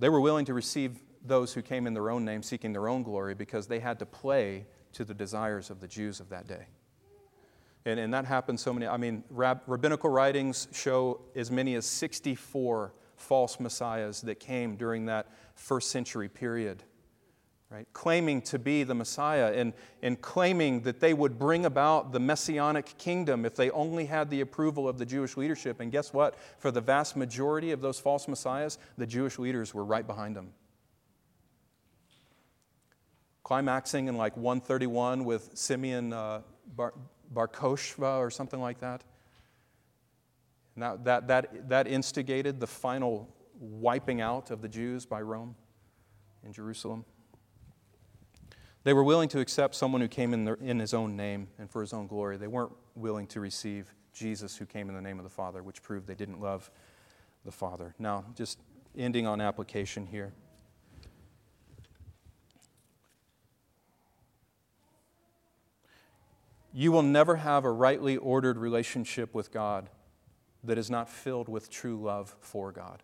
They 0.00 0.08
were 0.08 0.20
willing 0.20 0.46
to 0.46 0.52
receive 0.52 0.98
those 1.24 1.54
who 1.54 1.62
came 1.62 1.86
in 1.86 1.94
their 1.94 2.10
own 2.10 2.24
name 2.24 2.42
seeking 2.42 2.72
their 2.72 2.88
own 2.88 3.04
glory 3.04 3.36
because 3.36 3.68
they 3.68 3.78
had 3.78 4.00
to 4.00 4.06
play 4.06 4.66
to 4.94 5.04
the 5.04 5.14
desires 5.14 5.70
of 5.70 5.80
the 5.80 5.86
Jews 5.86 6.18
of 6.18 6.28
that 6.30 6.48
day. 6.48 6.66
And, 7.84 8.00
and 8.00 8.12
that 8.14 8.24
happened 8.24 8.58
so 8.58 8.72
many, 8.72 8.88
I 8.88 8.96
mean, 8.96 9.22
rab, 9.30 9.60
rabbinical 9.68 10.10
writings 10.10 10.66
show 10.72 11.20
as 11.36 11.52
many 11.52 11.76
as 11.76 11.86
64 11.86 12.92
false 13.14 13.60
messiahs 13.60 14.22
that 14.22 14.40
came 14.40 14.74
during 14.74 15.06
that 15.06 15.28
first 15.54 15.92
century 15.92 16.28
period, 16.28 16.82
right? 17.70 17.86
Claiming 17.92 18.42
to 18.42 18.58
be 18.58 18.82
the 18.82 18.94
Messiah 18.94 19.52
and, 19.54 19.72
and 20.02 20.20
claiming 20.20 20.80
that 20.82 21.00
they 21.00 21.14
would 21.14 21.38
bring 21.38 21.66
about 21.66 22.12
the 22.12 22.20
messianic 22.20 22.98
kingdom 22.98 23.46
if 23.46 23.54
they 23.54 23.70
only 23.70 24.06
had 24.06 24.28
the 24.28 24.40
approval 24.40 24.88
of 24.88 24.98
the 24.98 25.06
Jewish 25.06 25.36
leadership. 25.36 25.80
And 25.80 25.92
guess 25.92 26.12
what? 26.12 26.36
For 26.58 26.70
the 26.70 26.80
vast 26.80 27.16
majority 27.16 27.70
of 27.70 27.80
those 27.80 28.00
false 28.00 28.26
messiahs, 28.26 28.78
the 28.98 29.06
Jewish 29.06 29.38
leaders 29.38 29.72
were 29.72 29.84
right 29.84 30.06
behind 30.06 30.34
them 30.34 30.52
climaxing 33.50 34.06
in 34.06 34.16
like 34.16 34.36
131 34.36 35.24
with 35.24 35.50
Simeon 35.54 36.12
uh, 36.12 36.40
Bar, 36.76 36.94
Bar 37.32 37.48
Kokhba 37.48 38.18
or 38.18 38.30
something 38.30 38.60
like 38.60 38.78
that. 38.78 39.02
That, 40.76 41.04
that, 41.04 41.26
that, 41.26 41.68
that 41.68 41.88
instigated 41.88 42.60
the 42.60 42.68
final 42.68 43.28
wiping 43.58 44.20
out 44.20 44.52
of 44.52 44.62
the 44.62 44.68
Jews 44.68 45.04
by 45.04 45.20
Rome 45.20 45.56
in 46.44 46.52
Jerusalem. 46.52 47.04
They 48.82 48.92
were 48.92 49.04
willing 49.04 49.28
to 49.30 49.40
accept 49.40 49.74
someone 49.74 50.00
who 50.00 50.08
came 50.08 50.32
in, 50.32 50.44
their, 50.44 50.54
in 50.54 50.78
his 50.78 50.94
own 50.94 51.16
name 51.16 51.48
and 51.58 51.70
for 51.70 51.82
his 51.82 51.92
own 51.92 52.06
glory. 52.06 52.36
They 52.38 52.46
weren't 52.46 52.72
willing 52.94 53.26
to 53.28 53.40
receive 53.40 53.92
Jesus 54.12 54.56
who 54.56 54.64
came 54.64 54.88
in 54.88 54.94
the 54.94 55.02
name 55.02 55.18
of 55.18 55.24
the 55.24 55.30
Father, 55.30 55.62
which 55.62 55.82
proved 55.82 56.06
they 56.06 56.14
didn't 56.14 56.40
love 56.40 56.70
the 57.44 57.52
Father. 57.52 57.94
Now, 57.98 58.24
just 58.34 58.58
ending 58.96 59.26
on 59.26 59.40
application 59.40 60.06
here. 60.06 60.32
You 66.72 66.92
will 66.92 67.02
never 67.02 67.36
have 67.36 67.64
a 67.64 67.70
rightly 67.70 68.16
ordered 68.16 68.56
relationship 68.56 69.34
with 69.34 69.52
God 69.52 69.90
that 70.62 70.78
is 70.78 70.90
not 70.90 71.08
filled 71.08 71.48
with 71.48 71.68
true 71.68 72.00
love 72.00 72.36
for 72.40 72.70
God. 72.70 73.02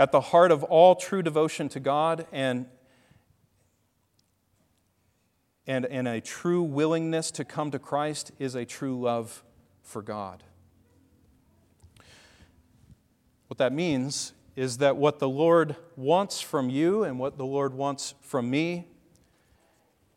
At 0.00 0.12
the 0.12 0.22
heart 0.22 0.50
of 0.50 0.64
all 0.64 0.94
true 0.94 1.20
devotion 1.20 1.68
to 1.68 1.78
God 1.78 2.26
and, 2.32 2.64
and, 5.66 5.84
and 5.84 6.08
a 6.08 6.22
true 6.22 6.62
willingness 6.62 7.30
to 7.32 7.44
come 7.44 7.70
to 7.70 7.78
Christ 7.78 8.32
is 8.38 8.54
a 8.54 8.64
true 8.64 8.98
love 8.98 9.44
for 9.82 10.00
God. 10.00 10.42
What 13.48 13.58
that 13.58 13.74
means 13.74 14.32
is 14.56 14.78
that 14.78 14.96
what 14.96 15.18
the 15.18 15.28
Lord 15.28 15.76
wants 15.96 16.40
from 16.40 16.70
you 16.70 17.04
and 17.04 17.18
what 17.18 17.36
the 17.36 17.44
Lord 17.44 17.74
wants 17.74 18.14
from 18.22 18.48
me 18.48 18.86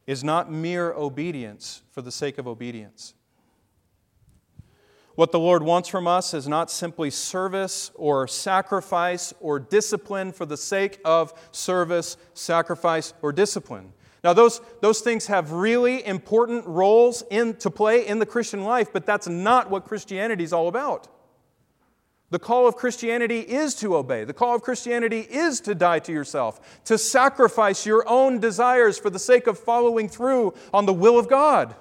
is 0.08 0.24
not 0.24 0.50
mere 0.50 0.94
obedience 0.94 1.82
for 1.92 2.02
the 2.02 2.10
sake 2.10 2.38
of 2.38 2.48
obedience. 2.48 3.16
What 5.16 5.32
the 5.32 5.40
Lord 5.40 5.62
wants 5.62 5.90
from 5.90 6.08
us 6.08 6.34
is 6.34 6.48
not 6.48 6.72
simply 6.72 7.12
service 7.12 7.92
or 7.94 8.28
sacrifice 8.28 9.34
or 9.40 9.60
discipline 9.60 10.32
for 10.32 10.46
the 10.46 10.58
sake 10.58 11.00
of 11.06 11.34
service, 11.52 12.18
sacrifice, 12.34 13.14
or 13.22 13.32
discipline. 13.32 13.94
Now, 14.24 14.34
those, 14.34 14.62
those 14.82 15.02
things 15.02 15.28
have 15.28 15.52
really 15.52 16.04
important 16.06 16.66
roles 16.66 17.24
in, 17.30 17.56
to 17.58 17.70
play 17.70 18.08
in 18.08 18.20
the 18.20 18.26
Christian 18.26 18.64
life, 18.64 18.92
but 18.92 19.06
that's 19.06 19.28
not 19.28 19.70
what 19.70 19.86
Christianity 19.86 20.44
is 20.44 20.54
all 20.54 20.68
about. 20.68 21.08
The 22.32 22.40
call 22.40 22.66
of 22.66 22.76
Christianity 22.76 23.42
is 23.42 23.76
to 23.76 23.96
obey. 23.96 24.24
The 24.24 24.34
call 24.34 24.56
of 24.56 24.64
Christianity 24.64 25.20
is 25.20 25.62
to 25.62 25.76
die 25.76 26.00
to 26.00 26.12
yourself, 26.12 26.82
to 26.86 26.98
sacrifice 26.98 27.86
your 27.86 28.10
own 28.10 28.40
desires 28.40 28.98
for 28.98 29.12
the 29.12 29.20
sake 29.20 29.46
of 29.46 29.60
following 29.60 30.10
through 30.10 30.56
on 30.74 30.88
the 30.88 30.94
will 30.94 31.20
of 31.20 31.30
God, 31.30 31.76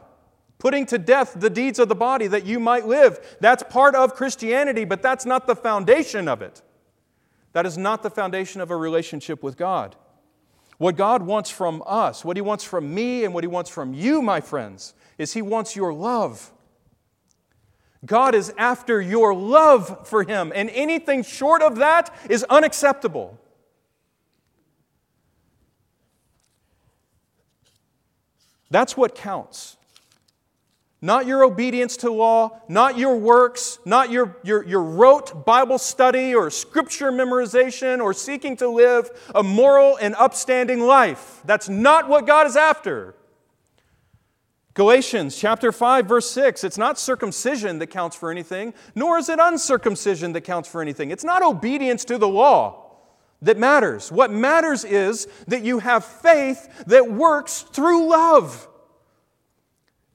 putting 0.62 0.86
to 0.86 0.96
death 0.96 1.34
the 1.36 1.50
deeds 1.50 1.80
of 1.80 1.88
the 1.88 1.94
body 1.96 2.28
that 2.28 2.46
you 2.46 2.60
might 2.60 2.86
live. 2.86 3.18
That's 3.40 3.64
part 3.64 3.96
of 3.96 4.14
Christianity, 4.14 4.84
but 4.84 5.02
that's 5.02 5.26
not 5.26 5.48
the 5.48 5.56
foundation 5.56 6.28
of 6.28 6.40
it. 6.40 6.62
That 7.52 7.66
is 7.66 7.76
not 7.76 8.04
the 8.04 8.10
foundation 8.10 8.60
of 8.60 8.70
a 8.70 8.76
relationship 8.76 9.42
with 9.42 9.56
God. 9.56 9.96
What 10.78 10.94
God 10.94 11.24
wants 11.24 11.50
from 11.50 11.82
us, 11.84 12.24
what 12.24 12.36
He 12.36 12.42
wants 12.42 12.62
from 12.62 12.94
me, 12.94 13.24
and 13.24 13.34
what 13.34 13.42
He 13.42 13.48
wants 13.48 13.70
from 13.70 13.92
you, 13.92 14.22
my 14.22 14.40
friends, 14.40 14.94
is 15.18 15.32
He 15.32 15.42
wants 15.42 15.74
your 15.74 15.92
love. 15.92 16.52
God 18.06 18.36
is 18.36 18.54
after 18.56 19.02
your 19.02 19.34
love 19.34 20.06
for 20.06 20.22
Him, 20.22 20.52
and 20.54 20.70
anything 20.70 21.24
short 21.24 21.60
of 21.60 21.74
that 21.78 22.14
is 22.30 22.44
unacceptable. 22.44 23.36
That's 28.70 28.96
what 28.96 29.16
counts. 29.16 29.76
Not 31.04 31.26
your 31.26 31.42
obedience 31.42 31.96
to 31.98 32.12
law, 32.12 32.60
not 32.68 32.96
your 32.96 33.16
works, 33.16 33.80
not 33.84 34.12
your, 34.12 34.36
your, 34.44 34.64
your 34.64 34.84
rote 34.84 35.44
Bible 35.44 35.78
study 35.78 36.32
or 36.32 36.48
scripture 36.48 37.10
memorization 37.10 38.00
or 38.00 38.14
seeking 38.14 38.56
to 38.58 38.68
live 38.68 39.10
a 39.34 39.42
moral 39.42 39.96
and 39.96 40.14
upstanding 40.14 40.78
life. 40.78 41.42
That's 41.44 41.68
not 41.68 42.08
what 42.08 42.24
God 42.24 42.46
is 42.46 42.54
after. 42.54 43.16
Galatians 44.74 45.36
chapter 45.36 45.70
5 45.70 46.06
verse 46.06 46.30
6 46.30 46.64
it's 46.64 46.78
not 46.78 46.98
circumcision 46.98 47.78
that 47.78 47.88
counts 47.88 48.16
for 48.16 48.30
anything 48.30 48.72
nor 48.94 49.18
is 49.18 49.28
it 49.28 49.38
uncircumcision 49.38 50.32
that 50.32 50.40
counts 50.40 50.66
for 50.66 50.80
anything 50.80 51.10
it's 51.10 51.24
not 51.24 51.42
obedience 51.42 52.06
to 52.06 52.16
the 52.16 52.26
law 52.26 52.96
that 53.42 53.58
matters 53.58 54.10
what 54.10 54.30
matters 54.30 54.82
is 54.86 55.28
that 55.46 55.62
you 55.62 55.78
have 55.78 56.02
faith 56.06 56.84
that 56.86 57.12
works 57.12 57.66
through 57.74 58.08
love 58.08 58.66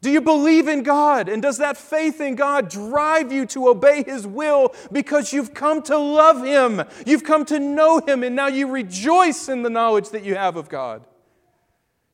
do 0.07 0.13
you 0.13 0.21
believe 0.21 0.69
in 0.69 0.83
God 0.83 1.27
and 1.27 1.41
does 1.41 1.57
that 1.57 1.75
faith 1.75 2.21
in 2.21 2.35
God 2.35 2.69
drive 2.69 3.29
you 3.29 3.45
to 3.47 3.67
obey 3.67 4.03
his 4.03 4.25
will 4.25 4.73
because 4.89 5.33
you've 5.33 5.53
come 5.53 5.81
to 5.81 5.97
love 5.97 6.45
him 6.45 6.81
you've 7.05 7.25
come 7.25 7.43
to 7.43 7.59
know 7.59 7.99
him 7.99 8.23
and 8.23 8.33
now 8.33 8.47
you 8.47 8.71
rejoice 8.71 9.49
in 9.49 9.63
the 9.63 9.69
knowledge 9.69 10.11
that 10.11 10.23
you 10.23 10.35
have 10.35 10.55
of 10.55 10.69
God 10.69 11.03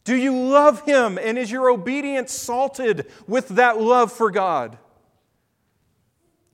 Do 0.04 0.16
you 0.16 0.36
love 0.38 0.82
Him? 0.82 1.18
And 1.18 1.38
is 1.38 1.50
your 1.50 1.70
obedience 1.70 2.32
salted 2.32 3.12
with 3.28 3.48
that 3.50 3.80
love 3.80 4.12
for 4.12 4.32
God? 4.32 4.78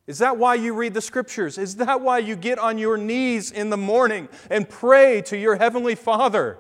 Is 0.08 0.20
that 0.20 0.38
why 0.38 0.56
you 0.56 0.74
read 0.74 0.94
the 0.94 1.02
scriptures? 1.02 1.58
Is 1.58 1.78
that 1.78 2.02
why 2.02 2.20
you 2.20 2.36
get 2.36 2.58
on 2.60 2.78
your 2.78 2.98
knees 2.98 3.52
in 3.52 3.70
the 3.70 3.78
morning 3.78 4.28
and 4.50 4.68
pray 4.68 5.22
to 5.24 5.38
your 5.38 5.56
heavenly 5.56 5.96
Father? 5.96 6.58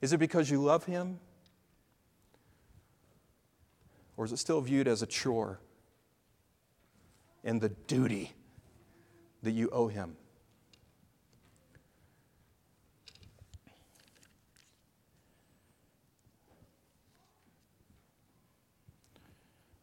Is 0.00 0.12
it 0.12 0.18
because 0.18 0.50
you 0.50 0.60
love 0.60 0.84
Him? 0.84 1.18
Or 4.16 4.24
is 4.24 4.32
it 4.32 4.38
still 4.38 4.60
viewed 4.60 4.86
as 4.86 5.02
a 5.02 5.06
chore 5.06 5.60
and 7.44 7.60
the 7.60 7.70
duty 7.70 8.32
that 9.42 9.52
you 9.52 9.68
owe 9.70 9.88
Him? 9.88 10.16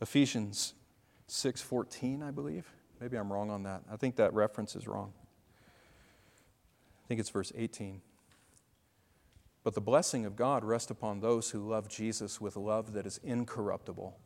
Ephesians 0.02 0.74
6:14, 1.28 2.24
I 2.24 2.32
believe. 2.32 2.72
Maybe 3.00 3.18
I'm 3.18 3.32
wrong 3.32 3.50
on 3.50 3.64
that. 3.64 3.84
I 3.90 3.98
think 3.98 4.16
that 4.18 4.34
reference 4.34 4.76
is 4.76 4.88
wrong. 4.88 5.14
I 7.04 7.08
think 7.08 7.20
it's 7.20 7.30
verse 7.30 7.52
18. 7.56 8.02
But 9.64 9.74
the 9.76 9.82
blessing 9.82 10.26
of 10.26 10.36
God 10.36 10.64
rest 10.64 10.90
upon 10.90 11.20
those 11.20 11.50
who 11.50 11.68
love 11.68 11.88
Jesus 11.88 12.40
with 12.40 12.56
love 12.56 12.94
that 12.94 13.06
is 13.06 13.20
incorruptible. 13.24 14.18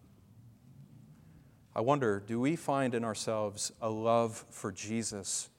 I 1.76 1.82
wonder, 1.82 2.20
do 2.20 2.40
we 2.40 2.56
find 2.56 2.94
in 2.94 3.04
ourselves 3.04 3.72
a 3.82 3.90
love 3.90 4.46
for 4.52 4.72
Jesus, 4.72 5.50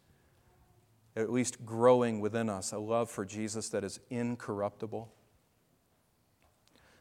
at 1.17 1.33
least 1.33 1.67
growing 1.67 2.21
within 2.21 2.49
us, 2.49 2.73
a 2.73 2.79
love 2.79 3.11
for 3.11 3.25
Jesus 3.25 3.69
that 3.71 3.83
is 3.83 3.99
incorruptible? 4.11 5.13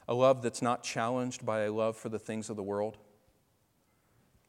A 0.07 0.13
love 0.13 0.41
that's 0.41 0.61
not 0.61 0.83
challenged 0.83 1.45
by 1.45 1.61
a 1.61 1.71
love 1.71 1.95
for 1.95 2.09
the 2.09 2.19
things 2.19 2.49
of 2.49 2.55
the 2.55 2.63
world? 2.63 2.97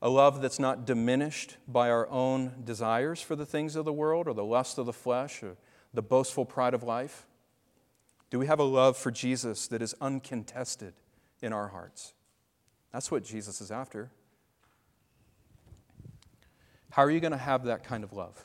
a 0.04 0.10
love 0.10 0.42
that's 0.42 0.58
not 0.58 0.84
diminished 0.84 1.56
by 1.66 1.88
our 1.88 2.06
own 2.10 2.52
desires 2.62 3.22
for 3.22 3.34
the 3.34 3.46
things 3.46 3.74
of 3.74 3.86
the 3.86 3.92
world 3.92 4.28
or 4.28 4.34
the 4.34 4.44
lust 4.44 4.76
of 4.76 4.84
the 4.84 4.92
flesh 4.92 5.42
or 5.42 5.56
the 5.94 6.02
boastful 6.02 6.44
pride 6.44 6.74
of 6.74 6.82
life? 6.82 7.26
Do 8.34 8.40
we 8.40 8.48
have 8.48 8.58
a 8.58 8.64
love 8.64 8.96
for 8.96 9.12
Jesus 9.12 9.68
that 9.68 9.80
is 9.80 9.94
uncontested 10.00 10.94
in 11.40 11.52
our 11.52 11.68
hearts? 11.68 12.14
That's 12.92 13.08
what 13.08 13.22
Jesus 13.22 13.60
is 13.60 13.70
after. 13.70 14.10
How 16.90 17.04
are 17.04 17.12
you 17.12 17.20
going 17.20 17.30
to 17.30 17.38
have 17.38 17.66
that 17.66 17.84
kind 17.84 18.02
of 18.02 18.12
love? 18.12 18.44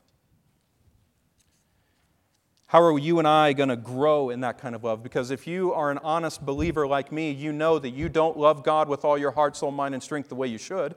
How 2.68 2.84
are 2.84 3.00
you 3.00 3.18
and 3.18 3.28
I 3.28 3.54
going 3.54 3.70
to 3.70 3.76
grow 3.76 4.30
in 4.30 4.42
that 4.42 4.60
kind 4.60 4.76
of 4.76 4.84
love? 4.84 5.02
Because 5.02 5.32
if 5.32 5.48
you 5.48 5.74
are 5.74 5.90
an 5.90 5.98
honest 6.04 6.46
believer 6.46 6.86
like 6.86 7.12
me, 7.12 7.32
you 7.32 7.52
know 7.52 7.80
that 7.80 7.90
you 7.90 8.10
don't 8.10 8.38
love 8.38 8.64
God 8.64 8.90
with 8.90 9.04
all 9.04 9.18
your 9.18 9.32
heart, 9.32 9.58
soul, 9.58 9.72
mind, 9.72 9.96
and 9.96 10.04
strength 10.04 10.30
the 10.30 10.36
way 10.36 10.46
you 10.46 10.60
should. 10.60 10.94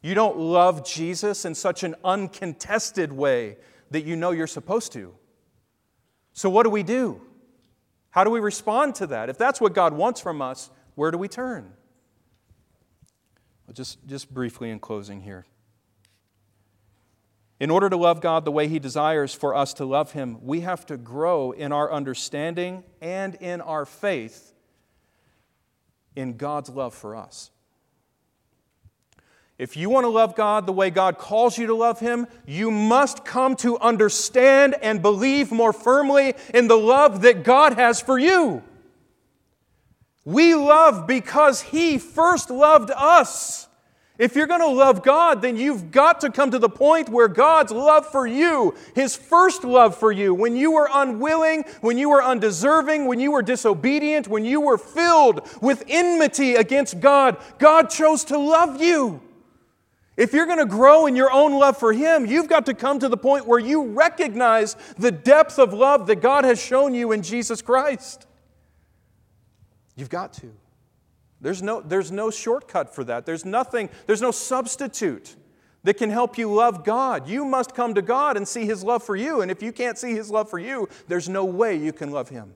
You 0.00 0.14
don't 0.14 0.38
love 0.38 0.86
Jesus 0.86 1.44
in 1.44 1.54
such 1.54 1.82
an 1.82 1.96
uncontested 2.02 3.12
way 3.12 3.58
that 3.90 4.06
you 4.06 4.16
know 4.16 4.30
you're 4.30 4.46
supposed 4.46 4.90
to. 4.92 5.14
So, 6.32 6.48
what 6.48 6.62
do 6.62 6.70
we 6.70 6.82
do? 6.82 7.20
How 8.10 8.24
do 8.24 8.30
we 8.30 8.40
respond 8.40 8.96
to 8.96 9.06
that? 9.08 9.28
If 9.28 9.38
that's 9.38 9.60
what 9.60 9.74
God 9.74 9.92
wants 9.92 10.20
from 10.20 10.42
us, 10.42 10.70
where 10.94 11.10
do 11.10 11.18
we 11.18 11.28
turn? 11.28 11.72
Well, 13.66 13.74
just, 13.74 14.04
just 14.06 14.32
briefly 14.32 14.70
in 14.70 14.80
closing 14.80 15.20
here. 15.20 15.46
In 17.60 17.70
order 17.70 17.90
to 17.90 17.96
love 17.96 18.20
God 18.20 18.44
the 18.44 18.50
way 18.50 18.68
He 18.68 18.78
desires 18.78 19.34
for 19.34 19.54
us 19.54 19.74
to 19.74 19.84
love 19.84 20.12
Him, 20.12 20.38
we 20.42 20.60
have 20.60 20.86
to 20.86 20.96
grow 20.96 21.52
in 21.52 21.72
our 21.72 21.92
understanding 21.92 22.84
and 23.00 23.34
in 23.36 23.60
our 23.60 23.84
faith 23.84 24.54
in 26.16 26.36
God's 26.36 26.70
love 26.70 26.94
for 26.94 27.14
us. 27.14 27.50
If 29.60 29.76
you 29.76 29.90
want 29.90 30.04
to 30.04 30.08
love 30.08 30.36
God 30.36 30.64
the 30.64 30.72
way 30.72 30.88
God 30.88 31.18
calls 31.18 31.58
you 31.58 31.66
to 31.66 31.74
love 31.74 32.00
Him, 32.00 32.26
you 32.46 32.70
must 32.70 33.26
come 33.26 33.56
to 33.56 33.78
understand 33.78 34.74
and 34.80 35.02
believe 35.02 35.52
more 35.52 35.74
firmly 35.74 36.32
in 36.54 36.66
the 36.66 36.78
love 36.78 37.20
that 37.20 37.44
God 37.44 37.74
has 37.74 38.00
for 38.00 38.18
you. 38.18 38.62
We 40.24 40.54
love 40.54 41.06
because 41.06 41.60
He 41.60 41.98
first 41.98 42.48
loved 42.48 42.90
us. 42.96 43.68
If 44.16 44.34
you're 44.34 44.46
going 44.46 44.62
to 44.62 44.66
love 44.66 45.02
God, 45.02 45.42
then 45.42 45.58
you've 45.58 45.90
got 45.90 46.22
to 46.22 46.30
come 46.30 46.52
to 46.52 46.58
the 46.58 46.70
point 46.70 47.10
where 47.10 47.28
God's 47.28 47.70
love 47.70 48.06
for 48.06 48.26
you, 48.26 48.74
His 48.94 49.14
first 49.14 49.62
love 49.62 49.94
for 49.94 50.10
you, 50.10 50.32
when 50.32 50.56
you 50.56 50.70
were 50.70 50.88
unwilling, 50.90 51.64
when 51.82 51.98
you 51.98 52.08
were 52.08 52.24
undeserving, 52.24 53.04
when 53.04 53.20
you 53.20 53.32
were 53.32 53.42
disobedient, 53.42 54.26
when 54.26 54.46
you 54.46 54.62
were 54.62 54.78
filled 54.78 55.46
with 55.60 55.84
enmity 55.86 56.54
against 56.54 56.98
God, 56.98 57.36
God 57.58 57.90
chose 57.90 58.24
to 58.24 58.38
love 58.38 58.80
you. 58.80 59.20
If 60.20 60.34
you're 60.34 60.44
going 60.44 60.58
to 60.58 60.66
grow 60.66 61.06
in 61.06 61.16
your 61.16 61.32
own 61.32 61.54
love 61.58 61.78
for 61.78 61.94
Him, 61.94 62.26
you've 62.26 62.46
got 62.46 62.66
to 62.66 62.74
come 62.74 62.98
to 62.98 63.08
the 63.08 63.16
point 63.16 63.46
where 63.46 63.58
you 63.58 63.86
recognize 63.86 64.76
the 64.98 65.10
depth 65.10 65.58
of 65.58 65.72
love 65.72 66.06
that 66.08 66.16
God 66.16 66.44
has 66.44 66.62
shown 66.62 66.92
you 66.92 67.12
in 67.12 67.22
Jesus 67.22 67.62
Christ. 67.62 68.26
You've 69.96 70.10
got 70.10 70.34
to. 70.34 70.52
There's 71.40 71.62
no, 71.62 71.80
there's 71.80 72.12
no 72.12 72.30
shortcut 72.30 72.94
for 72.94 73.02
that. 73.04 73.24
There's 73.24 73.46
nothing, 73.46 73.88
there's 74.06 74.20
no 74.20 74.30
substitute 74.30 75.36
that 75.84 75.94
can 75.94 76.10
help 76.10 76.36
you 76.36 76.52
love 76.52 76.84
God. 76.84 77.26
You 77.26 77.46
must 77.46 77.74
come 77.74 77.94
to 77.94 78.02
God 78.02 78.36
and 78.36 78.46
see 78.46 78.66
His 78.66 78.84
love 78.84 79.02
for 79.02 79.16
you. 79.16 79.40
And 79.40 79.50
if 79.50 79.62
you 79.62 79.72
can't 79.72 79.96
see 79.96 80.12
His 80.12 80.30
love 80.30 80.50
for 80.50 80.58
you, 80.58 80.86
there's 81.08 81.30
no 81.30 81.46
way 81.46 81.76
you 81.76 81.94
can 81.94 82.10
love 82.10 82.28
Him. 82.28 82.54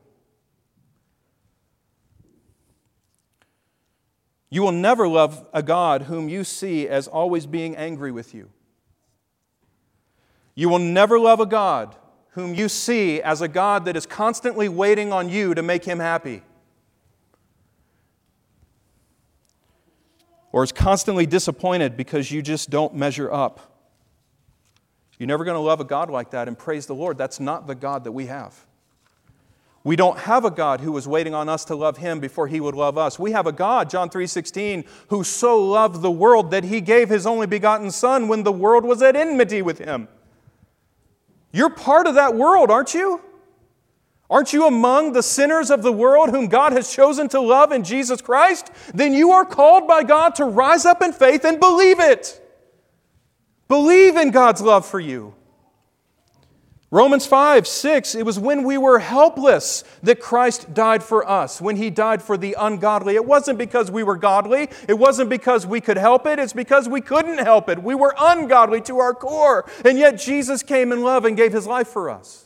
You 4.51 4.63
will 4.63 4.73
never 4.73 5.09
love 5.09 5.47
a 5.53 5.63
God 5.63 6.03
whom 6.03 6.29
you 6.29 6.45
see 6.45 6.89
as 6.89 7.09
always 7.09 7.47
being 7.47 7.77
angry 7.77 8.13
with 8.13 8.35
you. 8.35 8.51
You 10.55 10.69
will 10.69 10.79
never 10.79 11.19
love 11.19 11.41
a 11.41 11.47
God 11.47 11.97
whom 12.31 12.55
you 12.55 12.69
see 12.69 13.23
as 13.23 13.41
a 13.41 13.49
God 13.49 13.85
that 13.85 13.97
is 13.97 14.07
constantly 14.07 14.69
waiting 14.69 15.13
on 15.13 15.29
you 15.29 15.55
to 15.55 15.63
make 15.63 15.85
him 15.85 15.99
happy. 15.99 16.43
Or 20.53 20.63
is 20.63 20.73
constantly 20.73 21.27
disappointed 21.27 21.97
because 21.97 22.31
you 22.31 22.43
just 22.43 22.71
don't 22.71 22.95
measure 22.95 23.33
up. 23.33 23.75
You're 25.19 25.27
never 25.27 25.45
going 25.45 25.57
to 25.57 25.61
love 25.61 25.81
a 25.81 25.85
God 25.85 26.11
like 26.11 26.31
that 26.31 26.49
and 26.49 26.59
praise 26.59 26.87
the 26.87 26.95
Lord. 26.95 27.19
That's 27.19 27.41
not 27.41 27.67
the 27.67 27.75
God 27.75 28.05
that 28.05 28.13
we 28.13 28.27
have. 28.27 28.55
We 29.85 29.97
don't 29.97 30.19
have 30.21 30.47
a 30.47 30.51
God 30.51 30.81
who 30.81 30.91
was 30.91 31.07
waiting 31.07 31.35
on 31.35 31.51
us 31.51 31.67
to 31.67 31.77
love 31.77 31.99
him 31.99 32.19
before 32.19 32.49
he 32.49 32.59
would 32.59 32.75
love 32.75 32.97
us. 32.97 33.19
We 33.19 33.33
have 33.33 33.47
a 33.47 33.53
God, 33.53 33.91
John 33.91 34.09
3:16, 34.09 34.85
who 35.09 35.23
so 35.23 35.63
loved 35.63 36.01
the 36.01 36.11
world 36.11 36.51
that 36.53 36.65
he 36.65 36.81
gave 36.81 37.11
his 37.11 37.27
only 37.27 37.47
begotten 37.47 37.91
son 37.91 38.27
when 38.27 38.45
the 38.45 38.53
world 38.53 38.85
was 38.85 39.03
at 39.03 39.15
enmity 39.15 39.61
with 39.61 39.79
him. 39.79 40.09
You're 41.53 41.71
part 41.71 42.07
of 42.07 42.15
that 42.15 42.35
world, 42.35 42.71
aren't 42.71 42.95
you? 42.95 43.21
Aren't 44.31 44.55
you 44.55 44.67
among 44.67 45.13
the 45.13 45.23
sinners 45.23 45.71
of 45.71 45.83
the 45.83 45.93
world 45.93 46.31
whom 46.31 46.49
God 46.49 46.73
has 46.73 46.91
chosen 46.91 47.29
to 47.29 47.41
love 47.41 47.71
in 47.71 47.85
Jesus 47.85 48.23
Christ? 48.23 48.71
Then 48.95 49.13
you 49.13 49.33
are 49.33 49.45
called 49.45 49.87
by 49.87 50.03
God 50.03 50.35
to 50.37 50.47
rise 50.47 50.87
up 50.87 51.03
in 51.03 51.13
faith 51.13 51.45
and 51.45 51.61
believe 51.61 52.01
it. 52.01 52.41
Believe 53.69 54.17
in 54.17 54.31
God's 54.31 54.63
love 54.63 54.87
for 54.87 54.99
you. 54.99 55.35
Romans 56.95 57.27
5, 57.27 57.67
6, 57.67 58.15
it 58.15 58.25
was 58.25 58.39
when 58.39 58.63
we 58.63 58.79
were 58.79 59.01
helpless 59.01 59.83
that 60.05 60.21
Christ 60.21 60.73
died 60.75 61.03
for 61.03 61.29
us, 61.29 61.61
when 61.61 61.75
he 61.75 61.91
died 61.91 62.23
for 62.23 62.37
the 62.37 62.55
ungodly. 62.57 63.17
It 63.17 63.25
wasn't 63.25 63.59
because 63.59 63.91
we 63.91 64.05
were 64.05 64.17
godly, 64.17 64.69
it 64.87 64.97
wasn't 64.97 65.29
because 65.29 65.67
we 65.67 65.81
could 65.81 65.97
help 65.97 66.25
it, 66.25 66.39
it's 66.39 66.53
because 66.53 66.89
we 66.89 67.01
couldn't 67.01 67.39
help 67.39 67.69
it. 67.69 67.83
We 67.83 67.97
were 67.97 68.15
ungodly 68.17 68.81
to 68.83 68.99
our 68.99 69.13
core, 69.13 69.69
and 69.85 69.99
yet 69.99 70.21
Jesus 70.21 70.63
came 70.63 70.93
in 70.93 71.03
love 71.03 71.25
and 71.25 71.37
gave 71.37 71.53
his 71.53 71.67
life 71.67 71.89
for 71.89 72.09
us. 72.09 72.45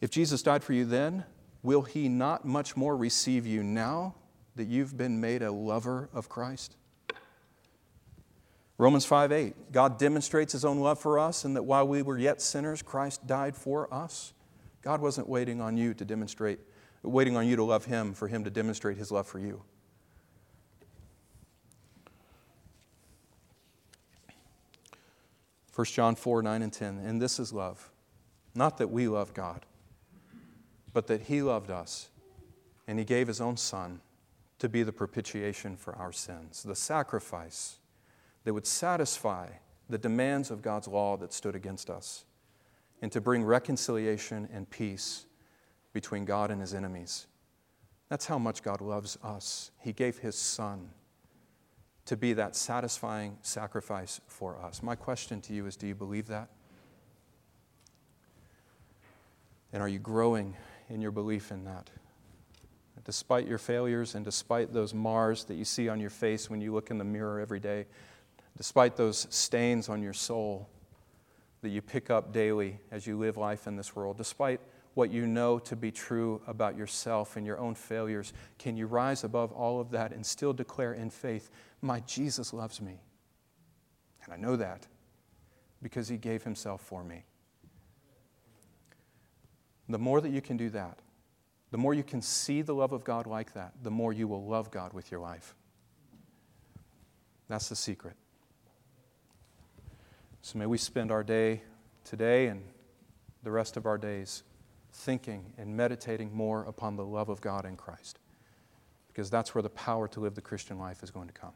If 0.00 0.08
Jesus 0.08 0.42
died 0.42 0.64
for 0.64 0.72
you 0.72 0.86
then, 0.86 1.24
will 1.62 1.82
he 1.82 2.08
not 2.08 2.46
much 2.46 2.78
more 2.78 2.96
receive 2.96 3.46
you 3.46 3.62
now 3.62 4.14
that 4.56 4.68
you've 4.68 4.96
been 4.96 5.20
made 5.20 5.42
a 5.42 5.52
lover 5.52 6.08
of 6.14 6.30
Christ? 6.30 6.76
Romans 8.82 9.04
5 9.04 9.30
8, 9.30 9.70
God 9.70 9.96
demonstrates 9.96 10.52
his 10.52 10.64
own 10.64 10.80
love 10.80 10.98
for 10.98 11.16
us, 11.16 11.44
and 11.44 11.54
that 11.54 11.62
while 11.62 11.86
we 11.86 12.02
were 12.02 12.18
yet 12.18 12.42
sinners, 12.42 12.82
Christ 12.82 13.24
died 13.28 13.54
for 13.54 13.86
us. 13.94 14.32
God 14.82 15.00
wasn't 15.00 15.28
waiting 15.28 15.60
on 15.60 15.76
you 15.76 15.94
to 15.94 16.04
demonstrate, 16.04 16.58
waiting 17.04 17.36
on 17.36 17.46
you 17.46 17.54
to 17.54 17.62
love 17.62 17.84
him 17.84 18.12
for 18.12 18.26
him 18.26 18.42
to 18.42 18.50
demonstrate 18.50 18.96
his 18.96 19.12
love 19.12 19.28
for 19.28 19.38
you. 19.38 19.62
First 25.70 25.94
John 25.94 26.16
4 26.16 26.42
9 26.42 26.62
and 26.62 26.72
10, 26.72 26.98
and 27.04 27.22
this 27.22 27.38
is 27.38 27.52
love. 27.52 27.92
Not 28.52 28.78
that 28.78 28.88
we 28.88 29.06
love 29.06 29.32
God, 29.32 29.64
but 30.92 31.06
that 31.06 31.22
he 31.22 31.40
loved 31.40 31.70
us, 31.70 32.08
and 32.88 32.98
he 32.98 33.04
gave 33.04 33.28
his 33.28 33.40
own 33.40 33.56
Son 33.56 34.00
to 34.58 34.68
be 34.68 34.82
the 34.82 34.92
propitiation 34.92 35.76
for 35.76 35.94
our 35.94 36.10
sins, 36.10 36.64
the 36.64 36.74
sacrifice 36.74 37.78
that 38.44 38.54
would 38.54 38.66
satisfy 38.66 39.48
the 39.88 39.98
demands 39.98 40.50
of 40.50 40.62
God's 40.62 40.88
law 40.88 41.16
that 41.18 41.32
stood 41.32 41.54
against 41.54 41.90
us, 41.90 42.24
and 43.00 43.10
to 43.12 43.20
bring 43.20 43.44
reconciliation 43.44 44.48
and 44.52 44.68
peace 44.70 45.26
between 45.92 46.24
God 46.24 46.50
and 46.50 46.60
his 46.60 46.72
enemies. 46.72 47.26
That's 48.12 48.26
how 48.26 48.38
much 48.38 48.62
God 48.62 48.82
loves 48.82 49.16
us. 49.24 49.70
He 49.80 49.94
gave 49.94 50.18
His 50.18 50.36
Son 50.36 50.90
to 52.04 52.14
be 52.14 52.34
that 52.34 52.54
satisfying 52.54 53.38
sacrifice 53.40 54.20
for 54.26 54.62
us. 54.62 54.82
My 54.82 54.94
question 54.94 55.40
to 55.40 55.54
you 55.54 55.64
is 55.64 55.76
do 55.76 55.86
you 55.86 55.94
believe 55.94 56.26
that? 56.26 56.50
And 59.72 59.82
are 59.82 59.88
you 59.88 59.98
growing 59.98 60.54
in 60.90 61.00
your 61.00 61.10
belief 61.10 61.50
in 61.50 61.64
that? 61.64 61.88
Despite 63.04 63.48
your 63.48 63.56
failures 63.56 64.14
and 64.14 64.26
despite 64.26 64.74
those 64.74 64.92
mars 64.92 65.44
that 65.44 65.54
you 65.54 65.64
see 65.64 65.88
on 65.88 65.98
your 65.98 66.10
face 66.10 66.50
when 66.50 66.60
you 66.60 66.74
look 66.74 66.90
in 66.90 66.98
the 66.98 67.04
mirror 67.04 67.40
every 67.40 67.60
day, 67.60 67.86
despite 68.56 68.96
those 68.96 69.26
stains 69.30 69.88
on 69.88 70.02
your 70.02 70.12
soul 70.12 70.68
that 71.62 71.70
you 71.70 71.80
pick 71.80 72.10
up 72.10 72.32
daily 72.32 72.78
as 72.90 73.06
you 73.06 73.16
live 73.16 73.36
life 73.36 73.66
in 73.66 73.76
this 73.76 73.94
world, 73.94 74.16
despite 74.16 74.60
what 74.94 75.10
you 75.10 75.26
know 75.26 75.58
to 75.58 75.74
be 75.74 75.90
true 75.90 76.40
about 76.46 76.76
yourself 76.76 77.36
and 77.36 77.46
your 77.46 77.58
own 77.58 77.74
failures, 77.74 78.32
can 78.58 78.76
you 78.76 78.86
rise 78.86 79.24
above 79.24 79.52
all 79.52 79.80
of 79.80 79.90
that 79.90 80.12
and 80.12 80.24
still 80.24 80.52
declare 80.52 80.92
in 80.92 81.08
faith, 81.08 81.50
My 81.80 82.00
Jesus 82.00 82.52
loves 82.52 82.80
me? 82.80 83.00
And 84.24 84.32
I 84.32 84.36
know 84.36 84.56
that 84.56 84.86
because 85.82 86.08
he 86.08 86.16
gave 86.16 86.42
himself 86.42 86.80
for 86.80 87.02
me. 87.02 87.24
The 89.88 89.98
more 89.98 90.20
that 90.20 90.30
you 90.30 90.40
can 90.40 90.56
do 90.56 90.70
that, 90.70 90.98
the 91.70 91.78
more 91.78 91.94
you 91.94 92.04
can 92.04 92.22
see 92.22 92.62
the 92.62 92.74
love 92.74 92.92
of 92.92 93.02
God 93.02 93.26
like 93.26 93.54
that, 93.54 93.72
the 93.82 93.90
more 93.90 94.12
you 94.12 94.28
will 94.28 94.44
love 94.44 94.70
God 94.70 94.92
with 94.92 95.10
your 95.10 95.20
life. 95.20 95.54
That's 97.48 97.68
the 97.68 97.76
secret. 97.76 98.14
So 100.42 100.58
may 100.58 100.66
we 100.66 100.76
spend 100.76 101.10
our 101.10 101.22
day 101.22 101.62
today 102.04 102.48
and 102.48 102.62
the 103.42 103.50
rest 103.50 103.76
of 103.76 103.86
our 103.86 103.96
days 103.96 104.42
thinking 104.92 105.52
and 105.56 105.76
meditating 105.76 106.34
more 106.34 106.64
upon 106.64 106.96
the 106.96 107.04
love 107.04 107.28
of 107.28 107.40
God 107.40 107.64
in 107.64 107.76
Christ, 107.76 108.18
because 109.08 109.30
that's 109.30 109.54
where 109.54 109.62
the 109.62 109.70
power 109.70 110.06
to 110.08 110.20
live 110.20 110.34
the 110.34 110.42
Christian 110.42 110.78
life 110.78 111.02
is 111.02 111.10
going 111.10 111.28
to 111.28 111.32
come. 111.32 111.54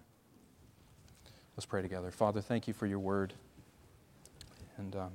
Let's 1.56 1.66
pray 1.66 1.82
together. 1.82 2.10
Father, 2.10 2.40
thank 2.40 2.68
you 2.68 2.74
for 2.74 2.86
your 2.86 2.98
word. 2.98 3.34
And 4.78 4.96
um, 4.96 5.12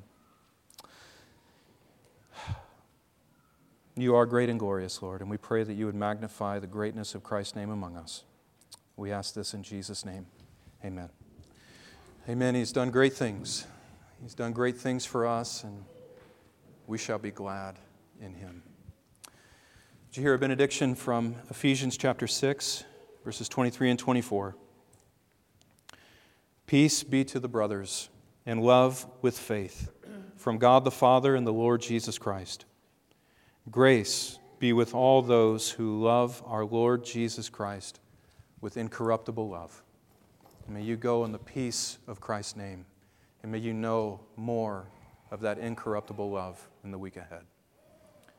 You 3.96 4.16
are 4.16 4.26
great 4.26 4.50
and 4.50 4.60
glorious, 4.60 5.02
Lord, 5.02 5.22
and 5.22 5.30
we 5.30 5.38
pray 5.38 5.64
that 5.64 5.74
you 5.74 5.86
would 5.86 5.96
magnify 5.96 6.60
the 6.60 6.68
greatness 6.68 7.14
of 7.14 7.24
Christ's 7.24 7.56
name 7.56 7.70
among 7.70 7.98
us. 7.98 8.24
We 8.96 9.12
ask 9.12 9.34
this 9.34 9.54
in 9.54 9.64
Jesus' 9.64 10.06
name. 10.06 10.28
Amen. 10.84 11.10
Amen. 12.32 12.56
He's 12.56 12.72
done 12.72 12.92
great 12.92 13.12
things. 13.12 13.68
He's 14.22 14.34
done 14.34 14.54
great 14.54 14.78
things 14.78 15.06
for 15.06 15.28
us, 15.28 15.66
and 15.66 15.84
we 16.88 16.98
shall 16.98 17.20
be 17.20 17.30
glad 17.30 17.76
in 18.22 18.34
him. 18.34 18.64
Did 20.10 20.16
you 20.16 20.24
hear 20.24 20.36
a 20.36 20.40
benediction 20.40 20.96
from 20.96 21.36
Ephesians 21.50 21.98
chapter 21.98 22.28
6, 22.28 22.86
verses 23.26 23.50
23 23.50 23.90
and 23.90 24.00
24? 24.00 24.56
Peace 26.68 27.04
be 27.04 27.26
to 27.26 27.38
the 27.38 27.50
brothers, 27.50 28.08
and 28.46 28.64
love 28.64 29.06
with 29.22 29.38
faith, 29.38 29.92
from 30.38 30.58
God 30.58 30.86
the 30.86 30.90
Father 30.90 31.36
and 31.36 31.46
the 31.46 31.52
Lord 31.52 31.82
Jesus 31.82 32.18
Christ. 32.18 32.64
Grace 33.70 34.40
be 34.58 34.72
with 34.72 34.96
all 34.96 35.22
those 35.22 35.72
who 35.72 36.02
love 36.02 36.42
our 36.46 36.64
Lord 36.64 37.04
Jesus 37.04 37.50
Christ 37.50 38.00
with 38.62 38.78
incorruptible 38.78 39.50
love. 39.50 39.84
May 40.68 40.82
you 40.82 40.96
go 40.96 41.26
in 41.26 41.32
the 41.32 41.40
peace 41.40 41.98
of 42.08 42.20
Christ's 42.20 42.56
name, 42.56 42.86
and 43.44 43.52
may 43.52 43.58
you 43.58 43.74
know 43.74 44.20
more 44.36 44.88
of 45.32 45.42
that 45.42 45.58
incorruptible 45.58 46.30
love 46.30 46.70
in 46.84 46.92
the 46.92 46.98
week 46.98 47.18
ahead. 47.18 47.44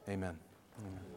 Amen. 0.09 0.39
Amen. 0.79 1.12